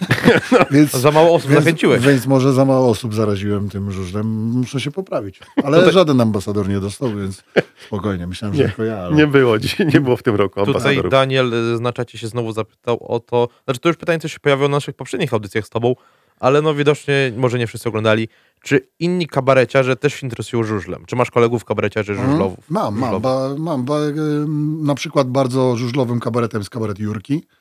więc, 0.71 0.91
za 0.91 1.11
mało 1.11 1.35
osób 1.35 1.51
więc, 1.51 1.63
zachęciłeś. 1.63 2.05
Więc 2.05 2.25
może 2.25 2.53
za 2.53 2.65
mało 2.65 2.89
osób 2.89 3.13
zaraziłem 3.13 3.69
tym 3.69 3.91
żużlem. 3.91 4.27
Muszę 4.27 4.79
się 4.79 4.91
poprawić. 4.91 5.39
Ale 5.63 5.91
żaden 5.91 6.21
ambasador 6.21 6.69
nie 6.69 6.79
dostał, 6.79 7.15
więc 7.15 7.43
spokojnie. 7.87 8.27
Myślałem, 8.27 8.55
że 8.55 8.63
Nie, 8.63 8.67
tylko 8.67 8.83
ja. 8.83 8.97
Ale... 8.97 9.15
Nie 9.15 9.27
było 9.27 9.59
dzisiaj, 9.59 9.87
nie 9.87 10.01
było 10.01 10.17
w 10.17 10.23
tym 10.23 10.35
roku 10.35 10.59
Tutaj 10.59 10.73
ambasadorów. 10.73 11.11
Daniel 11.11 11.53
y, 11.75 11.79
na 11.79 11.93
czacie 11.93 12.17
się 12.17 12.27
znowu 12.27 12.51
zapytał 12.51 12.97
o 13.07 13.19
to, 13.19 13.49
znaczy 13.65 13.79
to 13.79 13.89
już 13.89 13.97
pytanie, 13.97 14.19
co 14.19 14.27
się 14.27 14.39
pojawiło 14.39 14.69
na 14.69 14.77
naszych 14.77 14.95
poprzednich 14.95 15.33
audycjach 15.33 15.65
z 15.65 15.69
tobą, 15.69 15.95
ale 16.39 16.61
no 16.61 16.73
widocznie 16.73 17.31
może 17.37 17.59
nie 17.59 17.67
wszyscy 17.67 17.89
oglądali. 17.89 18.27
Czy 18.63 18.87
inni 18.99 19.27
kabareciarze 19.27 19.95
też 19.95 20.13
się 20.13 20.27
interesują 20.27 20.63
żużlem? 20.63 21.05
Czy 21.05 21.15
masz 21.15 21.31
kolegów 21.31 21.65
kabareciarzy 21.65 22.15
żużlowów? 22.15 22.69
Mam, 22.69 22.99
mam. 22.99 23.13
żużlowych? 23.13 23.21
Ba, 23.21 23.63
mam 23.63 23.85
ba, 23.85 23.99
em, 23.99 24.83
na 24.83 24.95
przykład 24.95 25.29
bardzo 25.29 25.75
żużlowym 25.75 26.19
kabaretem 26.19 26.59
jest 26.59 26.69
kabaret 26.69 26.99
Jurki, 26.99 27.35
e, 27.35 27.56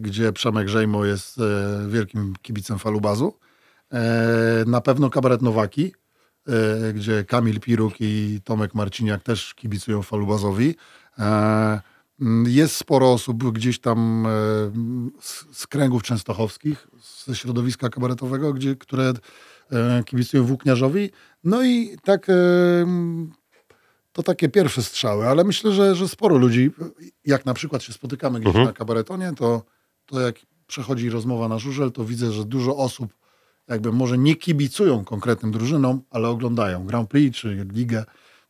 gdzie 0.00 0.32
Przemek 0.32 0.68
Żejmo 0.68 1.04
jest 1.04 1.38
e, 1.38 1.42
wielkim 1.88 2.34
kibicem 2.42 2.78
falubazu. 2.78 3.38
E, 3.92 4.64
na 4.66 4.80
pewno 4.80 5.10
kabaret 5.10 5.42
Nowaki, 5.42 5.92
e, 6.48 6.92
gdzie 6.92 7.24
Kamil 7.24 7.60
Piruk 7.60 7.94
i 8.00 8.40
Tomek 8.44 8.74
Marciniak 8.74 9.22
też 9.22 9.54
kibicują 9.54 10.02
falubazowi. 10.02 10.74
E, 11.18 11.80
jest 12.46 12.76
sporo 12.76 13.12
osób 13.12 13.52
gdzieś 13.52 13.78
tam 13.78 14.26
e, 14.26 14.30
z, 15.20 15.58
z 15.58 15.66
kręgów 15.66 16.02
częstochowskich, 16.02 16.88
ze 17.24 17.36
środowiska 17.36 17.88
kabaretowego, 17.88 18.52
gdzie, 18.52 18.76
które 18.76 19.12
e, 19.72 20.04
kibicują 20.04 20.44
włókniarzowi. 20.44 21.10
No 21.44 21.62
i 21.62 21.96
tak 22.04 22.30
e, 22.30 22.32
to 24.16 24.22
takie 24.22 24.48
pierwsze 24.48 24.82
strzały, 24.82 25.28
ale 25.28 25.44
myślę, 25.44 25.72
że, 25.72 25.94
że 25.94 26.08
sporo 26.08 26.36
ludzi, 26.36 26.70
jak 27.24 27.46
na 27.46 27.54
przykład 27.54 27.82
się 27.82 27.92
spotykamy 27.92 28.40
gdzieś 28.40 28.48
Mhm. 28.48 28.66
na 28.66 28.72
kabaretonie, 28.72 29.32
to, 29.36 29.62
to 30.06 30.20
jak 30.20 30.36
przechodzi 30.66 31.10
rozmowa 31.10 31.48
na 31.48 31.58
żużel, 31.58 31.92
to 31.92 32.04
widzę, 32.04 32.32
że 32.32 32.44
dużo 32.44 32.76
osób 32.76 33.14
jakby 33.68 33.92
może 33.92 34.18
nie 34.18 34.36
kibicują 34.36 35.04
konkretnym 35.04 35.52
drużynom, 35.52 36.00
ale 36.10 36.28
oglądają 36.28 36.86
Grand 36.86 37.10
Prix 37.10 37.38
czy 37.38 37.66
Ligę, 37.72 38.04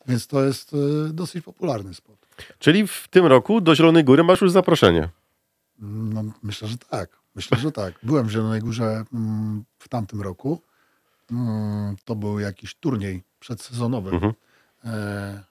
więc 0.09 0.27
to 0.27 0.45
jest 0.45 0.75
e, 0.75 1.13
dosyć 1.13 1.45
popularny 1.45 1.95
sport. 1.95 2.27
Czyli 2.59 2.87
w 2.87 3.09
tym 3.11 3.27
roku 3.27 3.61
do 3.61 3.75
Zielonej 3.75 4.05
Góry 4.05 4.25
masz 4.25 4.41
już 4.41 4.51
zaproszenie. 4.51 5.09
No, 5.79 6.25
myślę, 6.43 6.69
że 6.69 6.79
tak. 6.79 7.11
Myślę, 7.35 7.59
że 7.59 7.73
tak. 7.73 7.95
Byłem 8.03 8.27
w 8.27 8.31
Zielonej 8.31 8.61
Górze 8.61 9.05
mm, 9.15 9.65
w 9.79 9.89
tamtym 9.89 10.23
roku. 10.23 10.63
Mm, 11.31 11.97
to 12.05 12.15
był 12.15 12.39
jakiś 12.39 12.75
turniej 12.75 13.23
przedsezonowy. 13.41 14.11
Mhm. 14.11 14.33
E, 14.85 15.45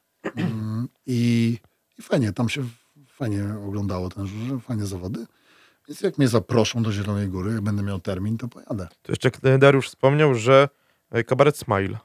i, 1.05 1.59
I 1.97 2.01
fajnie, 2.01 2.33
tam 2.33 2.49
się 2.49 2.63
fajnie 3.07 3.43
oglądało 3.67 4.09
ten 4.09 4.27
żużel, 4.27 4.59
fajne 4.59 4.87
zawody. 4.87 5.25
Więc 5.87 6.01
jak 6.01 6.17
mnie 6.17 6.27
zaproszą 6.27 6.83
do 6.83 6.91
Zielonej 6.91 7.27
Góry, 7.27 7.51
jak 7.51 7.61
będę 7.61 7.83
miał 7.83 7.99
termin, 7.99 8.37
to 8.37 8.47
pojadę. 8.47 8.87
To 9.01 9.11
jeszcze 9.11 9.57
Dariusz 9.59 9.87
wspomniał, 9.87 10.35
że 10.35 10.69
y, 11.15 11.23
kabaret 11.23 11.57
Smile. 11.57 11.97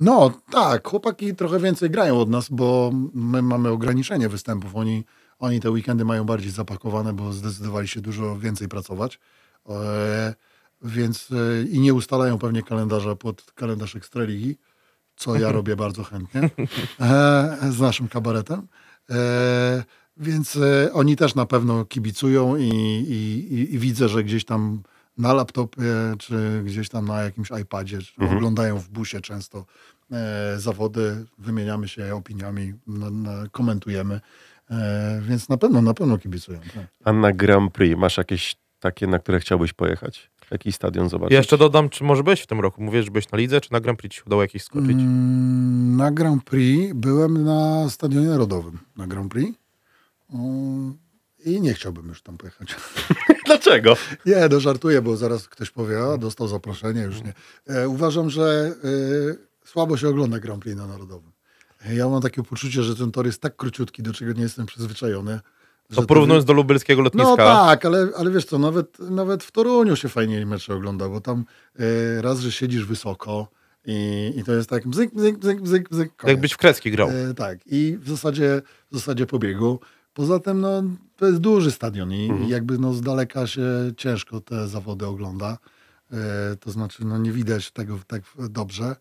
No 0.00 0.40
tak, 0.50 0.88
chłopaki 0.88 1.34
trochę 1.34 1.58
więcej 1.58 1.90
grają 1.90 2.20
od 2.20 2.28
nas, 2.28 2.48
bo 2.50 2.90
my 3.14 3.42
mamy 3.42 3.68
ograniczenie 3.68 4.28
występów. 4.28 4.76
Oni, 4.76 5.04
oni 5.38 5.60
te 5.60 5.70
weekendy 5.70 6.04
mają 6.04 6.24
bardziej 6.24 6.50
zapakowane, 6.50 7.12
bo 7.12 7.32
zdecydowali 7.32 7.88
się 7.88 8.00
dużo 8.00 8.38
więcej 8.38 8.68
pracować. 8.68 9.20
E, 9.68 10.34
więc 10.82 11.28
e, 11.30 11.62
i 11.62 11.80
nie 11.80 11.94
ustalają 11.94 12.38
pewnie 12.38 12.62
kalendarza 12.62 13.16
pod 13.16 13.52
kalendarz 13.52 13.96
Ekstraligi, 13.96 14.58
co 15.18 15.36
ja 15.36 15.52
robię 15.52 15.76
bardzo 15.76 16.04
chętnie 16.04 16.40
e, 17.00 17.58
z 17.70 17.80
naszym 17.80 18.08
kabaretem. 18.08 18.68
E, 19.10 19.84
więc 20.16 20.56
e, 20.56 20.92
oni 20.92 21.16
też 21.16 21.34
na 21.34 21.46
pewno 21.46 21.84
kibicują 21.84 22.56
i, 22.56 22.68
i, 23.08 23.74
i, 23.74 23.78
widzę, 23.78 24.08
że 24.08 24.24
gdzieś 24.24 24.44
tam 24.44 24.82
na 25.18 25.32
laptopie, 25.32 25.82
czy 26.18 26.62
gdzieś 26.64 26.88
tam 26.88 27.06
na 27.06 27.22
jakimś 27.22 27.48
iPadzie, 27.62 27.98
czy 28.02 28.12
Mhm. 28.20 28.36
oglądają 28.38 28.78
w 28.78 28.88
busie 28.88 29.20
często 29.20 29.64
zawody, 30.56 31.24
wymieniamy 31.38 31.88
się 31.88 32.14
opiniami, 32.14 32.74
komentujemy, 33.52 34.20
więc 35.20 35.48
na 35.48 35.56
pewno, 35.56 35.82
na 35.82 35.94
pewno 35.94 36.18
kibicują. 36.18 36.60
Tak. 36.60 36.86
A 37.04 37.12
na 37.12 37.32
Grand 37.32 37.72
Prix 37.72 37.98
masz 37.98 38.16
jakieś 38.16 38.56
takie, 38.80 39.06
na 39.06 39.18
które 39.18 39.40
chciałbyś 39.40 39.72
pojechać? 39.72 40.30
Jaki 40.50 40.72
stadion 40.72 41.08
zobaczyć? 41.08 41.32
Jeszcze 41.36 41.58
dodam, 41.58 41.88
czy 41.88 42.04
może 42.04 42.22
byłeś 42.22 42.40
w 42.40 42.46
tym 42.46 42.60
roku? 42.60 42.82
Mówisz, 42.82 43.04
że 43.04 43.10
byłeś 43.10 43.30
na 43.30 43.38
lidze, 43.38 43.60
czy 43.60 43.72
na 43.72 43.80
Grand 43.80 43.98
Prix 43.98 44.14
ci 44.14 44.18
się 44.18 44.24
udało 44.26 44.42
jakieś 44.42 44.62
skoczyć? 44.62 44.90
Mm, 44.90 45.96
Na 45.96 46.10
Grand 46.10 46.44
Prix 46.44 46.92
byłem 46.94 47.44
na 47.44 47.90
Stadionie 47.90 48.26
Narodowym 48.28 48.78
na 48.96 49.06
Grand 49.06 49.32
Prix 49.32 49.58
Mm, 50.34 50.98
i 51.44 51.60
nie 51.60 51.74
chciałbym 51.74 52.08
już 52.08 52.22
tam 52.22 52.38
pojechać. 52.38 52.76
Dlaczego? 53.46 53.96
Nie, 54.26 54.48
no 54.50 54.60
żartuję, 54.60 55.02
bo 55.02 55.16
zaraz 55.16 55.48
ktoś 55.48 55.70
powie, 55.70 55.98
a 56.02 56.16
dostał 56.18 56.48
zaproszenie, 56.48 57.02
już 57.02 57.22
nie. 57.22 57.32
E, 57.66 57.88
uważam, 57.88 58.30
że 58.30 58.74
e, 59.64 59.68
słabo 59.68 59.96
się 59.96 60.08
ogląda 60.08 60.38
Grand 60.38 60.62
Prix 60.62 60.76
na 60.76 60.86
Narodowym. 60.86 61.32
E, 61.86 61.94
Ja 61.94 62.08
mam 62.08 62.22
takie 62.22 62.42
poczucie, 62.42 62.82
że 62.82 62.96
ten 62.96 63.10
tor 63.12 63.26
jest 63.26 63.42
tak 63.42 63.56
króciutki, 63.56 64.02
do 64.02 64.12
czego 64.12 64.32
nie 64.32 64.42
jestem 64.42 64.66
przyzwyczajony, 64.66 65.40
To 65.94 66.02
porównując 66.02 66.44
do 66.44 66.52
lubelskiego 66.52 67.02
lotniska. 67.02 67.30
No 67.30 67.36
tak, 67.36 67.84
ale, 67.84 68.08
ale 68.16 68.30
wiesz 68.30 68.44
co, 68.44 68.58
nawet, 68.58 68.98
nawet 68.98 69.44
w 69.44 69.52
Toruniu 69.52 69.96
się 69.96 70.08
fajnie 70.08 70.46
mecze 70.46 70.74
ogląda, 70.74 71.08
bo 71.08 71.20
tam 71.20 71.44
e, 71.78 72.22
raz, 72.22 72.40
że 72.40 72.52
siedzisz 72.52 72.84
wysoko 72.84 73.48
i, 73.84 74.32
i 74.36 74.44
to 74.44 74.52
jest 74.52 74.70
tak 74.70 74.88
bzyk, 74.88 75.14
bzyk, 75.14 75.38
bzyk, 75.38 75.60
bzyk, 75.60 75.88
bzyk. 75.88 76.16
koniec. 76.16 76.32
Jakbyś 76.32 76.52
w 76.52 76.56
Krecki 76.56 76.90
grał. 76.90 77.08
E, 77.08 77.34
tak, 77.34 77.58
i 77.66 77.98
w 78.00 78.08
zasadzie, 78.08 78.62
w 78.90 78.94
zasadzie 78.94 79.26
pobiegu. 79.26 79.80
Poza 80.14 80.38
tym, 80.38 80.60
no, 80.60 80.82
to 81.16 81.26
jest 81.26 81.38
duży 81.38 81.70
stadion 81.70 82.12
i, 82.12 82.30
i 82.46 82.48
jakby 82.48 82.78
no, 82.78 82.92
z 82.92 83.00
daleka 83.00 83.46
się 83.46 83.62
ciężko 83.96 84.40
te 84.40 84.68
zawody 84.68 85.06
ogląda. 85.06 85.58
E, 86.12 86.56
to 86.56 86.70
znaczy, 86.70 87.04
no, 87.04 87.18
nie 87.18 87.32
widać 87.32 87.70
tego 87.70 87.98
tak 88.06 88.22
dobrze. 88.48 88.96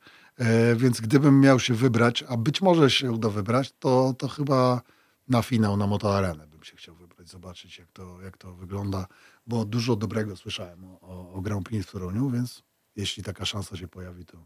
Więc 0.75 1.01
gdybym 1.01 1.41
miał 1.41 1.59
się 1.59 1.73
wybrać, 1.73 2.23
a 2.27 2.37
być 2.37 2.61
może 2.61 2.89
się 2.89 3.11
uda 3.11 3.29
wybrać, 3.29 3.73
to, 3.79 4.13
to 4.17 4.27
chyba 4.27 4.81
na 5.29 5.41
finał 5.41 5.77
na 5.77 5.87
Moto 5.87 6.17
Arenę 6.17 6.46
się 6.67 6.77
chciał 6.77 6.95
wybrać, 6.95 7.29
zobaczyć 7.29 7.79
jak 7.79 7.91
to, 7.91 8.21
jak 8.21 8.37
to 8.37 8.53
wygląda, 8.53 9.07
bo 9.47 9.65
dużo 9.65 9.95
dobrego 9.95 10.35
słyszałem 10.35 10.83
o, 10.83 10.99
o, 11.01 11.33
o 11.33 11.41
Grand 11.41 11.65
Prix 11.65 11.87
w 11.87 11.91
Toruniu, 11.91 12.29
więc 12.29 12.63
jeśli 12.95 13.23
taka 13.23 13.45
szansa 13.45 13.77
się 13.77 13.87
pojawi, 13.87 14.25
to 14.25 14.37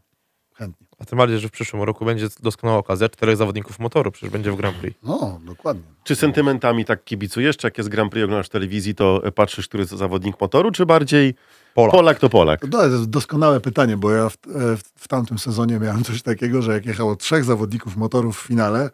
chętnie. 0.54 0.86
A 0.98 1.04
tym 1.04 1.18
bardziej, 1.18 1.38
że 1.38 1.48
w 1.48 1.50
przyszłym 1.50 1.82
roku 1.82 2.04
będzie 2.04 2.28
doskonała 2.40 2.78
okazja. 2.78 3.08
Czterech 3.08 3.36
zawodników 3.36 3.78
motoru 3.78 4.10
przecież 4.10 4.30
będzie 4.30 4.52
w 4.52 4.56
Grand 4.56 4.76
Prix. 4.76 4.98
No, 5.02 5.40
dokładnie. 5.44 5.82
Czy 6.04 6.16
sentymentami 6.16 6.84
tak 6.84 7.04
kibicujesz? 7.04 7.56
Czy 7.56 7.66
jak 7.66 7.78
jest 7.78 7.90
Grand 7.90 8.12
Prix 8.12 8.24
oglądasz 8.24 8.46
w 8.46 8.50
telewizji, 8.50 8.94
to 8.94 9.22
patrzysz, 9.34 9.68
który 9.68 9.86
to 9.86 9.96
zawodnik 9.96 10.40
motoru, 10.40 10.70
czy 10.70 10.86
bardziej 10.86 11.34
Polak. 11.74 11.92
Polak 11.92 12.18
to 12.18 12.28
Polak? 12.28 12.66
To 12.70 12.86
jest 12.88 13.10
doskonałe 13.10 13.60
pytanie, 13.60 13.96
bo 13.96 14.10
ja 14.10 14.28
w, 14.28 14.34
e, 14.34 14.76
w, 14.76 14.82
w 14.96 15.08
tamtym 15.08 15.38
sezonie 15.38 15.78
miałem 15.78 16.04
coś 16.04 16.22
takiego, 16.22 16.62
że 16.62 16.72
jak 16.72 16.86
jechało 16.86 17.16
trzech 17.16 17.44
zawodników 17.44 17.96
motorów 17.96 18.38
w 18.38 18.46
finale, 18.46 18.90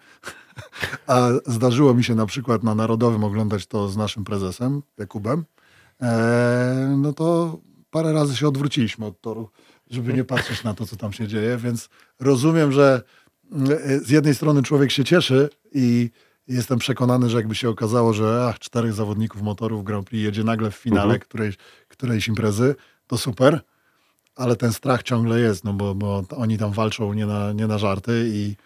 a 1.07 1.29
zdarzyło 1.47 1.95
mi 1.95 2.05
się 2.05 2.15
na 2.15 2.27
przykład 2.27 2.63
na 2.63 2.75
Narodowym 2.75 3.25
oglądać 3.25 3.67
to 3.67 3.89
z 3.89 3.97
naszym 3.97 4.25
prezesem, 4.25 4.83
Jakubem, 4.99 5.45
e, 6.03 6.95
no 6.99 7.13
to 7.13 7.59
parę 7.91 8.13
razy 8.13 8.37
się 8.37 8.49
odwróciliśmy 8.49 9.07
od 9.07 9.21
toru, 9.21 9.51
żeby 9.91 10.13
nie 10.13 10.25
patrzeć 10.25 10.65
na 10.65 10.75
to, 10.75 10.87
co 10.87 10.97
tam 10.97 11.13
się 11.13 11.29
dzieje, 11.29 11.57
więc 11.57 11.89
rozumiem, 12.21 12.73
że 12.73 13.03
e, 13.71 13.99
z 13.99 14.11
jednej 14.11 14.35
strony 14.35 14.63
człowiek 14.63 14.91
się 14.91 15.05
cieszy 15.05 15.49
i 15.75 16.11
jestem 16.49 16.79
przekonany, 16.79 17.31
że 17.31 17.37
jakby 17.37 17.55
się 17.55 17.69
okazało, 17.69 18.13
że 18.13 18.47
ach, 18.49 18.59
czterech 18.59 18.93
zawodników 18.93 19.43
motorów 19.43 19.85
Grand 19.85 20.07
Prix 20.07 20.25
jedzie 20.25 20.45
nagle 20.45 20.71
w 20.71 20.75
finale 20.77 21.03
Mhm. 21.03 21.21
którejś, 21.21 21.57
którejś 21.89 22.29
imprezy, 22.29 22.75
to 23.07 23.19
super, 23.19 23.61
ale 24.37 24.57
ten 24.57 24.73
strach 24.73 25.03
ciągle 25.03 25.41
jest, 25.41 25.65
no 25.65 25.73
bo, 25.73 25.95
bo 25.95 26.23
oni 26.37 26.59
tam 26.59 26.73
walczą 26.73 27.13
nie 27.13 27.27
na, 27.27 27.53
nie 27.53 27.67
na 27.67 27.79
żarty 27.79 28.31
i, 28.33 28.57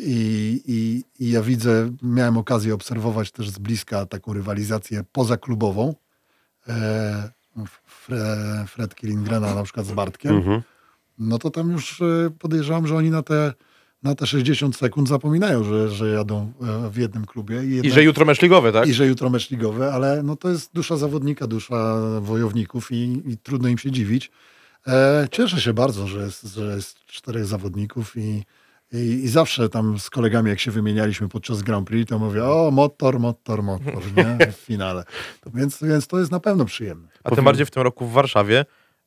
i, 0.00 0.60
i, 0.66 1.04
i 1.24 1.30
ja 1.30 1.42
widzę, 1.42 1.90
miałem 2.02 2.36
okazję 2.36 2.74
obserwować 2.74 3.30
też 3.30 3.50
z 3.50 3.58
bliska 3.58 4.06
taką 4.06 4.32
rywalizację 4.32 5.04
pozaklubową. 5.12 5.94
E, 6.68 7.30
Fre, 7.86 8.64
Fredki 8.68 9.06
Lindgrena 9.06 9.54
na 9.54 9.62
przykład 9.62 9.86
z 9.86 9.92
Bartkiem 9.92 10.36
Mhm. 10.36 10.62
no 11.18 11.38
to 11.38 11.50
tam 11.50 11.70
już 11.70 12.00
e, 12.00 12.30
podejrzewam, 12.38 12.86
że 12.86 12.96
oni 12.96 13.10
na 13.10 13.22
te, 13.22 13.52
na 14.02 14.14
te 14.14 14.26
60 14.26 14.76
sekund 14.76 15.08
zapominają, 15.08 15.64
że, 15.64 15.88
że 15.88 16.08
jadą 16.08 16.52
e, 16.86 16.90
w 16.90 16.96
jednym 16.96 17.26
klubie. 17.26 17.64
I, 17.64 17.68
I 17.68 17.74
jednak, 17.74 17.92
że 17.92 18.02
jutro 18.02 18.24
mecz 18.24 18.42
ligowy, 18.42 18.72
tak? 18.72 18.88
I 18.88 18.94
że 18.94 19.06
jutro 19.06 19.30
mecz 19.30 19.50
ligowy, 19.50 19.92
ale 19.92 20.22
no 20.22 20.36
to 20.36 20.48
jest 20.48 20.74
dusza 20.74 20.96
zawodnika, 20.96 21.46
dusza 21.46 22.00
wojowników 22.20 22.92
i, 22.92 23.22
i 23.26 23.36
trudno 23.38 23.68
im 23.68 23.78
się 23.78 23.90
dziwić. 23.90 24.30
E, 24.86 25.28
cieszę 25.30 25.60
się 25.60 25.72
bardzo, 25.72 26.06
że 26.06 26.20
jest, 26.20 26.54
że 26.54 26.76
jest 26.76 27.06
czterech 27.06 27.46
zawodników 27.46 28.16
i, 28.16 28.42
i, 28.92 28.98
i 28.98 29.28
zawsze 29.28 29.68
tam 29.68 29.98
z 29.98 30.10
kolegami, 30.10 30.50
jak 30.50 30.60
się 30.60 30.70
wymienialiśmy 30.70 31.28
podczas 31.28 31.62
Grand 31.62 31.86
Prix, 31.88 32.08
to 32.10 32.18
mówię, 32.18 32.44
o 32.44 32.70
motor, 32.70 33.20
motor, 33.20 33.62
motor, 33.62 34.02
nie? 34.16 34.38
W 34.52 34.56
finale. 34.56 35.04
Więc, 35.54 35.78
więc 35.82 36.06
to 36.06 36.18
jest 36.18 36.30
na 36.32 36.40
pewno 36.40 36.64
przyjemne. 36.64 37.08
A 37.24 37.30
tym 37.30 37.44
bardziej 37.44 37.66
w 37.66 37.70
tym 37.70 37.82
roku 37.82 38.06
w 38.06 38.12
Warszawie 38.12 38.60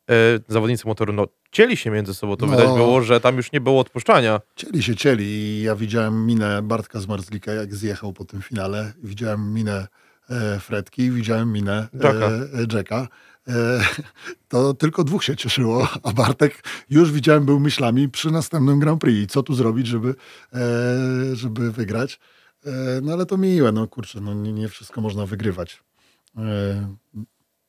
e, 0.10 0.14
zawodnicy 0.48 0.88
motoru 0.88 1.14
no, 1.14 1.28
cieli 1.52 1.78
się 1.78 1.92
między 1.92 2.14
sobą. 2.14 2.36
To 2.38 2.46
No. 2.46 2.52
widać 2.52 2.68
było, 2.68 3.02
że 3.02 3.20
tam 3.20 3.38
już 3.38 3.52
nie 3.52 3.62
było 3.62 3.80
odpuszczania. 3.82 4.42
Cieli 4.56 4.84
się 4.84 4.96
cieli 4.96 5.26
i 5.26 5.62
ja 5.62 5.76
widziałem 5.76 6.26
minę 6.26 6.62
Bartka 6.62 7.00
Zmarzlika, 7.00 7.52
jak 7.54 7.76
zjechał 7.76 8.14
po 8.14 8.26
tym 8.26 8.42
finale. 8.42 8.94
Widziałem 9.04 9.54
minę 9.54 9.88
e, 10.30 10.60
Fredki, 10.60 11.12
widziałem 11.12 11.52
minę 11.52 11.88
Jacka. 11.94 12.10
e, 12.10 12.30
e, 12.74 12.78
Jacka. 12.78 13.08
E, 13.48 13.80
to 14.50 14.74
tylko 14.74 15.04
dwóch 15.04 15.24
się 15.24 15.36
cieszyło, 15.36 15.88
a 16.04 16.12
Bartek 16.12 16.64
już 16.90 17.12
widziałem 17.12 17.46
był 17.46 17.60
myślami 17.60 18.10
przy 18.10 18.32
następnym 18.32 18.80
Grand 18.80 19.02
Prix. 19.02 19.34
Co 19.34 19.44
tu 19.44 19.54
zrobić, 19.54 19.88
żeby, 19.88 20.16
e, 20.54 21.36
żeby 21.36 21.72
wygrać. 21.72 22.20
E, 22.66 22.72
no 23.02 23.14
ale 23.14 23.26
to 23.26 23.38
miłe, 23.38 23.72
no 23.72 23.88
kurczę, 23.88 24.22
no 24.22 24.34
nie, 24.34 24.54
nie 24.54 24.70
wszystko 24.70 25.02
można 25.02 25.26
wygrywać. 25.26 25.84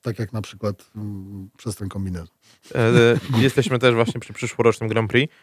Tak 0.02 0.18
jak 0.18 0.32
na 0.32 0.42
przykład 0.42 0.90
mm, 0.96 1.50
przez 1.56 1.76
ten 1.76 1.88
kombinezon. 1.88 2.36
Jesteśmy 3.38 3.78
też 3.78 3.94
właśnie 3.94 4.20
przy 4.20 4.32
przyszłorocznym 4.32 4.88
Grand 4.88 5.10
Prix. 5.10 5.34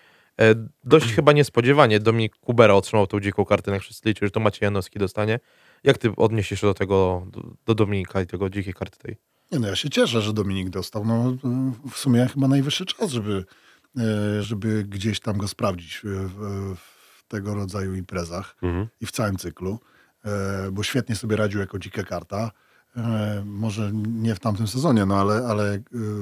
Dość 0.84 1.14
chyba 1.14 1.32
niespodziewanie 1.32 2.00
Dominik 2.00 2.36
Kubera 2.36 2.74
otrzymał 2.74 3.08
tą 3.08 3.20
dziką 3.20 3.46
kartę, 3.46 3.72
jak 3.72 3.82
wszyscy 3.82 4.10
liczyli, 4.10 4.28
że 4.28 4.32
to 4.32 4.40
Maciej 4.40 4.66
Janowski 4.66 5.00
dostanie. 5.00 5.40
Jak 5.84 5.98
ty 5.98 6.12
odniesiesz 6.18 6.62
się 6.62 6.68
do 6.68 6.74
tego, 6.74 7.28
do 7.66 7.76
Dominika 7.76 8.22
i 8.22 8.28
tego 8.28 8.50
dzikiej 8.50 8.74
karty 8.74 9.00
tej? 9.00 9.18
Nie 9.52 9.60
no, 9.60 9.68
ja 9.68 9.76
się 9.76 9.90
cieszę, 9.90 10.22
że 10.22 10.34
Dominik 10.34 10.70
dostał. 10.70 11.06
No, 11.06 11.38
w 11.92 11.98
sumie 11.98 12.28
chyba 12.34 12.48
najwyższy 12.48 12.86
czas, 12.86 13.12
żeby, 13.12 13.46
e, 13.98 14.44
żeby 14.44 14.84
gdzieś 14.84 15.20
tam 15.20 15.38
go 15.38 15.48
sprawdzić 15.48 16.02
w, 16.04 16.76
w, 16.78 17.24
tego 17.28 17.56
rodzaju 17.56 17.94
imprezach 17.96 18.56
Mhm. 18.62 18.88
i 19.02 19.06
w 19.06 19.12
całym 19.12 19.38
cyklu, 19.38 19.80
e, 20.26 20.72
bo 20.72 20.84
świetnie 20.84 21.16
sobie 21.16 21.36
radził 21.36 21.60
jako 21.60 21.80
dzika 21.80 22.04
karta. 22.04 22.52
E, 22.98 23.44
Może 23.46 23.92
nie 23.94 24.36
w 24.36 24.40
tamtym 24.40 24.68
sezonie, 24.68 25.06
no 25.06 25.16
ale, 25.16 25.48
ale 25.48 25.80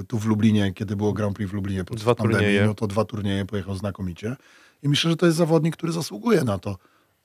tu 0.07 0.19
w 0.19 0.25
Lublinie, 0.25 0.73
kiedy 0.73 0.95
było 0.95 1.13
Grand 1.13 1.35
Prix 1.35 1.51
w 1.51 1.53
Lublinie 1.53 1.83
podczas 1.83 2.03
Dwa 2.03 2.15
pandemii, 2.15 2.37
turnieje. 2.45 2.65
no 2.65 2.73
to 2.73 2.87
dwa 2.87 3.05
turnieje 3.05 3.45
pojechał 3.45 3.75
znakomicie. 3.75 4.35
I 4.83 4.89
myślę, 4.89 5.11
że 5.11 5.17
to 5.17 5.25
jest 5.25 5.37
zawodnik, 5.37 5.77
który 5.77 5.91
zasługuje 5.91 6.43
na 6.43 6.57
to. 6.59 6.77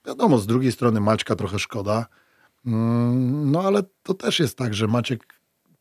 Wiadomo, 0.07 0.39
z 0.39 0.47
drugiej 0.47 0.73
strony 0.73 1.01
Maćka 1.01 1.37
trochę 1.37 1.59
szkoda, 1.59 2.07
Mm, 2.67 3.51
no 3.51 3.63
ale 3.63 3.83
to 4.03 4.15
też 4.15 4.41
jest 4.41 4.59
tak, 4.59 4.75
że 4.75 4.87
Maciek 4.87 5.27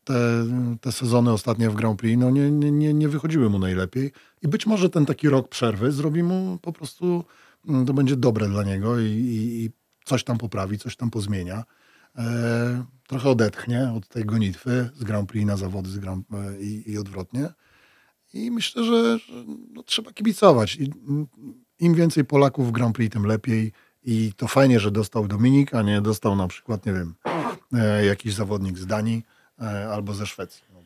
te, 0.04 0.46
te 0.80 0.92
sezony 0.92 1.32
ostatnie 1.32 1.70
w 1.70 1.74
Grand 1.74 1.98
Prix 1.98 2.20
no 2.20 2.30
nie, 2.30 2.50
nie, 2.50 2.94
nie, 2.94 3.08
wychodziły 3.08 3.50
mu 3.50 3.58
najlepiej 3.58 4.12
i 4.42 4.48
być 4.48 4.66
może 4.66 4.90
ten 4.90 5.06
taki 5.06 5.28
rok 5.28 5.48
przerwy 5.48 5.92
zrobi 5.92 6.22
mu 6.22 6.58
po 6.62 6.72
prostu, 6.72 7.24
mm, 7.68 7.86
to 7.86 7.94
będzie 7.94 8.16
dobre 8.16 8.48
dla 8.48 8.62
niego 8.62 9.00
i, 9.00 9.04
i, 9.04 9.64
i 9.64 9.70
coś 10.04 10.24
tam 10.24 10.38
poprawi, 10.38 10.78
coś 10.78 10.96
tam 10.96 11.10
pozmienia. 11.10 11.64
E, 12.16 12.84
trochę 13.06 13.28
odetchnie 13.28 13.92
od 13.96 14.08
tej 14.08 14.24
gonitwy 14.24 14.90
z 14.94 15.04
Grand 15.04 15.28
Prix 15.28 15.46
na 15.46 15.56
zawody 15.56 15.90
z 15.90 15.98
Grand, 15.98 16.26
e, 16.32 16.62
i, 16.62 16.90
i 16.90 16.98
odwrotnie. 16.98 17.48
I 18.34 18.50
myślę, 18.50 18.84
że, 18.84 19.18
że 19.18 19.32
no, 19.72 19.82
trzeba 19.82 20.12
kibicować. 20.12 20.76
I, 20.76 20.92
Im 21.78 21.94
więcej 21.94 22.24
Polaków 22.24 22.68
w 22.68 22.72
Grand 22.72 22.96
Prix, 22.96 23.12
tym 23.12 23.26
lepiej. 23.26 23.72
I 24.02 24.32
to 24.36 24.48
fajnie, 24.48 24.80
że 24.80 24.90
dostał 24.90 25.28
Dominik, 25.28 25.74
a 25.74 25.82
nie 25.82 26.00
dostał 26.00 26.36
na 26.36 26.48
przykład, 26.48 26.86
nie 26.86 26.92
wiem, 26.92 27.14
e, 27.72 28.06
jakiś 28.06 28.34
zawodnik 28.34 28.78
z 28.78 28.86
Danii 28.86 29.24
albo 29.92 30.14
ze 30.14 30.26
Szwecji. 30.26 30.62
No 30.74 30.80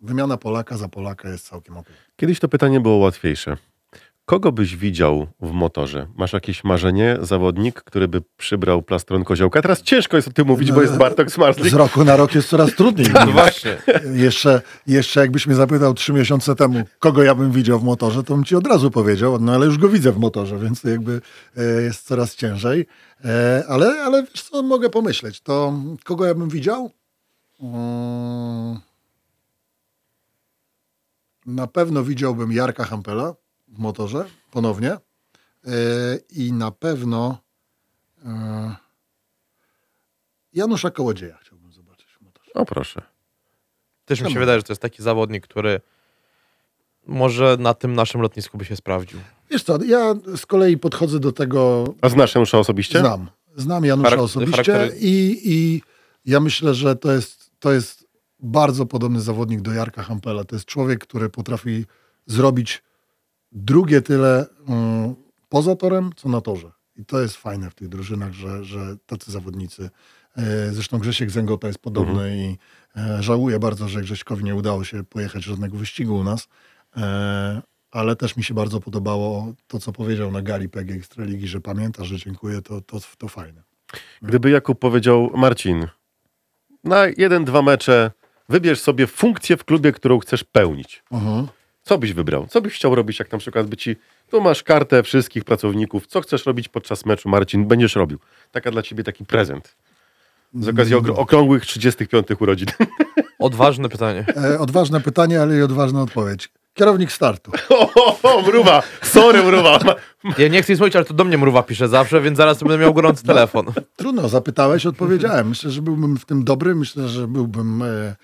wymiana 0.00 0.36
Polaka 0.36 0.76
za 0.76 0.88
Polaka 0.88 1.28
jest 1.28 1.48
całkiem 1.48 1.76
ok. 1.76 1.86
Kiedyś 2.16 2.40
to 2.40 2.48
pytanie 2.48 2.80
było 2.80 2.96
łatwiejsze. 2.96 3.56
Kogo 4.28 4.52
byś 4.52 4.76
widział 4.76 5.26
w 5.40 5.50
motorze? 5.52 6.06
Masz 6.16 6.32
jakieś 6.32 6.64
marzenie, 6.64 7.16
zawodnik, 7.20 7.82
który 7.82 8.08
by 8.08 8.22
przybrał 8.36 8.82
plastron 8.82 9.24
koziołka? 9.24 9.62
Teraz 9.62 9.82
ciężko 9.82 10.16
jest 10.16 10.28
o 10.28 10.30
tym 10.30 10.46
mówić, 10.46 10.72
bo 10.72 10.82
jest 10.82 10.96
Bartok 10.96 11.30
Smarzlik. 11.30 11.70
Z 11.70 11.74
roku 11.74 12.04
na 12.04 12.16
rok 12.16 12.34
jest 12.34 12.48
coraz 12.48 12.74
trudniej. 12.74 13.08
No 13.26 13.32
właśnie. 13.32 13.76
jeszcze, 14.14 14.60
jeszcze 14.86 15.20
jakbyś 15.20 15.46
mnie 15.46 15.56
zapytał 15.56 15.94
trzy 15.94 16.12
miesiące 16.12 16.54
temu, 16.54 16.84
kogo 16.98 17.22
ja 17.22 17.34
bym 17.34 17.52
widział 17.52 17.78
w 17.78 17.84
motorze, 17.84 18.24
to 18.24 18.34
bym 18.34 18.44
ci 18.44 18.56
od 18.56 18.66
razu 18.66 18.90
powiedział, 18.90 19.38
no 19.40 19.52
ale 19.54 19.66
już 19.66 19.78
go 19.78 19.88
widzę 19.88 20.12
w 20.12 20.18
motorze, 20.18 20.58
więc 20.58 20.84
jakby 20.84 21.20
e, 21.56 21.82
jest 21.82 22.06
coraz 22.06 22.36
ciężej. 22.36 22.86
E, 23.24 23.64
ale, 23.68 24.02
ale 24.02 24.22
wiesz 24.22 24.42
co, 24.42 24.62
mogę 24.62 24.90
pomyśleć, 24.90 25.40
to 25.40 25.72
kogo 26.04 26.26
ja 26.26 26.34
bym 26.34 26.48
widział? 26.48 26.90
Mm, 27.60 28.80
na 31.46 31.66
pewno 31.66 32.04
widziałbym 32.04 32.52
Jarka 32.52 32.84
Hampela 32.84 33.34
w 33.68 33.78
motorze, 33.78 34.24
ponownie. 34.50 34.92
E, 34.92 34.98
I 36.30 36.52
na 36.52 36.70
pewno 36.70 37.38
e, 38.24 38.74
Janusza 40.52 40.90
Kołodzieja 40.90 41.38
chciałbym 41.40 41.72
zobaczyć 41.72 42.06
w 42.06 42.20
motorze. 42.20 42.50
O 42.54 42.64
proszę. 42.64 43.02
Też 44.04 44.20
mi 44.20 44.32
się 44.32 44.38
wydaje, 44.40 44.58
że 44.58 44.62
to 44.62 44.72
jest 44.72 44.82
taki 44.82 45.02
zawodnik, 45.02 45.46
który 45.46 45.80
może 47.06 47.56
na 47.60 47.74
tym 47.74 47.92
naszym 47.92 48.20
lotnisku 48.20 48.58
by 48.58 48.64
się 48.64 48.76
sprawdził. 48.76 49.18
Wiesz 49.50 49.62
co, 49.62 49.84
ja 49.84 50.14
z 50.36 50.46
kolei 50.46 50.76
podchodzę 50.78 51.20
do 51.20 51.32
tego, 51.32 51.84
A 52.00 52.08
znasz 52.08 52.34
Janusza 52.34 52.58
osobiście? 52.58 52.98
znam. 53.00 53.30
Znam 53.56 53.84
Janusza 53.84 54.10
Charak- 54.10 54.20
osobiście 54.20 54.62
charaktery- 54.62 54.96
i, 55.00 55.40
i 55.44 55.82
ja 56.24 56.40
myślę, 56.40 56.74
że 56.74 56.96
to 56.96 57.12
jest, 57.12 57.47
to 57.58 57.72
jest 57.72 58.08
bardzo 58.40 58.86
podobny 58.86 59.20
zawodnik 59.20 59.60
do 59.60 59.72
Jarka 59.72 60.02
Hampela. 60.02 60.44
To 60.44 60.56
jest 60.56 60.66
człowiek, 60.66 61.00
który 61.00 61.28
potrafi 61.28 61.84
zrobić 62.26 62.82
drugie 63.52 64.02
tyle 64.02 64.46
mm, 64.68 65.14
poza 65.48 65.76
torem, 65.76 66.10
co 66.16 66.28
na 66.28 66.40
torze. 66.40 66.72
I 66.96 67.04
to 67.04 67.20
jest 67.20 67.36
fajne 67.36 67.70
w 67.70 67.74
tych 67.74 67.88
drużynach, 67.88 68.32
że, 68.32 68.64
że 68.64 68.96
tacy 69.06 69.32
zawodnicy. 69.32 69.90
E, 70.36 70.72
Zresztą 70.72 70.98
Grzesiek 70.98 71.30
Zęgota 71.30 71.66
jest 71.66 71.78
podobny 71.78 72.36
i 72.36 72.56
e, 72.98 73.22
żałuję 73.22 73.58
bardzo, 73.58 73.88
że 73.88 74.00
Grześkowi 74.00 74.44
nie 74.44 74.54
udało 74.54 74.84
się 74.84 75.04
pojechać 75.04 75.44
żadnego 75.44 75.76
wyścigu 75.76 76.16
u 76.16 76.24
nas. 76.24 76.48
E, 76.96 77.62
Ale 77.90 78.16
też 78.16 78.36
mi 78.36 78.44
się 78.44 78.54
bardzo 78.54 78.80
podobało 78.80 79.52
to, 79.66 79.78
co 79.78 79.92
powiedział 79.92 80.30
na 80.32 80.42
gali 80.42 80.68
PG 80.68 80.94
Ekstraligi, 80.94 81.48
że 81.48 81.60
pamięta, 81.60 82.04
że 82.04 82.16
dziękuję, 82.16 82.62
to, 82.62 82.80
to, 82.80 82.98
to 83.18 83.28
fajne. 83.28 83.62
Gdyby 84.22 84.50
Jakub 84.50 84.78
powiedział, 84.78 85.30
Marcin, 85.36 85.86
na 86.84 87.06
jeden, 87.16 87.44
dwa 87.44 87.62
mecze 87.62 88.10
wybierz 88.48 88.80
sobie 88.80 89.06
funkcję 89.06 89.56
w 89.56 89.64
klubie, 89.64 89.92
którą 89.92 90.18
chcesz 90.18 90.44
pełnić. 90.44 91.02
Mhm. 91.12 91.46
Co 91.82 91.98
byś 91.98 92.12
wybrał? 92.12 92.46
Co 92.46 92.60
byś 92.60 92.74
chciał 92.74 92.94
robić, 92.94 93.18
jak 93.18 93.32
na 93.32 93.38
przykład 93.38 93.66
by 93.66 93.76
ci, 93.76 93.96
tu 94.30 94.40
masz 94.40 94.62
kartę 94.62 95.02
wszystkich 95.02 95.44
pracowników, 95.44 96.06
co 96.06 96.20
chcesz 96.20 96.46
robić 96.46 96.68
podczas 96.68 97.06
meczu, 97.06 97.28
Marcin, 97.28 97.66
będziesz 97.66 97.94
robił. 97.96 98.18
Taka 98.52 98.70
dla 98.70 98.82
ciebie 98.82 99.04
taki 99.04 99.24
prezent. 99.24 99.76
Z 100.54 100.68
okazji 100.68 100.94
ogr- 100.96 101.14
okrągłych 101.18 101.66
35 101.66 102.26
urodzin. 102.40 102.68
Odważne 103.38 103.88
pytanie. 103.88 104.24
E, 104.36 104.58
Odważne 104.58 105.00
pytanie, 105.00 105.42
ale 105.42 105.58
i 105.58 105.62
odważna 105.62 106.02
odpowiedź. 106.02 106.48
Kierownik 106.78 107.12
startu. 107.12 107.52
o, 107.70 107.90
o, 107.94 108.18
o, 108.22 108.42
mruwa, 108.42 108.82
sorry 109.02 109.42
mruwa. 109.42 109.78
Ja 110.38 110.48
nie 110.48 110.62
chcę 110.62 110.72
mówić, 110.76 110.96
ale 110.96 111.04
to 111.04 111.14
do 111.14 111.24
mnie 111.24 111.38
mruwa 111.38 111.62
pisze 111.62 111.88
zawsze, 111.88 112.20
więc 112.20 112.36
zaraz 112.36 112.58
będę 112.58 112.78
miał 112.78 112.94
gorący 112.94 113.24
telefon. 113.24 113.66
Trudno, 113.96 114.28
zapytałeś, 114.28 114.86
odpowiedziałem. 114.86 115.48
Myślę, 115.48 115.70
że 115.70 115.82
byłbym 115.82 116.16
w 116.16 116.24
tym 116.24 116.44
dobry, 116.44 116.74
myślę, 116.74 117.08
że 117.08 117.28
byłbym. 117.28 117.82
E, 117.82 117.86
e, 117.86 118.16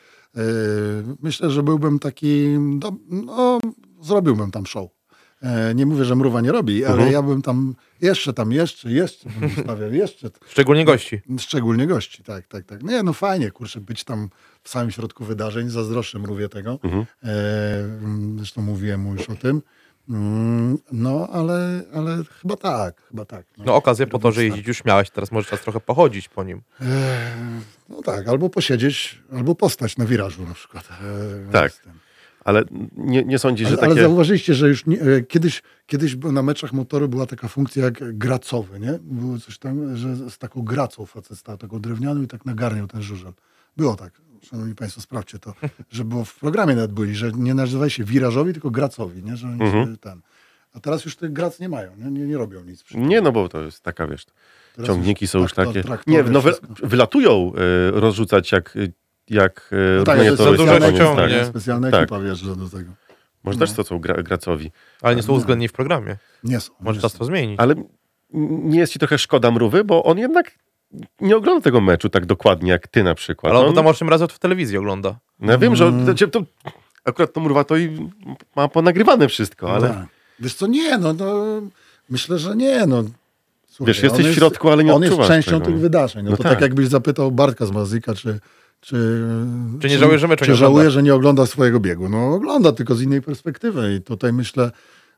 myślę, 1.22 1.50
że 1.50 1.62
byłbym 1.62 1.98
taki. 1.98 2.56
Do, 2.78 2.92
no, 3.10 3.60
zrobiłbym 4.00 4.50
tam 4.50 4.66
show. 4.66 4.90
E, 5.44 5.74
nie 5.74 5.86
mówię, 5.86 6.04
że 6.04 6.16
mruwa 6.16 6.40
nie 6.40 6.52
robi, 6.52 6.84
ale 6.84 6.94
Mhm. 6.94 7.12
ja 7.12 7.22
bym 7.22 7.42
tam 7.42 7.74
jeszcze, 8.00 8.32
tam 8.32 8.52
jeszcze, 8.52 8.90
jeszcze 8.92 9.28
bym 9.30 9.50
ustawiał, 9.58 9.92
jeszcze. 9.92 10.30
Szczególnie 10.48 10.84
gości. 10.84 11.20
Szczególnie 11.38 11.86
gości, 11.86 12.22
tak, 12.22 12.46
tak, 12.46 12.64
tak. 12.64 12.82
Nie, 12.82 13.02
no 13.02 13.12
fajnie, 13.12 13.50
kurczę, 13.50 13.80
być 13.80 14.04
tam 14.04 14.28
w 14.62 14.68
samym 14.68 14.90
środku 14.90 15.24
wydarzeń, 15.24 15.70
zazdroszczę 15.70 16.18
mrówie 16.18 16.48
tego. 16.48 16.78
Mhm. 16.84 17.04
E, 17.24 17.26
mm, 17.80 18.36
zresztą 18.38 18.62
mówiłem 18.62 19.00
mu 19.00 19.12
już 19.14 19.30
o 19.30 19.34
tym. 19.36 19.62
Mm, 20.08 20.78
No, 20.92 21.28
ale, 21.32 21.82
ale 21.94 22.16
chyba 22.42 22.56
tak, 22.56 23.02
chyba 23.08 23.24
tak. 23.24 23.46
No 23.58 23.74
okazję 23.74 24.06
po 24.06 24.18
to, 24.18 24.32
że 24.32 24.44
jeździć 24.44 24.66
już 24.68 24.84
miałeś, 24.84 25.10
teraz 25.10 25.32
może 25.32 25.50
czas 25.50 25.60
trochę 25.60 25.80
pochodzić 25.80 26.28
po 26.28 26.44
nim. 26.44 26.62
Eee, 26.80 26.86
No 27.88 28.02
tak, 28.02 28.28
albo 28.28 28.50
posiedzieć, 28.50 29.22
albo 29.32 29.54
postać 29.54 29.96
na 29.96 30.04
wirażu 30.06 30.46
na 30.48 30.54
przykład. 30.54 30.88
Tak. 31.52 31.72
Ale 32.44 32.64
nie, 32.96 33.24
nie 33.24 33.38
sądzisz, 33.38 33.66
Ale, 33.66 33.76
że 33.76 33.82
ale 33.82 33.90
takie... 33.94 34.02
zauważyliście, 34.02 34.54
że 34.54 34.68
już 34.68 34.86
nie, 34.86 35.00
e, 35.00 35.22
kiedyś, 35.22 35.62
kiedyś 35.86 36.16
na 36.16 36.42
meczach 36.42 36.72
motoru 36.72 37.08
była 37.08 37.26
taka 37.26 37.48
funkcja 37.48 37.84
jak 37.84 38.18
gracowy, 38.18 38.80
nie? 38.80 38.98
Było 39.02 39.38
coś 39.38 39.58
tam, 39.58 39.96
że 39.96 40.16
z 40.30 40.38
taką 40.38 40.62
gracą 40.62 41.06
facet 41.06 41.38
stał, 41.38 41.58
taką 41.58 41.80
drewnianą 41.80 42.22
i 42.22 42.26
tak 42.26 42.44
nagarniał 42.44 42.86
ten 42.86 43.02
żużel. 43.02 43.32
Było 43.76 43.96
tak, 43.96 44.12
szanowni 44.42 44.74
państwo, 44.74 45.00
sprawdźcie 45.00 45.38
to, 45.38 45.54
że 45.90 46.04
było 46.04 46.24
w 46.24 46.38
programie 46.38 46.74
nawet 46.74 46.92
byli, 46.92 47.14
że 47.14 47.32
nie 47.32 47.54
nazywali 47.54 47.90
się 47.90 48.04
wirażowi, 48.04 48.52
tylko 48.52 48.70
gracowi, 48.70 49.22
nie? 49.22 49.36
Że 49.36 49.46
oni 49.48 49.62
Mhm. 49.62 49.96
ten... 49.96 50.20
A 50.72 50.80
teraz 50.80 51.04
już 51.04 51.16
tych 51.16 51.32
grac 51.32 51.60
nie 51.60 51.68
mają, 51.68 51.90
nie, 51.96 52.10
nie, 52.10 52.26
nie 52.26 52.38
robią 52.38 52.64
nic. 52.64 52.84
Nie, 52.94 53.20
no 53.20 53.32
bo 53.32 53.48
to 53.48 53.62
jest 53.62 53.80
taka, 53.82 54.06
wiesz, 54.06 54.26
Teraz 54.74 54.86
ciągniki 54.86 55.24
już 55.24 55.30
są 55.30 55.38
już 55.38 55.52
takie... 55.52 55.82
traktory, 55.82 56.16
Nie, 56.16 56.22
no 56.22 56.40
wy, 56.40 56.52
wylatują 56.82 57.52
y, 57.88 58.00
rozrzucać 58.00 58.52
jak... 58.52 58.74
jak 59.30 59.70
y, 59.72 59.76
No 59.98 60.04
tak, 60.04 60.18
za 60.30 60.36
torujące, 60.36 60.56
dużo 60.80 60.98
ciągnie. 60.98 61.22
tak. 61.22 61.30
nie? 61.30 61.44
Specjalna 61.44 61.90
Tak. 61.90 62.02
ekipa 62.02 62.20
wjeżdża 62.20 62.54
do 62.54 62.68
tego. 62.68 62.90
Może 63.44 63.58
No. 63.58 63.66
też 63.66 63.74
to 63.76 63.84
są 63.84 63.98
gra, 63.98 64.22
gracowi. 64.22 64.70
Ale 65.02 65.16
nie 65.16 65.22
są 65.22 65.32
Nie. 65.32 65.38
uwzględnieni 65.38 65.68
w 65.68 65.72
programie. 65.72 66.16
Nie 66.44 66.60
są. 66.60 66.72
Może 66.80 67.00
czas 67.00 67.12
to 67.12 67.24
zmienić. 67.24 67.60
Ale 67.60 67.74
nie 68.64 68.78
jest 68.78 68.92
ci 68.92 68.98
trochę 68.98 69.18
szkoda 69.18 69.50
mrówy, 69.50 69.84
bo 69.84 70.04
on 70.04 70.18
jednak 70.18 70.50
nie 71.20 71.36
ogląda 71.36 71.64
tego 71.64 71.80
meczu 71.80 72.08
tak 72.08 72.26
dokładnie 72.26 72.70
jak 72.70 72.88
ty 72.88 73.02
na 73.02 73.14
przykład. 73.14 73.50
Ale 73.50 73.60
on 73.60 73.66
On- 73.66 73.72
to 73.72 73.76
tam 73.76 73.86
osiem 73.86 74.08
razy 74.08 74.26
w 74.28 74.38
telewizji 74.38 74.78
ogląda. 74.78 75.18
No 75.40 75.52
ja 75.52 75.58
wiem, 75.58 75.76
że 75.76 75.84
Mm. 75.86 76.16
to, 76.16 76.26
to, 76.28 76.42
akurat 77.04 77.32
to 77.32 77.40
mrówa 77.40 77.64
to 77.64 77.76
i 77.76 78.10
ma 78.56 78.68
ponagrywane 78.68 79.28
wszystko, 79.28 79.74
ale 79.74 79.88
Tak. 79.88 80.06
Wiesz 80.40 80.54
co, 80.54 80.66
nie, 80.66 80.98
no, 80.98 81.12
no 81.12 81.34
myślę, 82.10 82.38
że 82.38 82.56
nie, 82.56 82.86
no. 82.86 83.04
Słuchaj, 83.68 83.94
wiesz, 83.94 84.02
jesteś 84.02 84.26
on 84.26 84.32
w 84.32 84.34
środku, 84.34 84.70
ale 84.70 84.84
nie 84.84 84.94
On 84.94 85.02
jest 85.02 85.16
częścią 85.26 85.50
tego. 85.52 85.66
tych 85.66 85.78
wydarzeń. 85.78 86.24
No, 86.24 86.30
No 86.30 86.36
to 86.36 86.42
tak. 86.42 86.52
tak. 86.52 86.60
jakbyś 86.60 86.88
zapytał 86.88 87.32
Bartka 87.32 87.66
z 87.66 87.70
Mazyka, 87.70 88.14
czy, 88.14 88.40
czy, 88.84 89.20
Czy 89.80 89.88
nie 89.88 89.98
żałuje, 89.98 90.18
że 90.18 90.28
meczu 90.28 90.44
czy 90.44 90.50
nie 90.50 90.56
żałuje, 90.56 90.74
ogląda? 90.80 90.90
że 90.90 91.02
nie 91.02 91.14
ogląda 91.14 91.46
swojego 91.46 91.80
biegu. 91.80 92.08
No 92.08 92.34
ogląda, 92.34 92.72
tylko 92.72 92.94
z 92.94 93.02
innej 93.02 93.22
perspektywy. 93.22 93.94
I 93.94 94.02
tutaj 94.02 94.32
myślę, 94.32 94.70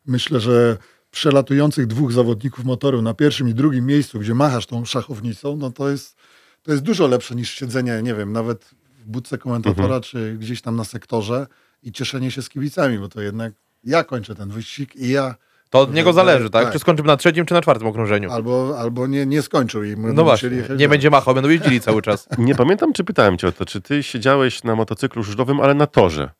myślę, 0.07 0.41
że 0.41 0.77
przelatujących 1.11 1.87
dwóch 1.87 2.13
zawodników 2.13 2.65
motoru 2.65 3.03
na 3.03 3.15
pierwszym 3.15 3.49
i 3.49 3.55
drugim 3.55 3.87
miejscu, 3.87 4.19
gdzie 4.19 4.35
machasz 4.35 4.67
tą 4.67 4.85
szachownicą, 4.85 5.57
no 5.57 5.71
to 5.71 5.91
jest, 5.91 6.17
to 6.63 6.71
jest 6.73 6.83
dużo 6.85 7.07
lepsze 7.07 7.35
niż 7.35 7.51
siedzenie, 7.51 8.01
nie 8.03 8.15
wiem, 8.15 8.33
nawet 8.33 8.65
w 9.05 9.09
budce 9.11 9.39
komentatora, 9.39 9.85
Mhm. 9.87 10.03
czy 10.03 10.37
gdzieś 10.39 10.63
tam 10.63 10.77
na 10.77 10.85
sektorze 10.85 11.47
i 11.83 11.93
cieszenie 11.93 12.31
się 12.31 12.43
z 12.43 12.49
kibicami, 12.49 12.99
bo 12.99 13.09
to 13.09 13.21
jednak 13.21 13.53
ja 13.85 14.05
kończę 14.05 14.35
ten 14.35 14.49
wyścig 14.49 14.97
i 14.97 15.09
ja 15.09 15.35
To 15.71 15.81
od 15.81 15.95
niego 15.95 16.13
zależy, 16.13 16.51
tak? 16.51 16.65
Tak. 16.65 16.73
Czy 16.73 16.79
skończymy 16.79 17.07
na 17.07 17.17
trzecim, 17.17 17.47
czy 17.47 17.55
na 17.55 17.61
czwartym 17.63 17.87
okrążeniu. 17.89 18.31
albo, 18.31 18.79
albo 18.79 19.07
nie, 19.07 19.27
nie 19.27 19.43
skończył 19.43 19.85
i 19.85 19.97
my 19.97 20.13
No 20.13 20.25
właśnie, 20.25 20.51
nie 20.51 20.63
dalej. 20.63 20.89
będzie 20.89 21.11
machał, 21.11 21.35
będą 21.35 21.49
jeździli 21.51 21.81
cały 21.81 22.03
czas. 22.03 22.29
Nie 22.39 22.55
pamiętam, 22.55 22.93
czy 22.93 23.05
pytałem 23.05 23.39
cię 23.39 23.49
o 23.49 23.53
to, 23.53 23.65
czy 23.65 23.81
ty 23.81 24.03
siedziałeś 24.03 24.65
na 24.65 24.75
motocyklu 24.77 25.23
żużlowym, 25.23 25.61
ale 25.61 25.75
na 25.75 25.87
torze. 25.87 26.31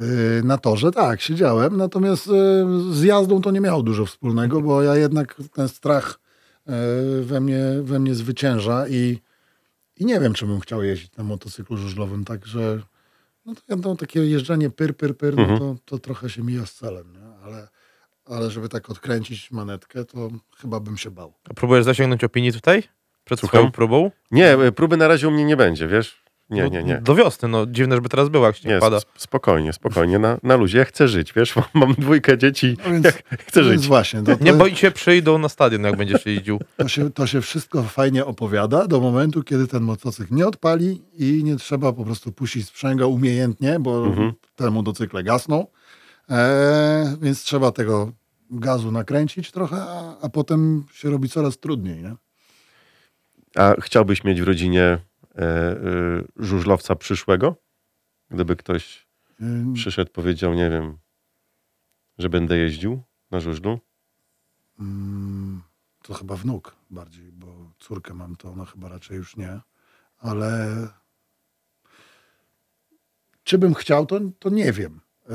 Yy, 0.00 0.06
Na 0.44 0.58
torze 0.58 0.90
tak, 0.90 1.20
siedziałem, 1.20 1.76
natomiast 1.76 2.26
yy, 2.26 2.34
z 2.94 3.02
jazdą 3.02 3.40
to 3.40 3.50
nie 3.50 3.60
miało 3.60 3.82
dużo 3.82 4.06
wspólnego, 4.06 4.60
bo 4.60 4.82
ja 4.82 4.96
jednak 4.96 5.36
ten 5.54 5.68
strach 5.68 6.18
yy, 6.66 6.74
we 7.24 7.40
mnie, 7.40 7.60
we 7.82 7.98
mnie 7.98 8.14
zwycięża 8.14 8.88
i, 8.88 9.18
i 9.96 10.04
nie 10.06 10.20
wiem, 10.20 10.32
czy 10.34 10.46
bym 10.46 10.60
chciał 10.60 10.82
jeździć 10.82 11.16
na 11.16 11.24
motocyklu 11.24 11.76
żużlowym, 11.76 12.24
także 12.24 12.80
no 13.46 13.54
to, 13.54 13.76
no, 13.76 13.96
takie 13.96 14.24
jeżdżenie 14.24 14.70
pyr, 14.70 14.96
pyr, 14.96 15.16
pyr, 15.16 15.36
no 15.36 15.42
Mhm. 15.42 15.58
to, 15.58 15.76
to 15.84 15.98
trochę 15.98 16.30
się 16.30 16.42
mija 16.42 16.66
z 16.66 16.74
celem, 16.74 17.12
nie? 17.12 17.44
Ale, 17.44 17.68
ale 18.26 18.50
żeby 18.50 18.68
tak 18.68 18.90
odkręcić 18.90 19.50
manetkę, 19.50 20.04
to 20.04 20.28
chyba 20.58 20.80
bym 20.80 20.96
się 20.98 21.10
bał. 21.10 21.34
A 21.50 21.54
próbujesz 21.54 21.84
zasięgnąć 21.84 22.24
opinii 22.24 22.52
tutaj? 22.52 22.82
Przed 23.24 23.40
Słucham? 23.40 23.58
swoją 23.60 23.72
próbą? 23.72 24.10
Nie, 24.30 24.54
y, 24.58 24.72
próby 24.72 24.96
na 24.96 25.08
razie 25.08 25.28
u 25.28 25.30
mnie 25.30 25.44
nie 25.44 25.56
będzie, 25.56 25.88
wiesz? 25.88 26.22
Nie, 26.50 26.62
No, 26.62 26.68
nie, 26.68 26.82
nie. 26.82 26.98
Do 27.00 27.14
wiosny, 27.14 27.48
no 27.48 27.66
dziwne, 27.66 27.94
żeby 27.94 28.08
teraz 28.08 28.28
było, 28.28 28.46
jak 28.46 28.56
śnieg 28.56 28.74
Nie, 28.74 28.80
pada. 28.80 28.96
sp- 29.04 29.12
spokojnie, 29.16 29.72
spokojnie, 29.72 30.18
na, 30.18 30.38
na 30.42 30.56
luzie. 30.56 30.78
Ja 30.78 30.84
chcę 30.84 31.08
żyć, 31.08 31.32
wiesz? 31.32 31.54
Mam 31.74 31.94
dwójkę 31.94 32.38
dzieci, 32.38 32.76
No 32.86 32.92
więc, 32.92 33.06
chcę 33.46 33.62
więc 33.62 33.80
żyć. 33.80 33.86
właśnie, 33.88 34.22
to, 34.22 34.36
to, 34.36 34.44
Nie 34.44 34.52
boi 34.52 34.76
się, 34.76 34.90
przyjdą 34.90 35.38
na 35.38 35.48
stadion, 35.48 35.82
jak 35.84 35.96
będziesz 35.96 36.26
jeździł. 36.26 36.58
To 36.76 36.88
się, 36.88 37.10
to 37.10 37.26
się 37.26 37.40
wszystko 37.40 37.82
fajnie 37.82 38.24
opowiada 38.24 38.86
do 38.86 39.00
momentu, 39.00 39.42
kiedy 39.42 39.66
ten 39.68 39.82
motocykl 39.82 40.34
nie 40.34 40.46
odpali 40.46 41.02
i 41.18 41.44
nie 41.44 41.56
trzeba 41.56 41.92
po 41.92 42.04
prostu 42.04 42.32
puścić 42.32 42.66
sprzęgła 42.66 43.06
umiejętnie, 43.06 43.76
bo 43.80 44.06
Mhm. 44.06 44.32
te 44.56 44.70
motocykle 44.70 45.22
gasną. 45.22 45.66
E, 46.30 47.16
więc 47.20 47.42
trzeba 47.42 47.72
tego 47.72 48.12
gazu 48.50 48.92
nakręcić 48.92 49.50
trochę, 49.50 49.76
a, 49.82 50.18
a 50.20 50.28
potem 50.28 50.84
się 50.92 51.10
robi 51.10 51.28
coraz 51.28 51.58
trudniej. 51.58 52.02
Nie? 52.02 52.16
A 53.56 53.74
chciałbyś 53.80 54.24
mieć 54.24 54.40
w 54.40 54.44
rodzinie 54.44 54.82
e, 54.82 54.98
e, 55.38 55.78
żużlowca 56.36 56.96
przyszłego? 56.96 57.56
Gdyby 58.30 58.56
ktoś 58.56 59.06
przyszedł, 59.74 60.10
powiedział, 60.10 60.54
nie 60.54 60.70
wiem, 60.70 60.98
że 62.18 62.28
będę 62.28 62.56
jeździł 62.56 63.02
na 63.30 63.40
żużlu? 63.40 63.80
to 66.02 66.14
chyba 66.14 66.36
wnuk 66.36 66.76
bardziej, 66.90 67.32
bo 67.32 67.72
córkę 67.78 68.14
mam, 68.14 68.36
to 68.36 68.50
ona 68.50 68.64
chyba 68.64 68.88
raczej 68.88 69.16
już 69.16 69.36
nie. 69.36 69.60
Ale 70.18 70.68
czy 73.44 73.58
bym 73.58 73.74
chciał, 73.74 74.06
to, 74.06 74.20
to 74.38 74.50
nie 74.50 74.72
wiem. 74.72 75.00
E, 75.30 75.34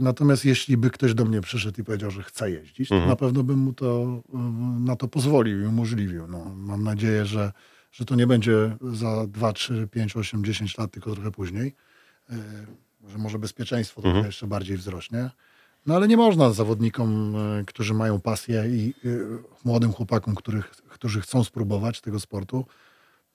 Natomiast 0.00 0.44
jeśli 0.44 0.76
by 0.76 0.90
ktoś 0.90 1.14
do 1.14 1.24
mnie 1.24 1.40
przyszedł 1.40 1.80
i 1.80 1.84
powiedział, 1.84 2.10
że 2.10 2.22
chce 2.22 2.50
jeździć, 2.50 2.88
to 2.88 2.94
Mhm. 2.94 3.10
na 3.10 3.16
pewno 3.16 3.42
bym 3.42 3.58
mu 3.58 3.72
to, 3.72 4.22
y, 4.34 4.80
na 4.80 4.96
to 4.96 5.08
pozwolił 5.08 5.62
i 5.62 5.66
umożliwił. 5.66 6.26
No, 6.28 6.44
mam 6.56 6.82
nadzieję, 6.84 7.26
że, 7.26 7.52
że 7.92 8.04
to 8.04 8.14
nie 8.14 8.26
będzie 8.26 8.76
za 8.92 9.26
2, 9.26 9.52
3, 9.52 9.88
5, 9.90 10.16
8, 10.16 10.44
10 10.44 10.78
lat, 10.78 10.90
tylko 10.90 11.12
trochę 11.14 11.30
później. 11.30 11.74
E, 12.30 12.34
Że 13.08 13.18
może 13.18 13.38
bezpieczeństwo 13.38 14.00
trochę 14.00 14.08
Mhm. 14.16 14.26
jeszcze 14.26 14.46
bardziej 14.46 14.76
wzrośnie. 14.76 15.30
No 15.86 15.94
ale 15.96 16.08
nie 16.08 16.16
można 16.16 16.52
zawodnikom, 16.52 17.36
e, 17.36 17.64
którzy 17.64 17.94
mają 17.94 18.20
pasję 18.20 18.64
i 18.68 18.94
młodym 19.64 19.92
chłopakom, 19.92 20.34
których, 20.34 20.70
którzy 20.70 21.20
chcą 21.20 21.44
spróbować 21.44 22.00
tego 22.00 22.20
sportu, 22.20 22.66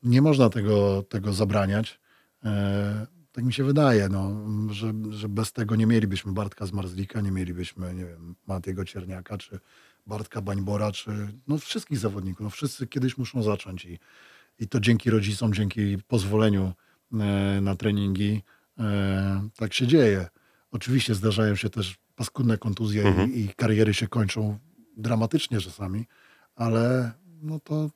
nie 0.03 0.21
można 0.21 0.49
tego, 0.49 1.03
tego 1.09 1.33
zabraniać. 1.33 1.99
Tak 3.31 3.43
mi 3.43 3.53
się 3.53 3.63
wydaje, 3.63 4.09
no, 4.09 4.47
że, 4.69 4.93
że 5.09 5.29
bez 5.29 5.53
tego 5.53 5.75
nie 5.75 5.85
mielibyśmy 5.85 6.31
Bartka 6.31 6.65
z 6.65 6.71
Marzlika, 6.71 7.21
nie 7.21 7.31
mielibyśmy, 7.31 7.93
nie 7.93 8.05
wiem, 8.05 8.35
Matiego 8.47 8.85
Cierniaka, 8.85 9.37
czy 9.37 9.59
Bartka 10.07 10.41
Bańbora, 10.41 10.91
czy 10.91 11.11
no, 11.47 11.57
wszystkich 11.57 11.97
zawodników. 11.97 12.43
No, 12.43 12.49
wszyscy 12.49 12.87
kiedyś 12.87 13.17
muszą 13.17 13.43
zacząć 13.43 13.85
i, 13.85 13.99
i 14.59 14.67
to 14.67 14.79
dzięki 14.79 15.09
rodzicom, 15.09 15.53
dzięki 15.53 15.97
pozwoleniu 16.07 16.73
e, 17.13 17.61
na 17.61 17.75
treningi 17.75 18.43
e, 18.79 19.49
tak 19.55 19.73
się 19.73 19.87
dzieje. 19.87 20.27
Oczywiście 20.71 21.15
zdarzają 21.15 21.55
się 21.55 21.69
też 21.69 21.97
paskudne 22.15 22.57
kontuzje 22.57 23.07
Mhm. 23.07 23.33
i, 23.33 23.39
i 23.39 23.49
kariery 23.49 23.93
się 23.93 24.07
kończą 24.07 24.59
dramatycznie 24.97 25.59
czasami, 25.61 26.05
ale 26.55 27.11
no 27.41 27.59
to 27.59 27.89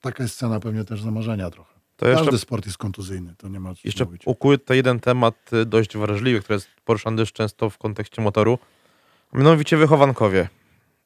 taka 0.00 0.22
jest 0.22 0.38
cena 0.38 0.60
pewnie 0.60 0.84
też 0.84 1.02
zamarzenia 1.02 1.50
trochę. 1.50 1.71
To 2.02 2.08
jeszcze, 2.08 2.24
Każdy 2.24 2.38
sport 2.38 2.66
jest 2.66 2.78
kontuzyjny, 2.78 3.34
to 3.38 3.48
nie 3.48 3.60
ma 3.60 3.74
co 3.74 3.80
jeszcze 3.84 4.04
mówić. 4.04 4.22
jeden 4.70 5.00
temat 5.00 5.34
y, 5.52 5.66
dość 5.66 5.96
wrażliwy, 5.96 6.40
który 6.40 6.54
jest 6.54 6.68
poruszany 6.84 7.16
dość 7.16 7.32
często 7.32 7.70
w 7.70 7.78
kontekście 7.78 8.22
motoru. 8.22 8.58
Mianowicie 9.32 9.76
wychowankowie. 9.76 10.48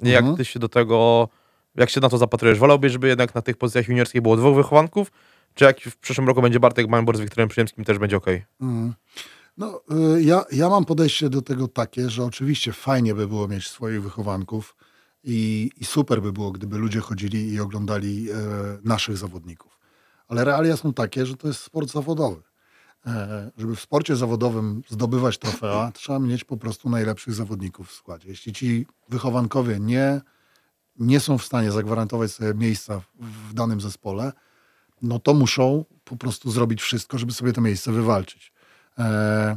Jak 0.01 0.19
Mhm. 0.21 0.37
ty 0.37 0.45
się 0.45 0.59
do 0.59 0.69
tego, 0.69 1.29
jak 1.75 1.91
się 1.91 2.01
na 2.01 2.09
to 2.09 2.19
zapatrujesz? 2.19 2.59
Wolałbyś, 2.59 2.93
żeby 2.93 3.09
jednak 3.09 3.35
na 3.35 3.43
tych 3.43 3.57
pozycjach 3.57 3.89
juniorskich 3.89 4.23
było 4.23 4.37
dwóch 4.37 4.57
wychowanków? 4.57 5.13
Czy 5.55 5.65
jak 5.65 5.81
w 5.81 5.97
przyszłym 5.97 6.27
roku 6.27 6.43
będzie 6.43 6.61
Bartek 6.61 6.89
Manbor 6.89 7.17
z 7.17 7.21
Wiktorem 7.21 7.49
Przyjemskim 7.49 7.85
też 7.85 7.99
będzie 7.99 8.17
ok? 8.17 8.27
Mm. 8.61 8.95
No, 9.57 9.81
y, 10.17 10.23
ja, 10.23 10.45
ja 10.53 10.69
mam 10.69 10.85
podejście 10.85 11.29
do 11.31 11.43
tego 11.43 11.69
takie, 11.69 12.11
że 12.11 12.25
oczywiście 12.25 12.73
fajnie 12.73 13.15
by 13.15 13.29
było 13.29 13.49
mieć 13.49 13.69
swoich 13.69 14.03
wychowanków 14.03 14.77
i, 15.25 15.71
i 15.81 15.85
super 15.85 16.23
by 16.23 16.33
było, 16.33 16.53
gdyby 16.53 16.79
ludzie 16.79 17.01
chodzili 17.01 17.53
i 17.53 17.61
oglądali 17.61 18.31
e, 18.31 18.35
naszych 18.85 19.17
zawodników. 19.17 19.76
Ale 20.29 20.45
realia 20.45 20.77
są 20.77 20.93
takie, 20.93 21.27
że 21.27 21.37
to 21.37 21.49
jest 21.49 21.61
sport 21.61 21.91
zawodowy. 21.91 22.43
E, 23.07 23.51
żeby 23.57 23.77
w 23.77 23.81
sporcie 23.81 24.17
zawodowym 24.17 24.83
zdobywać 24.89 25.39
trofea, 25.39 25.91
trzeba 25.95 26.19
mieć 26.19 26.45
po 26.45 26.57
prostu 26.57 26.91
najlepszych 26.91 27.35
zawodników 27.35 27.89
w 27.89 27.95
składzie. 27.95 28.29
Jeśli 28.29 28.53
ci 28.53 28.87
wychowankowie 29.09 29.81
nie, 29.81 30.21
nie 30.97 31.21
są 31.21 31.39
w 31.39 31.45
stanie 31.45 31.73
zagwarantować 31.73 32.33
sobie 32.33 32.55
miejsca 32.55 33.01
w, 33.01 33.07
w 33.51 33.55
danym 33.55 33.81
zespole, 33.81 34.33
no 35.03 35.19
to 35.19 35.35
muszą 35.35 35.85
po 36.05 36.17
prostu 36.17 36.51
zrobić 36.51 36.83
wszystko, 36.83 37.19
żeby 37.19 37.33
sobie 37.33 37.53
to 37.53 37.61
miejsce 37.61 37.93
wywalczyć. 37.93 38.53
E, 38.99 39.57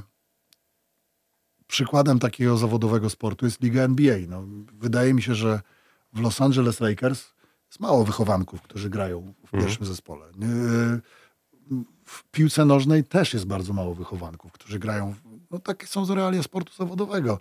przykładem 1.68 2.20
takiego 2.20 2.58
zawodowego 2.58 3.10
sportu 3.10 3.46
jest 3.46 3.62
Liga 3.62 3.82
NBA. 3.82 4.18
No, 4.28 4.44
wydaje 4.74 5.14
mi 5.14 5.22
się, 5.22 5.36
że 5.36 5.62
w 6.14 6.20
Los 6.20 6.42
Angeles 6.42 6.80
Lakers 6.80 7.34
jest 7.70 7.80
mało 7.80 8.06
wychowanków, 8.06 8.62
którzy 8.62 8.90
grają 8.90 9.34
w 9.48 9.52
pierwszym 9.52 9.86
zespole. 9.86 10.26
E, 10.26 10.32
w 12.06 12.24
piłce 12.32 12.66
nożnej 12.66 13.04
też 13.04 13.34
jest 13.34 13.46
bardzo 13.46 13.74
mało 13.74 13.96
wychowanków, 13.96 14.52
którzy 14.52 14.80
grają. 14.80 15.16
No 15.52 15.60
takie 15.60 15.88
są 15.88 16.16
realia 16.16 16.44
sportu 16.44 16.74
zawodowego. 16.74 17.40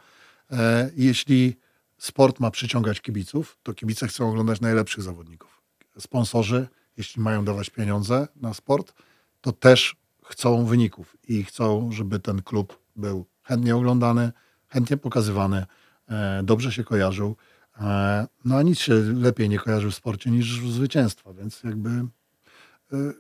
E, 0.51 0.91
jeśli 0.97 1.57
sport 1.99 2.41
ma 2.41 2.51
przyciągać 2.51 3.01
kibiców, 3.01 3.59
to 3.63 3.75
kibice 3.75 4.09
chcą 4.09 4.31
oglądać 4.31 4.61
najlepszych 4.61 5.03
zawodników. 5.03 5.63
Sponsorzy, 5.99 6.69
jeśli 6.97 7.23
mają 7.23 7.45
dawać 7.45 7.71
pieniądze 7.71 8.29
na 8.37 8.55
sport, 8.55 8.93
to 9.41 9.53
też 9.53 9.97
chcą 10.25 10.67
wyników 10.67 11.17
i 11.29 11.45
chcą, 11.45 11.93
żeby 11.93 12.21
ten 12.21 12.43
klub 12.43 12.79
był 12.97 13.27
chętnie 13.43 13.77
oglądany, 13.77 14.33
chętnie 14.69 14.97
pokazywany, 14.97 15.67
e, 16.09 16.41
dobrze 16.45 16.73
się 16.73 16.85
kojarzył. 16.85 17.37
E, 17.81 18.27
no 18.45 18.57
a 18.57 18.63
nic 18.63 18.79
się 18.79 18.95
lepiej 18.95 19.49
nie 19.49 19.59
kojarzy 19.59 19.91
w 19.91 19.95
sporcie 19.95 20.31
niż 20.31 20.61
zwycięstwa, 20.61 21.33
więc 21.33 21.63
jakby 21.65 21.91
e, 21.91 22.07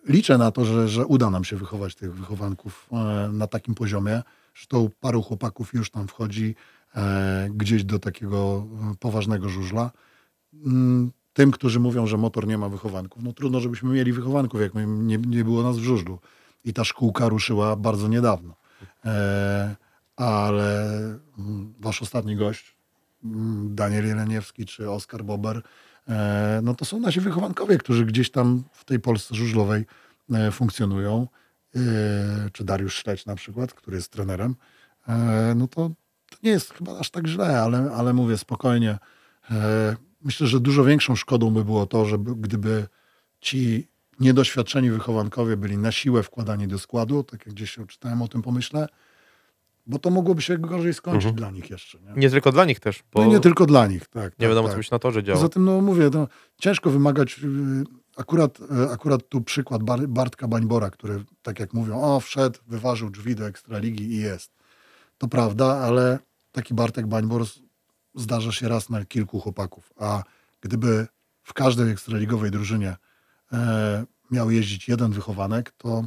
liczę 0.06 0.38
na 0.38 0.50
to, 0.50 0.64
że, 0.64 0.88
że 0.88 1.06
uda 1.06 1.30
nam 1.30 1.44
się 1.44 1.56
wychować 1.56 1.94
tych 1.94 2.14
wychowanków 2.14 2.88
e, 2.92 3.28
na 3.32 3.46
takim 3.46 3.74
poziomie, 3.74 4.22
to 4.68 4.88
paru 5.00 5.22
chłopaków 5.22 5.74
już 5.74 5.90
tam 5.90 6.08
wchodzi 6.08 6.54
gdzieś 7.50 7.84
do 7.84 7.98
takiego 7.98 8.66
poważnego 9.00 9.48
żużla. 9.48 9.90
Mm, 10.66 11.10
Tym, 11.32 11.50
którzy 11.50 11.80
mówią, 11.80 12.06
że 12.06 12.16
motor 12.16 12.46
nie 12.46 12.58
ma 12.58 12.68
wychowanków, 12.68 13.22
no 13.22 13.32
trudno, 13.32 13.60
żebyśmy 13.60 13.90
mieli 13.90 14.12
wychowanków, 14.12 14.60
jak 14.60 14.74
nie, 14.74 15.18
nie 15.18 15.44
było 15.44 15.62
nas 15.62 15.78
w 15.78 15.82
żużlu. 15.82 16.18
I 16.64 16.72
ta 16.72 16.84
szkółka 16.84 17.28
ruszyła 17.28 17.76
bardzo 17.76 18.08
niedawno. 18.08 18.54
Ale 20.16 20.96
mm, 21.38 21.74
wasz 21.80 22.02
ostatni 22.02 22.36
gość, 22.36 22.77
Daniel 23.64 24.06
Jeleniewski 24.06 24.66
czy 24.66 24.90
Oskar 24.90 25.24
Bober, 25.24 25.62
e, 26.08 26.60
no 26.62 26.74
to 26.74 26.84
są 26.84 27.00
nasi 27.00 27.20
wychowankowie, 27.20 27.78
którzy 27.78 28.06
gdzieś 28.06 28.30
tam 28.30 28.64
w 28.72 28.84
tej 28.84 29.00
Polsce 29.00 29.34
żużlowej 29.34 29.86
e, 30.32 30.50
funkcjonują. 30.50 31.26
E, 31.76 31.80
czy 32.52 32.64
Dariusz 32.64 32.94
Szleć 32.94 33.26
na 33.26 33.34
przykład, 33.34 33.74
który 33.74 33.96
jest 33.96 34.12
trenerem. 34.12 34.54
No 35.56 35.68
to, 35.68 35.90
to 36.30 36.36
nie 36.42 36.50
jest 36.50 36.74
chyba 36.74 36.98
aż 36.98 37.10
tak 37.10 37.26
źle, 37.26 37.62
ale, 37.62 37.90
ale 37.92 38.12
mówię 38.12 38.38
spokojnie. 38.38 38.98
Myślę, 40.22 40.46
że 40.46 40.60
dużo 40.60 40.84
większą 40.84 41.16
szkodą 41.16 41.50
by 41.50 41.64
było 41.64 41.86
to, 41.86 42.04
żeby 42.04 42.36
gdyby 42.36 42.86
ci 43.40 43.88
niedoświadczeni 44.20 44.90
wychowankowie 44.90 45.56
byli 45.56 45.78
na 45.78 45.92
siłę 45.92 46.22
wkładani 46.22 46.68
do 46.68 46.78
składu, 46.78 47.24
tak 47.24 47.46
jak 47.46 47.54
gdzieś 47.54 47.78
czytałem 47.88 48.22
o 48.22 48.28
tym 48.28 48.42
pomyśle, 48.42 48.88
bo 49.88 49.98
to 49.98 50.10
mogłoby 50.10 50.42
się 50.42 50.58
gorzej 50.58 50.94
skończyć 50.94 51.32
dla 51.32 51.50
nich 51.50 51.70
jeszcze. 51.70 51.98
Nie? 52.00 52.12
Nie 52.16 52.30
tylko 52.30 52.52
dla 52.52 52.64
nich 52.64 52.80
też, 52.80 53.02
bo 53.12 53.24
No 53.24 53.26
nie 53.30 53.40
tylko 53.40 53.66
dla 53.66 53.86
nich, 53.86 54.06
tak. 54.06 54.24
nie 54.24 54.30
tak, 54.30 54.48
wiadomo, 54.48 54.68
tak. 54.68 54.72
co 54.72 54.76
by 54.78 54.84
się 54.84 54.88
na 54.92 54.98
torze 54.98 55.22
działo. 55.22 55.38
Poza 55.38 55.48
tym, 55.48 55.64
no 55.64 55.80
mówię, 55.80 56.10
no, 56.14 56.28
ciężko 56.60 56.90
wymagać. 56.90 57.40
y, 57.44 57.84
Akurat, 58.16 58.58
y, 58.60 58.90
akurat 58.92 59.28
tu 59.28 59.40
przykład 59.40 59.82
Bar- 59.82 60.08
Bartka 60.08 60.48
Bańbora, 60.48 60.90
który, 60.90 61.24
tak 61.42 61.60
jak 61.60 61.74
mówią, 61.74 62.00
o, 62.02 62.20
wszedł, 62.20 62.58
wyważył 62.66 63.10
drzwi 63.10 63.34
do 63.34 63.46
Ekstraligi 63.46 64.04
i 64.12 64.16
jest. 64.16 64.52
To 65.18 65.28
prawda, 65.28 65.66
ale 65.66 66.18
taki 66.52 66.74
Bartek 66.74 67.06
Bańbor 67.06 67.44
zdarza 68.14 68.52
się 68.52 68.68
raz 68.68 68.90
na 68.90 69.04
kilku 69.04 69.40
chłopaków. 69.40 69.92
A 69.96 70.22
gdyby 70.60 71.06
w 71.42 71.52
każdej 71.52 71.90
ekstraligowej 71.92 72.50
drużynie 72.50 72.96
e, 73.52 74.04
miał 74.30 74.50
jeździć 74.50 74.88
jeden 74.88 75.12
wychowanek, 75.12 75.70
to, 75.76 76.04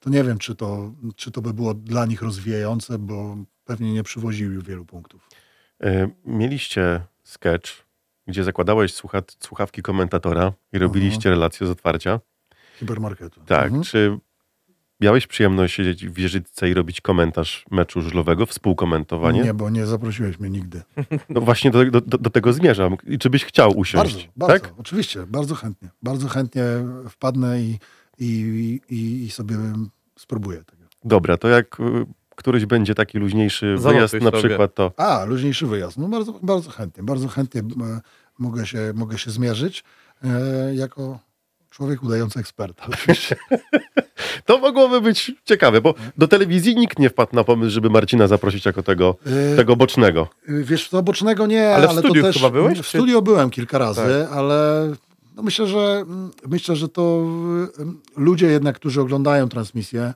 to 0.00 0.10
nie 0.10 0.24
wiem, 0.24 0.38
czy 0.38 0.54
to, 0.54 0.92
czy 1.16 1.30
to 1.30 1.42
by 1.42 1.54
było 1.54 1.74
dla 1.74 2.06
nich 2.06 2.22
rozwijające, 2.22 2.98
bo 2.98 3.36
pewnie 3.64 3.92
nie 3.92 4.02
przywoził 4.02 4.62
wielu 4.62 4.84
punktów. 4.84 5.28
E, 5.82 6.08
Mieliście 6.24 7.00
sketch, 7.22 7.70
gdzie 8.26 8.44
zakładałeś 8.44 8.94
słucha 8.94 9.22
słuchawki 9.40 9.82
komentatora 9.82 10.52
i 10.72 10.78
robiliście 10.78 11.30
relacje 11.30 11.66
z 11.66 11.70
otwarcia. 11.70 12.20
Hipermarketu. 12.78 13.40
Tak. 13.46 13.64
Mhm. 13.64 13.82
Czy 13.82 14.18
miałeś 15.00 15.26
przyjemność 15.26 15.74
siedzieć 15.74 16.06
w 16.06 16.14
wieżyce 16.14 16.70
i 16.70 16.74
robić 16.74 17.00
komentarz 17.00 17.64
meczu 17.70 18.00
żużlowego, 18.02 18.46
współkomentowanie? 18.46 19.42
Nie, 19.42 19.54
bo 19.54 19.70
nie 19.70 19.86
zaprosiłeś 19.86 20.38
mnie 20.38 20.50
nigdy. 20.50 20.82
No 21.28 21.40
właśnie 21.40 21.70
do, 21.70 21.90
do, 21.90 22.00
do 22.00 22.30
tego 22.30 22.52
zmierzam. 22.52 22.96
I 23.06 23.18
czy 23.18 23.30
byś 23.30 23.44
chciał 23.44 23.78
usiąść? 23.78 24.14
Bardzo, 24.14 24.32
bardzo, 24.36 24.66
Tak? 24.68 24.74
oczywiście, 24.78 25.26
bardzo 25.26 25.54
chętnie. 25.54 25.88
Bardzo 26.02 26.28
chętnie 26.28 26.62
wpadnę 27.10 27.60
i, 27.62 27.78
i, 28.18 28.80
i, 28.88 29.24
i 29.24 29.30
sobie 29.30 29.56
spróbuję 30.16 30.64
tego. 30.64 30.82
Dobra, 31.04 31.36
to 31.36 31.48
jak 31.48 31.80
y, 31.80 32.06
któryś 32.36 32.66
będzie 32.66 32.94
taki 32.94 33.18
luźniejszy 33.18 33.66
Zanotuj 33.66 33.92
wyjazd 33.92 34.14
na 34.14 34.30
przykład, 34.32 34.74
to 34.74 34.92
A, 34.96 35.24
luźniejszy 35.24 35.66
wyjazd. 35.66 35.98
No 35.98 36.08
bardzo, 36.08 36.40
bardzo 36.42 36.70
chętnie. 36.70 37.02
Bardzo 37.02 37.28
chętnie 37.28 37.60
e, 37.60 38.00
mogę 38.38 38.66
się, 38.66 38.92
mogę 38.94 39.18
się 39.18 39.30
zmierzyć 39.30 39.84
e, 40.24 40.74
jako 40.74 41.18
człowiek 41.70 42.02
udający 42.02 42.40
eksperta. 42.40 42.86
To 44.44 44.58
mogłoby 44.58 45.00
być 45.00 45.32
ciekawe, 45.44 45.80
bo 45.80 45.94
do 46.18 46.28
telewizji 46.28 46.76
nikt 46.76 46.98
nie 46.98 47.10
wpadł 47.10 47.36
na 47.36 47.44
pomysł, 47.44 47.70
żeby 47.70 47.90
Marcina 47.90 48.26
zaprosić 48.26 48.66
jako 48.66 48.82
tego, 48.82 49.16
E, 49.52 49.56
tego 49.56 49.76
bocznego. 49.76 50.28
Wiesz, 50.48 50.88
co 50.88 51.02
bocznego 51.02 51.46
nie, 51.46 51.74
Ale 51.74 51.88
ale, 51.88 52.02
w 52.02 52.04
studiu 52.04 52.22
to 52.22 52.28
też... 52.28 52.36
chyba 52.36 52.50
byłeś, 52.50 52.78
W 52.80 52.86
studio 52.88 53.22
byłem 53.22 53.50
kilka 53.50 53.78
razy, 53.78 54.00
Tak. 54.00 54.36
ale 54.36 54.88
no 55.38 55.44
myślę, 55.44 55.66
że 55.66 56.04
myślę, 56.48 56.76
że 56.76 56.88
to 56.88 57.26
y, 58.16 58.20
ludzie 58.20 58.46
jednak, 58.46 58.76
którzy 58.76 59.00
oglądają 59.00 59.48
transmisję, 59.48 60.14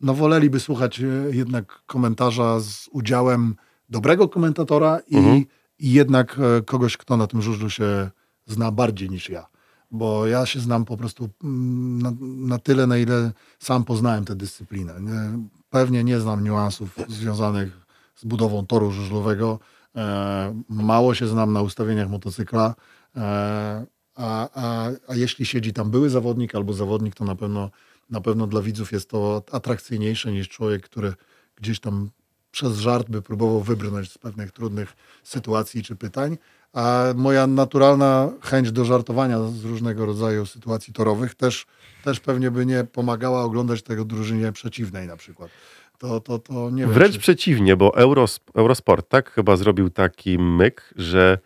no 0.00 0.14
woleliby 0.14 0.60
słuchać 0.60 1.00
y, 1.00 1.30
jednak 1.32 1.82
komentarza 1.86 2.60
z 2.60 2.88
udziałem 2.92 3.54
dobrego 3.88 4.28
komentatora 4.28 5.00
i, 5.08 5.16
Mhm. 5.16 5.44
i 5.78 5.92
jednak 5.92 6.38
e, 6.38 6.62
kogoś, 6.62 6.96
kto 6.96 7.16
na 7.16 7.26
tym 7.26 7.42
żużlu 7.42 7.70
się 7.70 8.10
zna 8.46 8.70
bardziej 8.70 9.10
niż 9.10 9.28
ja. 9.28 9.46
Bo 9.90 10.26
ja 10.26 10.46
się 10.46 10.60
znam 10.60 10.84
po 10.84 10.96
prostu 10.96 11.28
mm, 11.44 12.02
na, 12.02 12.12
na 12.46 12.58
tyle, 12.58 12.86
na 12.86 12.98
ile 12.98 13.32
sam 13.58 13.84
poznałem 13.84 14.24
tę 14.24 14.36
dyscyplinę. 14.36 14.94
Nie, 15.00 15.38
pewnie 15.70 16.04
nie 16.04 16.20
znam 16.20 16.44
niuansów 16.44 16.96
związanych 17.08 17.86
z 18.14 18.24
budową 18.24 18.66
toru 18.66 18.90
żużlowego. 18.90 19.58
E, 19.96 20.62
mało 20.68 21.14
się 21.14 21.26
znam 21.26 21.52
na 21.52 21.62
ustawieniach 21.62 22.08
motocykla. 22.08 22.74
E, 23.16 23.86
a, 24.14 24.48
a, 24.54 24.90
a 25.08 25.14
jeśli 25.14 25.46
siedzi 25.46 25.72
tam 25.72 25.90
były 25.90 26.10
zawodnik 26.10 26.54
albo 26.54 26.72
zawodnik, 26.72 27.14
to 27.14 27.24
na 27.24 27.34
pewno, 27.34 27.70
na 28.10 28.20
pewno 28.20 28.46
dla 28.46 28.62
widzów 28.62 28.92
jest 28.92 29.10
to 29.10 29.42
atrakcyjniejsze 29.52 30.32
niż 30.32 30.48
człowiek, 30.48 30.82
który 30.82 31.12
gdzieś 31.56 31.80
tam 31.80 32.10
przez 32.50 32.78
żart 32.78 33.10
by 33.10 33.22
próbował 33.22 33.60
wybrnąć 33.60 34.12
z 34.12 34.18
pewnych 34.18 34.52
trudnych 34.52 34.92
sytuacji 35.22 35.82
czy 35.82 35.96
pytań. 35.96 36.38
A 36.72 37.04
moja 37.14 37.46
naturalna 37.46 38.32
chęć 38.40 38.72
do 38.72 38.84
żartowania 38.84 39.38
z 39.44 39.64
różnego 39.64 40.06
rodzaju 40.06 40.46
sytuacji 40.46 40.92
torowych 40.92 41.34
też, 41.34 41.66
też 42.04 42.20
pewnie 42.20 42.50
by 42.50 42.66
nie 42.66 42.84
pomagała 42.84 43.42
oglądać 43.42 43.82
tego 43.82 44.04
drużynie 44.04 44.52
przeciwnej 44.52 45.06
na 45.06 45.16
przykład. 45.16 45.50
To, 45.98 46.20
to, 46.20 46.38
to 46.38 46.70
nie 46.70 46.82
wiem. 46.82 46.92
Wręcz 46.92 47.12
czy- 47.12 47.18
przeciwnie, 47.20 47.76
bo 47.76 47.96
Euros, 47.96 48.40
Eurosport 48.54 49.08
tak 49.08 49.30
chyba 49.30 49.56
zrobił 49.56 49.90
taki 49.90 50.38
myk, 50.38 50.94
że 50.96 51.38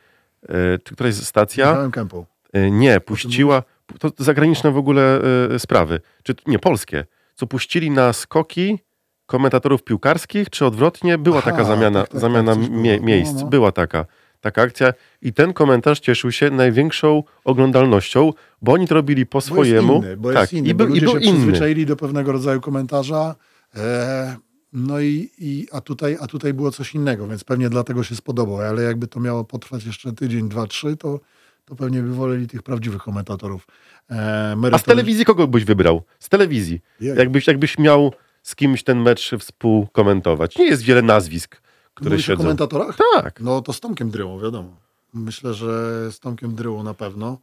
e, 0.43 0.79
czy 0.79 0.95
któraś 0.95 1.15
stacja 1.15 1.67
Michałem 1.67 1.91
Kępą. 1.91 2.25
E, 2.53 2.71
nie 2.71 3.01
puściła, 3.01 3.63
to 3.99 4.11
zagraniczne 4.19 4.71
w 4.71 4.77
ogóle 4.77 5.21
e, 5.55 5.59
sprawy, 5.59 6.01
czy 6.23 6.35
nie 6.47 6.59
polskie, 6.59 7.05
co 7.35 7.47
puścili 7.47 7.91
na 7.91 8.13
skoki 8.13 8.79
komentatorów 9.27 9.83
piłkarskich, 9.85 10.51
czy 10.51 10.67
odwrotnie, 10.67 11.19
była 11.19 11.39
Aha, 11.39 11.51
taka 11.51 11.65
zamiana, 11.65 12.01
tak, 12.01 12.11
tak, 12.11 12.21
zamiana 12.21 12.53
tak, 12.53 12.61
coś 12.61 12.69
było. 12.71 12.83
mie- 12.83 12.99
No, 13.01 13.07
miejsc, 13.07 13.35
no. 13.35 13.47
była 13.47 13.73
taka, 13.73 14.07
taka 14.41 14.63
akcja 14.63 14.93
i 15.23 15.33
ten 15.33 15.53
komentarz 15.53 16.01
cieszył 16.01 16.33
się 16.33 16.51
największą 16.51 17.23
oglądalnością, 17.45 18.33
bo 18.63 18.73
oni 18.73 18.89
to 18.89 18.95
robili 18.95 19.27
po 19.27 19.39
Bo 19.39 19.43
swojemu. 19.43 19.93
jest 19.95 20.05
inny, 20.07 20.17
bo 20.17 20.33
tak, 20.33 20.41
jest 20.41 20.53
inny, 20.53 20.69
i 20.69 20.75
bo 20.75 20.85
i 20.87 21.01
był 21.01 21.13
się 21.13 21.19
inny. 21.21 21.33
przyzwyczaili 21.33 21.87
do 21.87 21.97
pewnego 21.97 22.33
rodzaju 22.33 22.61
komentarza. 22.61 23.35
E, 23.77 24.37
no 24.73 25.01
i, 25.01 25.31
i 25.39 25.67
a, 25.73 25.81
tutaj, 25.81 26.17
a 26.21 26.27
tutaj 26.27 26.55
było 26.55 26.71
coś 26.71 26.95
innego, 26.95 27.29
więc 27.29 27.45
pewnie 27.45 27.69
dlatego 27.71 28.03
się 28.03 28.17
spodobał, 28.17 28.61
ale 28.61 28.83
jakby 28.83 29.07
to 29.07 29.21
miało 29.21 29.45
potrwać 29.45 29.85
jeszcze 29.85 30.13
tydzień, 30.13 30.49
dwa, 30.49 30.67
trzy, 30.67 30.97
to, 30.97 31.21
to 31.67 31.77
pewnie 31.77 32.03
by 32.03 32.15
woleli 32.15 32.47
tych 32.49 32.63
prawdziwych 32.63 33.03
komentatorów. 33.03 33.67
E, 34.11 34.57
A 34.73 34.79
z 34.79 34.83
telewizji 34.83 35.25
kogo 35.25 35.47
byś 35.47 35.65
wybrał? 35.65 36.03
Z 36.19 36.29
telewizji. 36.29 36.81
Jej. 37.01 37.17
Jakbyś, 37.19 37.47
jakbyś 37.47 37.79
miał 37.79 38.13
z 38.43 38.55
kimś 38.55 38.83
ten 38.85 39.01
mecz 39.03 39.31
współkomentować. 39.39 40.57
Nie 40.59 40.65
jest 40.67 40.83
wiele 40.83 41.03
nazwisk, 41.03 41.61
które 41.95 42.11
Mówisz 42.11 42.25
o 42.29 42.33
siedzą. 42.33 42.43
komentatorach? 42.43 42.97
Tak. 43.15 43.41
No 43.41 43.63
to 43.63 43.73
z 43.73 43.81
Tomkiem 43.81 44.11
Dryłą, 44.11 44.41
wiadomo. 44.41 44.77
Myślę, 45.15 45.55
że 45.55 45.67
z 46.13 46.21
Tomkiem 46.21 46.55
Dryłą 46.55 46.83
na 46.83 46.95
pewno. 46.95 47.39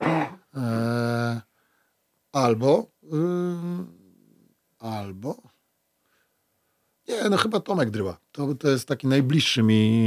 E, 0.55 1.41
albo 2.31 2.87
ym, 3.13 3.87
albo 4.79 5.35
nie, 7.07 7.29
no 7.29 7.37
chyba 7.37 7.59
Tomek 7.59 7.89
Dryła. 7.89 8.17
To, 8.31 8.55
to 8.55 8.69
jest 8.69 8.87
taki 8.87 9.07
najbliższy 9.07 9.63
mi. 9.63 10.03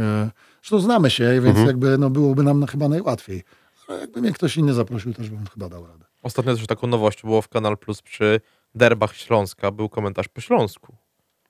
E, 0.00 0.30
zresztą 0.62 0.80
znamy 0.80 1.10
się, 1.10 1.24
więc 1.34 1.46
Mhm. 1.46 1.66
jakby 1.66 1.98
no, 1.98 2.10
byłoby 2.10 2.42
nam 2.42 2.66
chyba 2.66 2.88
najłatwiej. 2.88 3.42
Ale 3.88 4.00
jakby 4.00 4.20
mnie 4.20 4.32
ktoś 4.32 4.56
inny 4.56 4.74
zaprosił, 4.74 5.14
też 5.14 5.30
bym 5.30 5.46
chyba 5.46 5.68
dał 5.68 5.86
radę. 5.86 6.04
Ostatnio 6.22 6.54
też 6.56 6.66
taką 6.66 6.86
nowością 6.86 7.28
było 7.28 7.42
w 7.42 7.48
Kanal 7.48 7.78
Plus 7.78 8.02
przy 8.02 8.40
derbach 8.74 9.16
Śląska, 9.16 9.70
był 9.70 9.88
komentarz 9.88 10.28
po 10.28 10.40
Śląsku. 10.40 10.94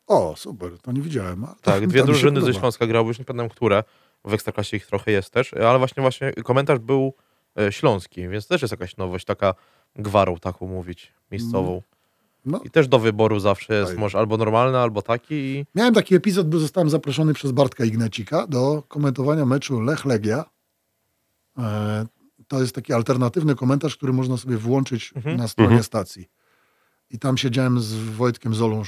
O, 0.07 0.35
super, 0.37 0.79
to 0.79 0.93
nie 0.93 1.01
widziałem. 1.01 1.47
to- 1.63 1.71
Tak, 1.71 1.87
dwie 1.87 2.05
drużyny 2.05 2.41
ze. 2.41 2.55
Śląska 2.55 2.87
grały, 2.87 3.09
już 3.09 3.19
nie 3.19 3.25
pamiętam 3.25 3.49
które, 3.49 3.85
w 4.25 4.33
Ekstraklasie 4.35 4.77
ich 4.77 4.87
trochę 4.87 5.11
jest 5.11 5.31
też, 5.31 5.55
ale 5.55 5.79
właśnie 5.79 6.01
właśnie 6.01 6.33
komentarz 6.33 6.79
był 6.79 7.15
e, 7.61 7.73
śląski, 7.73 8.29
więc 8.29 8.47
też 8.47 8.63
jest 8.63 8.73
jakaś 8.73 8.97
nowość, 8.97 9.25
taka 9.25 9.55
gwarą 9.97 10.37
taką 10.37 10.67
mówić, 10.67 11.13
miejscową. 11.31 11.83
No. 12.45 12.61
I 12.65 12.71
też 12.71 12.89
do 12.89 12.99
wyboru 12.99 13.41
zawsze 13.41 13.75
jest 13.75 13.97
może 13.97 14.19
albo 14.19 14.37
normalny, 14.37 14.79
albo 14.79 15.03
taki 15.03 15.35
i 15.35 15.67
Miałem 15.75 15.95
taki 15.95 16.15
epizod, 16.15 16.49
bo 16.49 16.59
zostałem 16.59 16.91
zaproszony 16.91 17.35
przez 17.35 17.53
Bartka 17.53 17.85
Ignacika 17.85 18.47
do 18.47 18.83
komentowania 18.89 19.45
meczu 19.47 19.81
Lech 19.81 20.05
Legia. 20.05 20.45
E, 21.59 22.07
To 22.49 22.61
jest 22.61 22.75
taki 22.75 22.93
alternatywny 22.93 23.55
komentarz, 23.55 23.97
który 23.97 24.13
można 24.13 24.37
sobie 24.37 24.57
włączyć 24.57 25.13
Mhm. 25.17 25.37
na 25.37 25.49
stronie 25.49 25.69
Mhm. 25.69 25.85
stacji. 25.85 26.29
I 27.11 27.19
tam 27.19 27.39
siedziałem 27.39 27.81
z 27.81 27.95
Wojtkiem 27.95 28.55
Zolą 28.55 28.83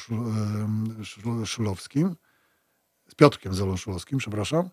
Szulowskim, 1.47 2.17
z 3.09 3.15
Piotrkiem 3.15 3.55
Zolą 3.55 3.77
Szulowskim, 3.77 4.19
przepraszam. 4.19 4.71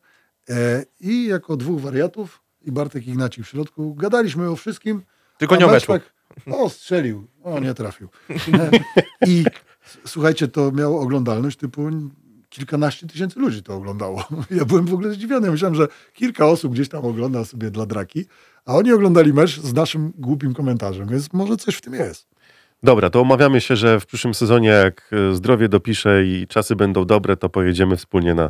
E, 0.49 0.85
I 0.99 1.25
jako 1.25 1.57
dwóch 1.57 1.81
wariatów 1.81 2.43
i 2.61 2.71
Bartek 2.71 3.07
Ignacik 3.07 3.45
w 3.45 3.49
środku 3.49 3.95
gadaliśmy 3.95 4.49
o 4.49 4.55
wszystkim, 4.55 5.01
tylko 5.37 5.55
nie 5.55 5.65
o 5.65 5.71
mecz 5.71 5.87
meczu. 5.87 6.03
tak, 6.45 6.53
o, 6.55 6.69
strzelił. 6.69 7.27
O, 7.43 7.59
nie 7.59 7.73
trafił. 7.73 8.09
I 9.27 9.45
słuchajcie, 10.05 10.47
to 10.47 10.71
miało 10.71 11.01
oglądalność 11.01 11.57
typu 11.57 11.89
kilkanaście 12.49 13.07
tysięcy 13.07 13.39
ludzi 13.39 13.63
to 13.63 13.73
oglądało. 13.75 14.23
Ja 14.51 14.65
byłem 14.65 14.85
w 14.85 14.93
ogóle 14.93 15.11
zdziwiony. 15.13 15.51
Myślałem, 15.51 15.75
że 15.75 15.87
kilka 16.13 16.45
osób 16.45 16.73
gdzieś 16.73 16.89
tam 16.89 17.05
ogląda 17.05 17.45
sobie 17.45 17.71
dla 17.71 17.85
draki, 17.85 18.25
a 18.65 18.75
oni 18.75 18.91
oglądali 18.91 19.33
mecz 19.33 19.59
z 19.59 19.73
naszym 19.73 20.13
głupim 20.17 20.53
komentarzem, 20.53 21.07
więc 21.07 21.33
może 21.33 21.57
coś 21.57 21.75
w 21.75 21.81
tym 21.81 21.93
jest. 21.93 22.27
Dobra, 22.83 23.09
to 23.09 23.21
umawiamy 23.21 23.61
się, 23.61 23.75
że 23.75 23.99
w 23.99 24.05
przyszłym 24.05 24.33
sezonie, 24.33 24.69
jak 24.69 25.11
e, 25.31 25.35
zdrowie 25.35 25.69
dopisze 25.69 26.25
i 26.25 26.47
czasy 26.47 26.75
będą 26.75 27.05
dobre, 27.05 27.37
to 27.37 27.49
pojedziemy 27.49 27.97
wspólnie 27.97 28.33
na, 28.33 28.49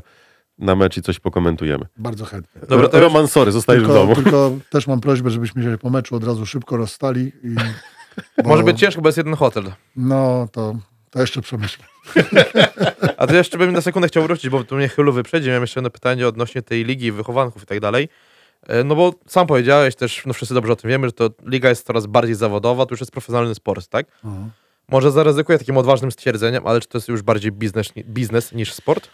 na 0.60 0.76
mecz 0.76 0.98
i 0.98 1.02
coś 1.02 1.20
pokomentujemy. 1.20 1.86
Bardzo 1.98 2.26
chętnie. 2.26 2.62
Dobra, 2.70 2.88
to 2.88 3.00
Ro- 3.00 3.04
Roman, 3.04 3.28
sorry, 3.28 3.52
zostajesz 3.52 3.84
w 3.84 3.86
Tylko, 3.86 4.00
domu. 4.00 4.16
tylko 4.16 4.52
też 4.72 4.88
mam 4.88 5.00
prośbę, 5.02 5.30
żebyśmy 5.30 5.64
się 5.64 5.78
po 5.78 5.90
meczu 5.90 6.16
od 6.16 6.24
razu 6.24 6.46
szybko 6.46 6.78
rozstali. 6.78 7.32
I, 7.44 7.56
bo- 8.44 8.50
Może 8.50 8.64
być 8.64 8.80
ciężko, 8.80 9.02
bo 9.02 9.08
jest 9.08 9.18
jeden 9.18 9.34
hotel. 9.36 9.72
No, 9.96 10.48
to, 10.52 10.76
to 11.10 11.22
jeszcze 11.22 11.42
przemyślę. 11.42 11.86
A 13.18 13.28
to 13.28 13.36
jeszcze 13.36 13.58
bym 13.58 13.72
na 13.74 13.82
sekundę 13.82 14.08
chciał 14.08 14.24
wrócić, 14.24 14.50
bo 14.50 14.64
tu 14.64 14.76
mnie 14.76 14.90
chylu 14.90 15.14
wyprzedzi. 15.14 15.48
Miałem 15.48 15.64
jeszcze 15.64 15.80
jedno 15.80 15.90
pytanie 15.90 16.28
odnośnie 16.28 16.62
tej 16.62 16.86
ligi 16.86 17.12
wychowanków 17.12 17.64
i 17.64 17.66
tak 17.66 17.80
dalej. 17.80 18.10
E, 18.68 18.84
No 18.84 18.96
bo 18.96 19.14
sam 19.28 19.48
powiedziałeś 19.48 19.96
też, 19.96 20.24
no 20.26 20.34
wszyscy 20.34 20.54
dobrze 20.54 20.74
o 20.74 20.76
tym 20.76 20.90
wiemy, 20.90 21.08
że 21.08 21.12
to 21.12 21.30
liga 21.46 21.70
jest 21.70 21.86
coraz 21.88 22.06
bardziej 22.06 22.36
zawodowa, 22.36 22.86
to 22.86 22.94
już 22.94 23.00
jest 23.00 23.12
profesjonalny 23.12 23.56
sport, 23.56 23.88
tak? 23.88 24.06
Mhm. 24.26 24.52
Może 24.90 25.12
zaryzykuję 25.12 25.58
takim 25.60 25.78
odważnym 25.78 26.12
stwierdzeniem, 26.12 26.68
ale 26.68 26.82
czy 26.82 26.88
to 26.88 26.98
jest 26.98 27.08
już 27.08 27.22
bardziej 27.22 27.52
biznes, 27.52 27.88
biznes 27.98 28.52
niż 28.54 28.74
sport? 28.74 29.10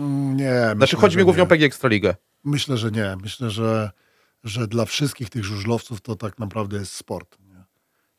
Mm, 0.00 0.36
Nie. 0.36 0.52
Znaczy 0.76 0.96
chodzi 0.96 1.16
mi 1.18 1.24
głównie 1.24 1.40
nie. 1.40 1.44
o 1.44 1.46
PG 1.46 1.66
Ekstraligę. 1.66 2.14
Myślę, 2.44 2.76
że 2.76 2.90
nie. 2.90 3.16
Myślę, 3.22 3.50
że, 3.50 3.90
że 4.44 4.66
dla 4.66 4.84
wszystkich 4.84 5.30
tych 5.30 5.44
żużlowców 5.44 6.00
to 6.00 6.16
tak 6.16 6.38
naprawdę 6.38 6.76
jest 6.78 6.92
sport. 6.94 7.38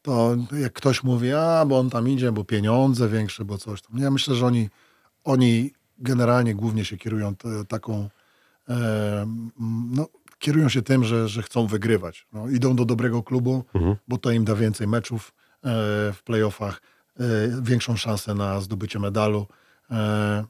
To 0.02 0.36
jak 0.60 0.74
ktoś 0.74 1.04
mówi, 1.04 1.34
a 1.34 1.66
bo 1.66 1.80
on 1.80 1.90
tam 1.90 2.10
idzie, 2.10 2.32
bo 2.32 2.44
pieniądze 2.44 3.10
większe, 3.10 3.46
bo 3.46 3.58
coś 3.58 3.82
tam. 3.82 3.98
Ja 3.98 4.12
myślę, 4.12 4.36
że 4.36 4.46
oni, 4.46 4.70
oni 5.24 5.72
generalnie 5.98 6.56
głównie 6.56 6.86
się 6.86 6.98
kierują 6.98 7.36
te, 7.36 7.66
taką, 7.66 8.10
e, 8.70 9.26
no, 9.92 10.08
kierują 10.40 10.70
się 10.70 10.82
tym, 10.82 11.04
że, 11.04 11.28
że 11.28 11.44
chcą 11.44 11.68
wygrywać. 11.68 12.28
No, 12.34 12.50
idą 12.50 12.76
do 12.76 12.86
dobrego 12.86 13.24
klubu, 13.24 13.64
Mhm. 13.74 13.96
bo 14.08 14.18
to 14.18 14.32
im 14.32 14.46
da 14.46 14.56
więcej 14.56 14.88
meczów 14.88 15.32
e, 15.32 15.68
w 16.14 16.20
playoffach, 16.26 16.82
e, 17.20 17.24
większą 17.62 17.96
szansę 17.98 18.34
na 18.34 18.62
zdobycie 18.62 19.00
medalu. 19.00 19.48
E, 19.92 20.46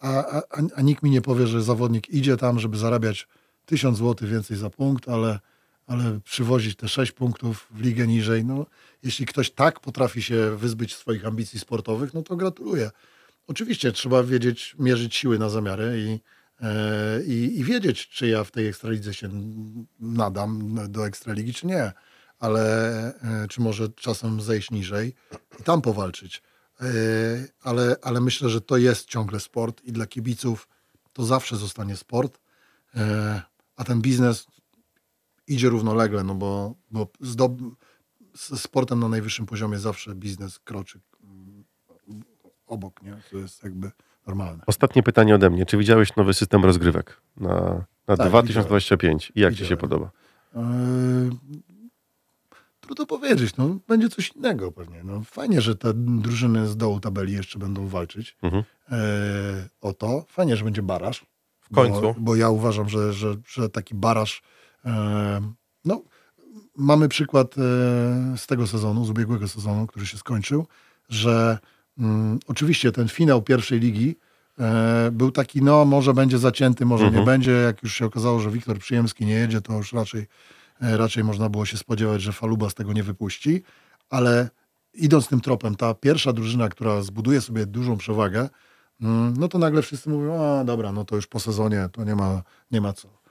a, 0.00 0.08
a, 0.08 0.36
a- 0.38 0.62
a 0.76 0.82
nikt 0.82 1.02
mi 1.02 1.10
nie 1.10 1.20
powie, 1.22 1.46
że 1.46 1.62
zawodnik 1.62 2.08
idzie 2.10 2.36
tam, 2.36 2.58
żeby 2.60 2.76
zarabiać 2.78 3.28
1000 3.66 3.98
zł 3.98 4.28
więcej 4.28 4.56
za 4.56 4.70
punkt, 4.70 5.08
ale, 5.08 5.40
ale 5.86 6.20
przywozić 6.24 6.76
te 6.76 6.88
6 6.88 7.12
punktów 7.12 7.66
w 7.70 7.80
ligę 7.80 8.06
niżej. 8.06 8.44
No, 8.44 8.66
jeśli 9.02 9.26
ktoś 9.26 9.50
tak 9.50 9.80
potrafi 9.80 10.22
się 10.22 10.56
wyzbyć 10.56 10.94
swoich 10.94 11.26
ambicji 11.26 11.58
sportowych, 11.58 12.14
no 12.14 12.22
to 12.22 12.36
gratuluję. 12.36 12.90
Oczywiście 13.46 13.92
trzeba 13.92 14.22
wiedzieć, 14.22 14.76
mierzyć 14.78 15.14
siły 15.14 15.38
na 15.38 15.48
zamiary 15.48 15.94
i, 15.98 16.20
e, 16.64 17.22
i, 17.24 17.60
i 17.60 17.64
wiedzieć, 17.64 18.08
czy 18.08 18.26
ja 18.26 18.44
w 18.44 18.50
tej 18.50 18.66
ekstralidze 18.66 19.14
się 19.14 19.28
nadam 20.00 20.78
do 20.88 21.06
ekstraligi, 21.06 21.54
czy 21.54 21.66
nie. 21.66 21.92
Ale 22.38 22.64
e, 23.22 23.48
czy 23.48 23.60
może 23.60 23.88
czasem 23.88 24.40
zejść 24.40 24.70
niżej 24.70 25.14
i 25.60 25.62
tam 25.62 25.82
powalczyć. 25.82 26.42
E, 26.80 26.84
ale, 27.62 27.96
ale 28.02 28.20
myślę, 28.20 28.48
że 28.48 28.60
to 28.60 28.76
jest 28.76 29.08
ciągle 29.08 29.40
sport 29.40 29.84
i 29.84 29.92
dla 29.92 30.06
kibiców 30.06 30.68
to 31.12 31.24
zawsze 31.24 31.56
zostanie 31.56 31.96
sport, 31.96 32.38
a 33.76 33.84
ten 33.84 34.00
biznes 34.00 34.46
idzie 35.46 35.68
równolegle, 35.68 36.24
no 36.24 36.34
bo, 36.34 36.74
bo 36.90 37.06
zdob... 37.20 37.52
z 38.34 38.60
sportem 38.60 39.00
na 39.00 39.08
najwyższym 39.08 39.46
poziomie 39.46 39.78
zawsze 39.78 40.14
biznes 40.14 40.58
kroczy 40.58 41.00
mm, 41.24 41.64
obok, 42.66 43.02
nie? 43.02 43.16
To 43.30 43.36
jest 43.38 43.62
jakby 43.64 43.90
normalne. 44.26 44.62
Ostatnie 44.66 45.02
pytanie 45.02 45.34
ode 45.34 45.50
mnie. 45.50 45.66
Czy 45.66 45.76
widziałeś 45.76 46.16
nowy 46.16 46.34
system 46.34 46.64
rozgrywek 46.64 47.20
na, 47.36 47.84
na 48.08 48.16
Tak, 48.16 48.28
2025 48.28 49.32
i 49.34 49.40
jak 49.40 49.52
ci 49.52 49.58
się 49.58 49.64
Widziałem. 49.64 49.80
podoba? 49.80 50.10
E, 50.54 51.30
Trudno 52.80 53.06
powiedzieć, 53.06 53.56
no, 53.56 53.76
będzie 53.88 54.08
coś 54.08 54.32
innego 54.36 54.72
pewnie. 54.72 55.04
No, 55.04 55.22
fajnie, 55.24 55.60
że 55.60 55.76
te 55.76 55.92
drużyny 55.94 56.66
z 56.68 56.76
dołu 56.76 57.00
tabeli 57.00 57.32
jeszcze 57.32 57.58
będą 57.58 57.88
walczyć 57.88 58.36
Mhm. 58.42 58.64
e, 58.92 58.98
o 59.80 59.92
to. 59.92 60.24
Fajnie, 60.28 60.56
że 60.56 60.64
będzie 60.64 60.82
baraż. 60.82 61.26
W 61.60 61.74
końcu. 61.74 62.00
Bo, 62.00 62.14
bo 62.18 62.36
ja 62.36 62.50
uważam, 62.50 62.88
że, 62.88 63.12
że, 63.12 63.36
że 63.46 63.68
taki 63.68 63.94
baraż. 63.94 64.42
No, 65.84 66.02
mamy 66.76 67.08
przykład 67.08 67.54
e, 67.58 67.60
z 68.36 68.46
tego 68.46 68.66
sezonu, 68.66 69.04
z 69.04 69.10
ubiegłego 69.10 69.48
sezonu, 69.48 69.86
który 69.86 70.06
się 70.06 70.18
skończył, 70.18 70.66
że 71.08 71.58
mm, 71.98 72.38
oczywiście 72.46 72.92
ten 72.92 73.08
finał 73.08 73.42
pierwszej 73.42 73.80
ligi 73.80 74.16
e, 74.58 75.10
był 75.12 75.30
taki, 75.30 75.62
no 75.62 75.84
może 75.84 76.14
będzie 76.14 76.38
zacięty, 76.38 76.84
może 76.84 77.04
Mhm. 77.04 77.20
nie 77.20 77.26
będzie. 77.26 77.52
Jak 77.52 77.82
już 77.82 77.94
się 77.94 78.06
okazało, 78.06 78.40
że 78.40 78.50
Wiktor 78.50 78.78
Przyjemski 78.78 79.26
nie 79.26 79.34
jedzie, 79.34 79.60
to 79.60 79.72
już 79.72 79.92
raczej, 79.92 80.26
e, 80.80 80.96
raczej 80.96 81.24
można 81.24 81.48
było 81.48 81.66
się 81.66 81.76
spodziewać, 81.76 82.22
że 82.22 82.32
Faluba 82.32 82.70
z 82.70 82.74
tego 82.74 82.92
nie 82.92 83.02
wypuści. 83.02 83.62
Ale 84.10 84.50
idąc 84.94 85.28
tym 85.28 85.40
tropem, 85.40 85.74
ta 85.74 85.94
pierwsza 85.94 86.32
drużyna, 86.32 86.68
która 86.68 87.02
zbuduje 87.02 87.40
sobie 87.40 87.66
dużą 87.66 87.96
przewagę, 87.96 88.48
mm, 89.00 89.34
no 89.38 89.48
to 89.48 89.58
nagle 89.58 89.82
wszyscy 89.82 90.10
mówią, 90.10 90.42
a 90.42 90.64
dobra, 90.64 90.92
no 90.92 91.04
to 91.04 91.16
już 91.16 91.26
po 91.26 91.40
sezonie 91.40 91.88
to 91.92 92.04
nie 92.04 92.14
ma, 92.16 92.42
nie 92.70 92.80
ma 92.80 92.92
co. 92.92 93.21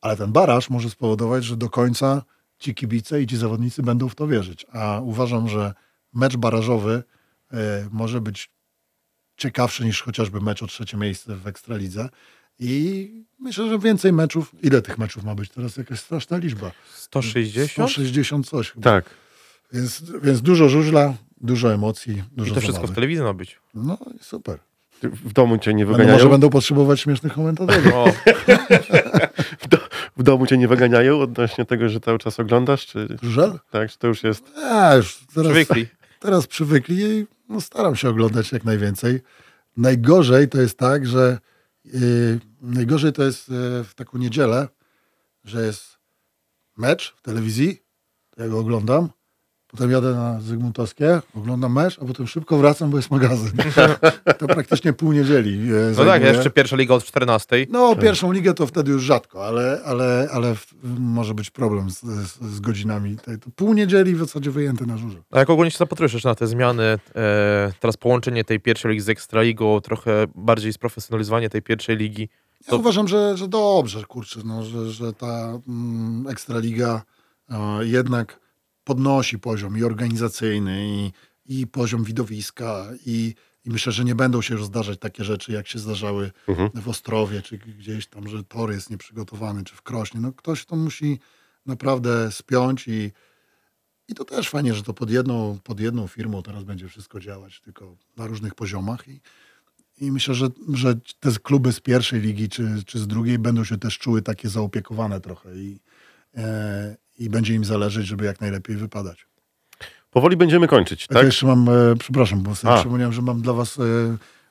Ale 0.00 0.16
ten 0.16 0.32
baraż 0.32 0.70
może 0.70 0.90
spowodować, 0.90 1.44
że 1.44 1.56
do 1.56 1.70
końca 1.70 2.22
ci 2.58 2.74
kibice 2.74 3.22
i 3.22 3.26
ci 3.26 3.36
zawodnicy 3.36 3.82
będą 3.82 4.08
w 4.08 4.14
to 4.14 4.26
wierzyć. 4.26 4.66
A 4.72 5.00
uważam, 5.00 5.48
że 5.48 5.74
mecz 6.14 6.36
barażowy 6.36 7.02
e, 7.52 7.88
może 7.92 8.20
być 8.20 8.50
ciekawszy 9.36 9.84
niż 9.84 10.02
chociażby 10.02 10.40
mecz 10.40 10.62
o 10.62 10.66
trzecie 10.66 10.96
miejsce 10.96 11.36
w 11.36 11.46
Ekstralidze. 11.46 12.08
I 12.58 13.10
myślę, 13.40 13.68
że 13.68 13.78
więcej 13.78 14.12
meczów. 14.12 14.54
Ile 14.62 14.82
tych 14.82 14.98
meczów 14.98 15.24
ma 15.24 15.34
być? 15.34 15.50
Teraz 15.50 15.76
jakaś 15.76 16.00
straszna 16.00 16.36
liczba. 16.36 16.70
160? 16.94 17.70
160 17.70 18.48
coś 18.48 18.70
chyba. 18.70 18.90
Tak. 18.90 19.04
Więc, 19.72 20.02
więc 20.22 20.42
dużo 20.42 20.68
żużla, 20.68 21.14
dużo 21.40 21.74
emocji, 21.74 22.22
dużo 22.32 22.50
I 22.50 22.54
to 22.54 22.60
wszystko 22.60 22.86
w 22.86 22.94
telewizji 22.94 23.24
ma 23.24 23.34
być. 23.34 23.58
No 23.74 23.98
i 24.20 24.24
super. 24.24 24.58
W 25.02 25.32
domu 25.32 25.58
cię 25.58 25.74
nie 25.74 25.84
Będą, 25.84 25.92
wyganiają? 25.96 26.18
może 26.18 26.30
będą 26.30 26.50
potrzebować 26.50 27.00
śmiesznych 27.00 27.32
komentatorów. 27.32 27.94
O, 27.94 28.12
W, 30.18 30.22
do, 30.22 30.22
W 30.22 30.24
domu 30.24 30.46
cię 30.46 30.58
nie 30.58 30.68
wyganiają 30.68 31.20
odnośnie 31.20 31.64
tego, 31.64 31.88
że 31.88 32.00
cały 32.00 32.18
czas 32.18 32.40
oglądasz? 32.40 32.86
Czy 32.86 33.16
Żel? 33.22 33.58
tak, 33.70 33.90
czy 33.90 33.98
to 33.98 34.06
już 34.06 34.22
jest... 34.22 34.44
Ja 34.56 34.94
już 34.94 35.18
teraz, 35.34 35.52
Przywykli. 35.52 35.86
teraz 36.20 36.46
przywykli 36.46 37.02
i 37.02 37.26
no, 37.48 37.60
staram 37.60 37.96
się 37.96 38.08
oglądać 38.08 38.52
jak 38.52 38.64
najwięcej. 38.64 39.20
Najgorzej 39.76 40.48
to 40.48 40.60
jest 40.60 40.78
tak, 40.78 41.06
że 41.06 41.38
yy, 41.84 42.40
najgorzej 42.60 43.12
to 43.12 43.22
jest 43.22 43.48
yy, 43.48 43.84
w 43.84 43.94
taką 43.94 44.18
niedzielę, 44.18 44.68
że 45.44 45.66
jest 45.66 45.98
mecz 46.76 47.14
w 47.16 47.22
telewizji, 47.22 47.82
to 48.30 48.42
ja 48.42 48.48
go 48.48 48.58
oglądam, 48.58 49.08
potem 49.70 49.90
jadę 49.90 50.14
na 50.14 50.40
Zygmuntowskie, 50.40 51.20
oglądam 51.34 51.72
mecz, 51.72 51.98
a 52.02 52.04
potem 52.04 52.26
szybko 52.26 52.58
wracam, 52.58 52.90
bo 52.90 52.96
jest 52.96 53.10
magazyn. 53.10 53.52
to 54.38 54.46
praktycznie 54.46 54.92
pół 54.92 55.12
niedzieli. 55.12 55.66
Yy, 55.66 55.92
No 55.98 56.04
tak, 56.04 56.22
jeszcze 56.22 56.50
pierwsza 56.50 56.76
liga 56.76 56.94
od 56.94 57.04
14. 57.04 57.66
No, 57.70 57.96
pierwszą 57.96 58.32
ligę 58.32 58.54
to 58.54 58.66
wtedy 58.66 58.90
już 58.92 59.02
rzadko, 59.02 59.46
ale, 59.46 59.80
ale, 59.84 60.28
ale 60.32 60.54
może 60.98 61.34
być 61.34 61.50
problem 61.50 61.90
z, 61.90 62.00
z, 62.00 62.40
z 62.40 62.60
godzinami. 62.60 63.16
Pół 63.56 63.74
niedzieli 63.74 64.14
w 64.14 64.18
zasadzie 64.18 64.50
wyjęte 64.50 64.86
na 64.86 64.96
żurze. 64.96 65.18
A 65.30 65.38
jak 65.38 65.50
ogólnie 65.50 65.70
się 65.70 65.78
zapatrujesz 65.78 66.24
na 66.24 66.34
te 66.34 66.46
zmiany, 66.46 66.82
e, 66.84 66.98
teraz 67.80 67.96
połączenie 67.96 68.44
tej 68.44 68.60
pierwszej 68.60 68.90
ligi 68.90 69.00
z 69.02 69.08
Ekstraligą, 69.08 69.80
trochę 69.80 70.26
bardziej 70.34 70.72
sprofesjonalizowanie 70.72 71.50
tej 71.50 71.62
pierwszej 71.62 71.96
ligi. 71.96 72.28
Ja 72.66 72.70
To- 72.70 72.76
uważam, 72.78 73.08
że, 73.08 73.36
że 73.36 73.48
dobrze, 73.48 74.04
kurczę, 74.04 74.40
no, 74.44 74.62
że, 74.64 74.90
że 74.90 75.12
ta 75.12 75.52
mm, 75.68 76.26
Ekstraliga 76.28 77.02
e, 77.50 77.56
jednak 77.86 78.40
podnosi 78.88 79.38
poziom 79.38 79.78
i 79.78 79.84
organizacyjny, 79.84 80.86
i, 80.88 81.12
i 81.46 81.66
poziom 81.66 82.04
widowiska, 82.04 82.86
i, 83.06 83.34
i 83.64 83.70
myślę, 83.70 83.92
że 83.92 84.04
nie 84.04 84.14
będą 84.14 84.42
się 84.42 84.54
już 84.54 84.64
zdarzać 84.64 84.98
takie 84.98 85.24
rzeczy, 85.24 85.52
jak 85.52 85.68
się 85.68 85.78
zdarzały 85.78 86.30
Mhm. 86.48 86.70
w 86.74 86.88
Ostrowie, 86.88 87.42
czy 87.42 87.58
gdzieś 87.58 88.06
tam, 88.06 88.28
że 88.28 88.44
tor 88.44 88.72
jest 88.72 88.90
nieprzygotowany, 88.90 89.64
czy 89.64 89.74
w 89.76 89.82
Krośnie. 89.82 90.20
No, 90.20 90.32
ktoś 90.32 90.64
to 90.66 90.76
musi 90.76 91.18
naprawdę 91.66 92.32
spiąć 92.32 92.88
i, 92.88 93.12
i 94.08 94.14
to 94.14 94.24
też 94.24 94.48
fajnie, 94.48 94.74
że 94.74 94.82
to 94.82 94.94
pod 94.94 95.10
jedną, 95.10 95.58
pod 95.64 95.80
jedną 95.80 96.06
firmą 96.06 96.42
teraz 96.42 96.64
będzie 96.64 96.88
wszystko 96.88 97.20
działać, 97.20 97.60
tylko 97.60 97.96
na 98.16 98.26
różnych 98.26 98.54
poziomach. 98.54 99.08
I, 99.08 99.20
i 100.00 100.12
myślę, 100.12 100.34
że, 100.34 100.48
że 100.74 100.94
te 101.20 101.30
kluby 101.42 101.72
z 101.72 101.80
pierwszej 101.80 102.20
ligi 102.20 102.48
czy, 102.48 102.82
czy 102.86 102.98
z 102.98 103.06
drugiej 103.06 103.38
będą 103.38 103.64
się 103.64 103.78
też 103.78 103.98
czuły 103.98 104.22
takie 104.22 104.48
zaopiekowane 104.48 105.20
trochę 105.20 105.56
i, 105.56 105.80
e, 106.36 106.96
i 107.18 107.30
będzie 107.30 107.54
im 107.54 107.64
zależeć, 107.64 108.06
żeby 108.06 108.24
jak 108.24 108.40
najlepiej 108.40 108.76
wypadać. 108.76 109.26
Powoli 110.10 110.36
będziemy 110.36 110.68
kończyć, 110.68 111.06
Tak? 111.06 111.16
tak? 111.16 111.26
jeszcze 111.26 111.46
mam, 111.46 111.68
e, 111.68 111.72
przepraszam, 111.98 112.42
bo 112.42 112.54
sobie 112.54 112.74
A. 112.74 112.76
przypomniałem, 112.76 113.12
że 113.12 113.22
mam 113.22 113.42
dla 113.42 113.52
was, 113.52 113.78
e, 113.78 113.82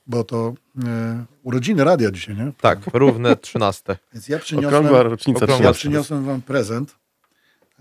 bo 0.07 0.23
to 0.23 0.53
e, 0.85 1.25
urodziny 1.43 1.83
radia 1.83 2.11
dzisiaj, 2.11 2.35
nie? 2.35 2.51
Tak, 2.61 2.79
równe 2.93 3.35
13. 3.35 3.97
Więc 4.13 4.27
ja 4.27 4.39
przyniosłem, 4.39 4.87
rocznica 4.87 5.45
ja 5.45 5.53
13. 5.53 5.79
przyniosłem 5.79 6.25
wam 6.25 6.41
prezent. 6.41 6.95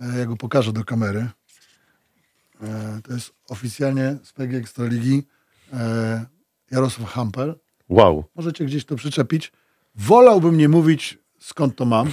E, 0.00 0.18
ja 0.18 0.26
go 0.26 0.36
pokażę 0.36 0.72
do 0.72 0.84
kamery. 0.84 1.28
E, 2.62 3.00
to 3.04 3.12
jest 3.12 3.32
oficjalnie 3.48 4.16
z 4.22 4.32
PG 4.32 4.56
Ekstraligi 4.56 5.22
e, 5.72 6.26
Jarosław 6.70 7.10
Hampel. 7.10 7.54
Wow. 7.88 8.24
Możecie 8.34 8.64
gdzieś 8.64 8.84
to 8.84 8.96
przyczepić. 8.96 9.52
Wolałbym 9.94 10.56
nie 10.56 10.68
mówić, 10.68 11.18
skąd 11.38 11.76
to 11.76 11.84
mam. 11.84 12.12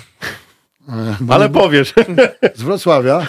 E, 0.89 1.17
Ale 1.29 1.49
powiesz. 1.49 1.93
Z 2.55 2.61
Wrocławia. 2.61 3.27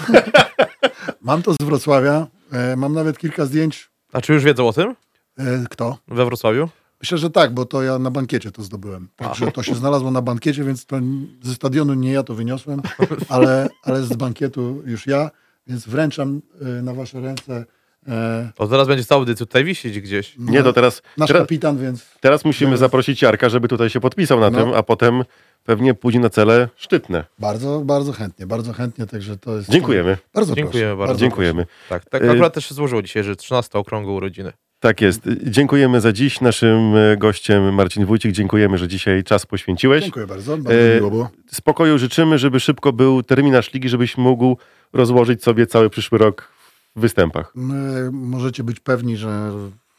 mam 1.21 1.43
to 1.43 1.53
z 1.53 1.57
Wrocławia. 1.65 2.27
E, 2.53 2.77
mam 2.77 2.93
nawet 2.93 3.19
kilka 3.19 3.47
zdjęć. 3.47 3.91
A 4.13 4.21
czy 4.21 4.33
już 4.33 4.45
wiedzą 4.45 4.69
o 4.69 4.73
tym 4.73 4.95
E, 5.39 5.65
kto? 5.71 5.99
we 6.09 6.25
Wrocławiu? 6.25 6.69
Myślę, 7.01 7.19
że 7.19 7.31
tak, 7.31 7.55
bo 7.55 7.65
to 7.67 7.83
ja 7.83 7.99
na 7.99 8.11
bankiecie 8.11 8.51
to 8.51 8.63
zdobyłem. 8.63 9.09
Także 9.17 9.53
to 9.53 9.63
się 9.63 9.75
znalazło 9.75 10.11
na 10.11 10.23
bankiecie, 10.23 10.65
więc 10.65 10.87
to 10.87 10.97
ze 11.43 11.55
stadionu 11.55 11.95
nie 11.95 12.13
ja 12.13 12.23
to 12.23 12.35
wyniosłem, 12.35 12.83
ale, 13.29 13.69
ale 13.83 14.03
z 14.03 14.17
bankietu 14.17 14.83
już 14.87 15.07
ja, 15.07 15.31
więc 15.67 15.87
wręczam 15.87 16.41
na 16.83 16.95
wasze 16.95 17.21
ręce 17.21 17.65
e, 18.09 18.51
To 18.55 18.67
zaraz 18.67 18.89
będzie 18.89 19.05
całą 19.05 19.19
audycję 19.21 19.47
tutaj 19.47 19.65
wisieć 19.65 20.01
gdzieś. 20.01 20.35
Nie, 20.39 20.63
to 20.63 20.73
teraz, 20.73 21.03
nasz 21.17 21.29
teraz, 21.29 21.43
kapitan, 21.43 21.79
więc 21.79 22.07
teraz 22.21 22.45
musimy 22.45 22.77
zaprosić 22.77 23.23
Jarka, 23.23 23.49
żeby 23.49 23.69
tutaj 23.69 23.91
się 23.91 24.01
podpisał 24.01 24.41
na 24.41 24.51
No. 24.51 24.59
tym, 24.59 24.75
a 24.75 24.83
potem 24.83 25.23
pewnie 25.65 25.95
pójdzie 25.95 26.21
na 26.21 26.31
cele 26.31 26.69
szczytne. 26.77 27.25
bardzo, 27.39 27.81
bardzo 27.81 28.13
chętnie, 28.13 28.47
bardzo 28.47 28.73
chętnie, 28.73 29.07
także 29.07 29.37
to 29.37 29.57
jest... 29.57 29.71
Dziękujemy. 29.71 30.17
Bardzo 30.35 30.55
Dziękujemy 30.55 30.91
proszę, 30.97 31.07
bardzo. 31.07 31.21
Dziękujemy. 31.21 31.67
Tak, 31.89 32.05
tak 32.05 32.23
Y- 32.23 32.31
akurat 32.31 32.55
też 32.55 32.67
się 32.69 32.75
złożyło 32.75 33.03
dzisiaj, 33.03 33.25
że 33.25 33.37
13 33.37 33.79
okrągłe 33.79 34.13
urodziny. 34.13 34.53
Tak 34.81 35.01
jest. 35.01 35.23
Dziękujemy 35.43 36.01
za 36.01 36.13
dziś. 36.13 36.41
Naszym 36.41 36.97
e, 36.97 37.17
gościem 37.17 37.75
Marcin 37.75 38.07
Wójcik. 38.07 38.33
Dziękujemy, 38.33 38.79
że 38.79 38.89
dzisiaj 38.89 39.25
czas 39.25 39.47
poświęciłeś. 39.47 40.03
Dziękuję 40.05 40.27
bardzo, 40.27 40.57
bardzo 40.59 40.81
E, 40.81 40.97
miło 40.97 41.11
było. 41.11 41.31
Spokoju 41.53 41.99
życzymy, 41.99 42.39
żeby 42.39 42.61
szybko 42.61 42.93
był 42.93 43.23
terminarz 43.23 43.73
ligi, 43.73 43.89
żebyś 43.89 44.17
mógł 44.17 44.57
rozłożyć 44.93 45.43
sobie 45.43 45.67
cały 45.67 45.91
przyszły 45.91 46.19
rok 46.19 46.49
występach. 46.97 47.53
My, 47.55 48.11
możecie 48.13 48.65
być 48.65 48.81
pewni, 48.81 49.17
że 49.17 49.53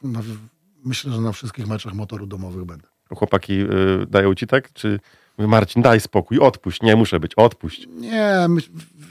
na, 0.03 0.21
myślę, 0.85 1.11
że 1.11 1.21
na 1.21 1.31
wszystkich 1.31 1.67
meczach 1.67 1.93
motoru 1.93 2.27
domowych 2.27 2.65
będę. 2.65 2.87
Chłopaki 3.15 3.53
y, 3.53 3.67
dają 4.07 4.35
ci 4.35 4.47
tak? 4.47 4.73
Czy 4.73 4.99
Marcin, 5.37 5.81
daj 5.81 5.99
spokój, 5.99 6.39
odpuść. 6.39 6.81
Nie 6.81 6.95
muszę 6.95 7.19
być, 7.19 7.35
odpuść. 7.35 7.87
Nie, 7.87 8.45
my, 8.49 8.61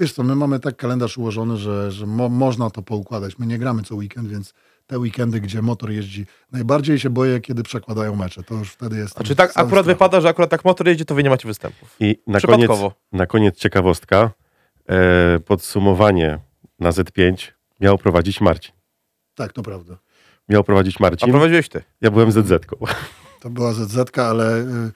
wiesz 0.01 0.13
co, 0.13 0.23
my 0.23 0.35
mamy 0.35 0.61
tak 0.61 0.77
kalendarz 0.77 1.19
ułożony, 1.19 1.57
że, 1.57 1.91
że 1.91 2.07
mo, 2.07 2.29
można 2.29 2.71
to 2.71 2.83
poukładać. 2.83 3.39
My 3.39 3.47
nie 3.47 3.59
gramy 3.59 3.83
co 3.83 3.95
weekend, 3.95 4.29
więc 4.29 4.55
te 4.87 4.99
weekendy, 4.99 5.41
gdzie 5.41 5.63
motor 5.63 5.91
jeździ, 5.91 6.27
najbardziej 6.53 6.99
się 6.99 7.11
boję, 7.11 7.41
kiedy 7.41 7.63
przekładają 7.63 8.17
mecze. 8.17 8.43
To 8.43 8.55
już 8.55 8.73
wtedy 8.73 8.97
jest... 8.97 9.21
A 9.21 9.25
czy 9.25 9.37
tak 9.37 9.53
akurat 9.55 9.87
wypada, 9.87 10.21
że 10.21 10.29
akurat 10.29 10.51
tak 10.51 10.65
motor 10.65 10.89
jeździ, 10.89 11.05
to 11.05 11.15
wy 11.15 11.23
nie 11.23 11.31
macie 11.31 11.49
występów? 11.49 11.97
I 12.01 12.17
na 12.27 12.41
koniec, 12.41 12.71
na 13.13 13.27
koniec 13.27 13.57
ciekawostka. 13.57 14.31
E, 14.89 15.41
podsumowanie 15.41 16.39
na 16.81 16.91
Z5 16.91 17.53
miał 17.85 17.99
prowadzić 17.99 18.41
Marcin. 18.41 18.73
Tak, 19.35 19.53
to 19.53 19.63
prawda. 19.63 19.99
Miał 20.49 20.65
prowadzić 20.65 20.97
A 21.01 21.03
Marcin. 21.03 21.31
prowadziłeś 21.31 21.69
ty. 21.69 21.83
Ja 22.01 22.11
byłem 22.11 22.33
ZZ-ką. 22.33 22.77
To 23.41 23.51
była 23.51 23.73
ZZ, 23.73 24.19
ale 24.19 24.59
y, 24.61 24.93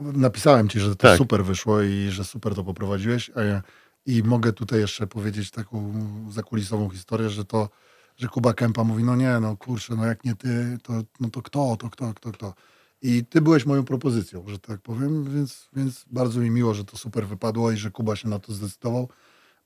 napisałem 0.00 0.68
ci, 0.68 0.80
że 0.80 0.88
to 0.88 0.96
Tak. 0.96 1.18
super 1.18 1.44
wyszło 1.44 1.82
i 1.82 2.08
że 2.10 2.24
super 2.24 2.54
to 2.54 2.64
poprowadziłeś. 2.64 3.30
A 3.34 3.42
ja, 3.42 3.62
I 4.06 4.22
mogę 4.22 4.52
tutaj 4.52 4.80
jeszcze 4.80 5.06
powiedzieć 5.06 5.50
taką 5.50 5.92
zakulisową 6.30 6.90
historię, 6.90 7.30
że 7.30 7.44
to, 7.44 7.68
że 8.16 8.28
Kuba 8.28 8.54
Kępa 8.54 8.84
mówi, 8.84 9.04
no 9.04 9.16
nie, 9.16 9.40
no 9.40 9.56
kurczę, 9.56 9.96
no 9.96 10.06
jak 10.06 10.24
nie 10.24 10.34
ty, 10.34 10.78
to, 10.82 10.92
no 11.20 11.30
to 11.30 11.42
kto, 11.42 11.76
to 11.76 11.90
kto, 11.90 12.14
kto, 12.14 12.32
kto. 12.32 12.54
I 13.02 13.24
ty 13.24 13.40
byłeś 13.40 13.66
moją 13.66 13.84
propozycją, 13.84 14.44
że 14.48 14.58
tak 14.58 14.80
powiem, 14.80 15.24
więc, 15.34 15.68
więc 15.72 16.04
bardzo 16.10 16.40
mi 16.40 16.50
miło, 16.50 16.74
że 16.74 16.84
to 16.84 16.96
super 16.96 17.26
wypadło 17.26 17.70
i 17.70 17.76
że 17.76 17.90
Kuba 17.90 18.16
się 18.16 18.28
na 18.28 18.38
to 18.38 18.52
zdecydował, 18.52 19.08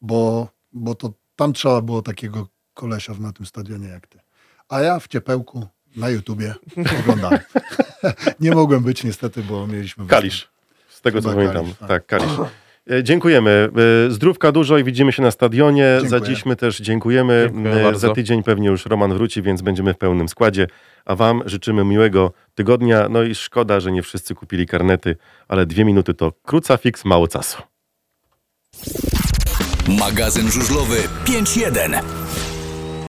bo, 0.01 0.49
bo 0.73 0.95
to 0.95 1.13
tam 1.37 1.53
trzeba 1.53 1.81
było 1.83 2.03
takiego 2.03 2.49
kolesia 2.75 3.15
na 3.21 3.33
tym 3.33 3.47
stadionie 3.47 3.89
jak 3.89 4.07
ty. 4.07 4.19
A 4.69 4.81
ja 4.81 4.99
w 5.01 5.09
ciepełku 5.09 5.67
na 5.97 6.09
YouTubie 6.09 6.55
oglądałem. 7.01 7.39
nie 8.41 8.51
mogłem 8.51 8.83
być 8.83 9.05
niestety, 9.05 9.43
bo 9.43 9.67
mieliśmy... 9.67 10.07
Kalisz. 10.07 10.49
Z 10.89 11.01
tego 11.01 11.23
co 11.23 11.29
pamiętam. 11.29 11.63
Kalisz, 11.63 11.79
tak. 11.79 11.89
tak, 11.89 12.07
Kalisz. 12.07 12.33
E, 12.91 13.05
Dziękujemy. 13.05 13.69
E, 14.07 14.11
Zdrówka 14.11 14.53
dużo 14.53 14.79
i 14.79 14.85
widzimy 14.85 15.13
się 15.13 15.23
na 15.23 15.31
stadionie. 15.31 15.99
Dziękuję. 16.01 16.21
Za 16.21 16.21
dziś 16.21 16.47
my 16.47 16.57
też 16.57 16.79
dziękujemy. 16.81 17.51
Dziękuję 17.53 17.81
E, 17.81 17.83
bardzo. 17.85 18.01
Za 18.01 18.15
tydzień 18.15 18.43
pewnie 18.43 18.69
już 18.69 18.87
Roman 18.87 19.15
wróci, 19.15 19.43
więc 19.43 19.63
będziemy 19.63 19.95
w 19.95 19.99
pełnym 19.99 20.29
składzie. 20.29 20.67
A 21.05 21.15
Wam 21.17 21.43
życzymy 21.47 21.85
miłego 21.85 22.33
tygodnia. 22.55 23.09
No 23.09 23.23
i 23.23 23.35
szkoda, 23.35 23.81
że 23.81 23.93
nie 23.93 24.03
wszyscy 24.03 24.35
kupili 24.35 24.67
karnety, 24.67 25.17
ale 25.49 25.67
dwie 25.67 25.85
minuty 25.85 26.15
to 26.15 26.33
krucafix, 26.43 27.05
mało 27.05 27.29
czasu. 27.29 27.63
Magazyn 29.89 30.51
żużlowy 30.51 30.97
5.1. 31.25 32.01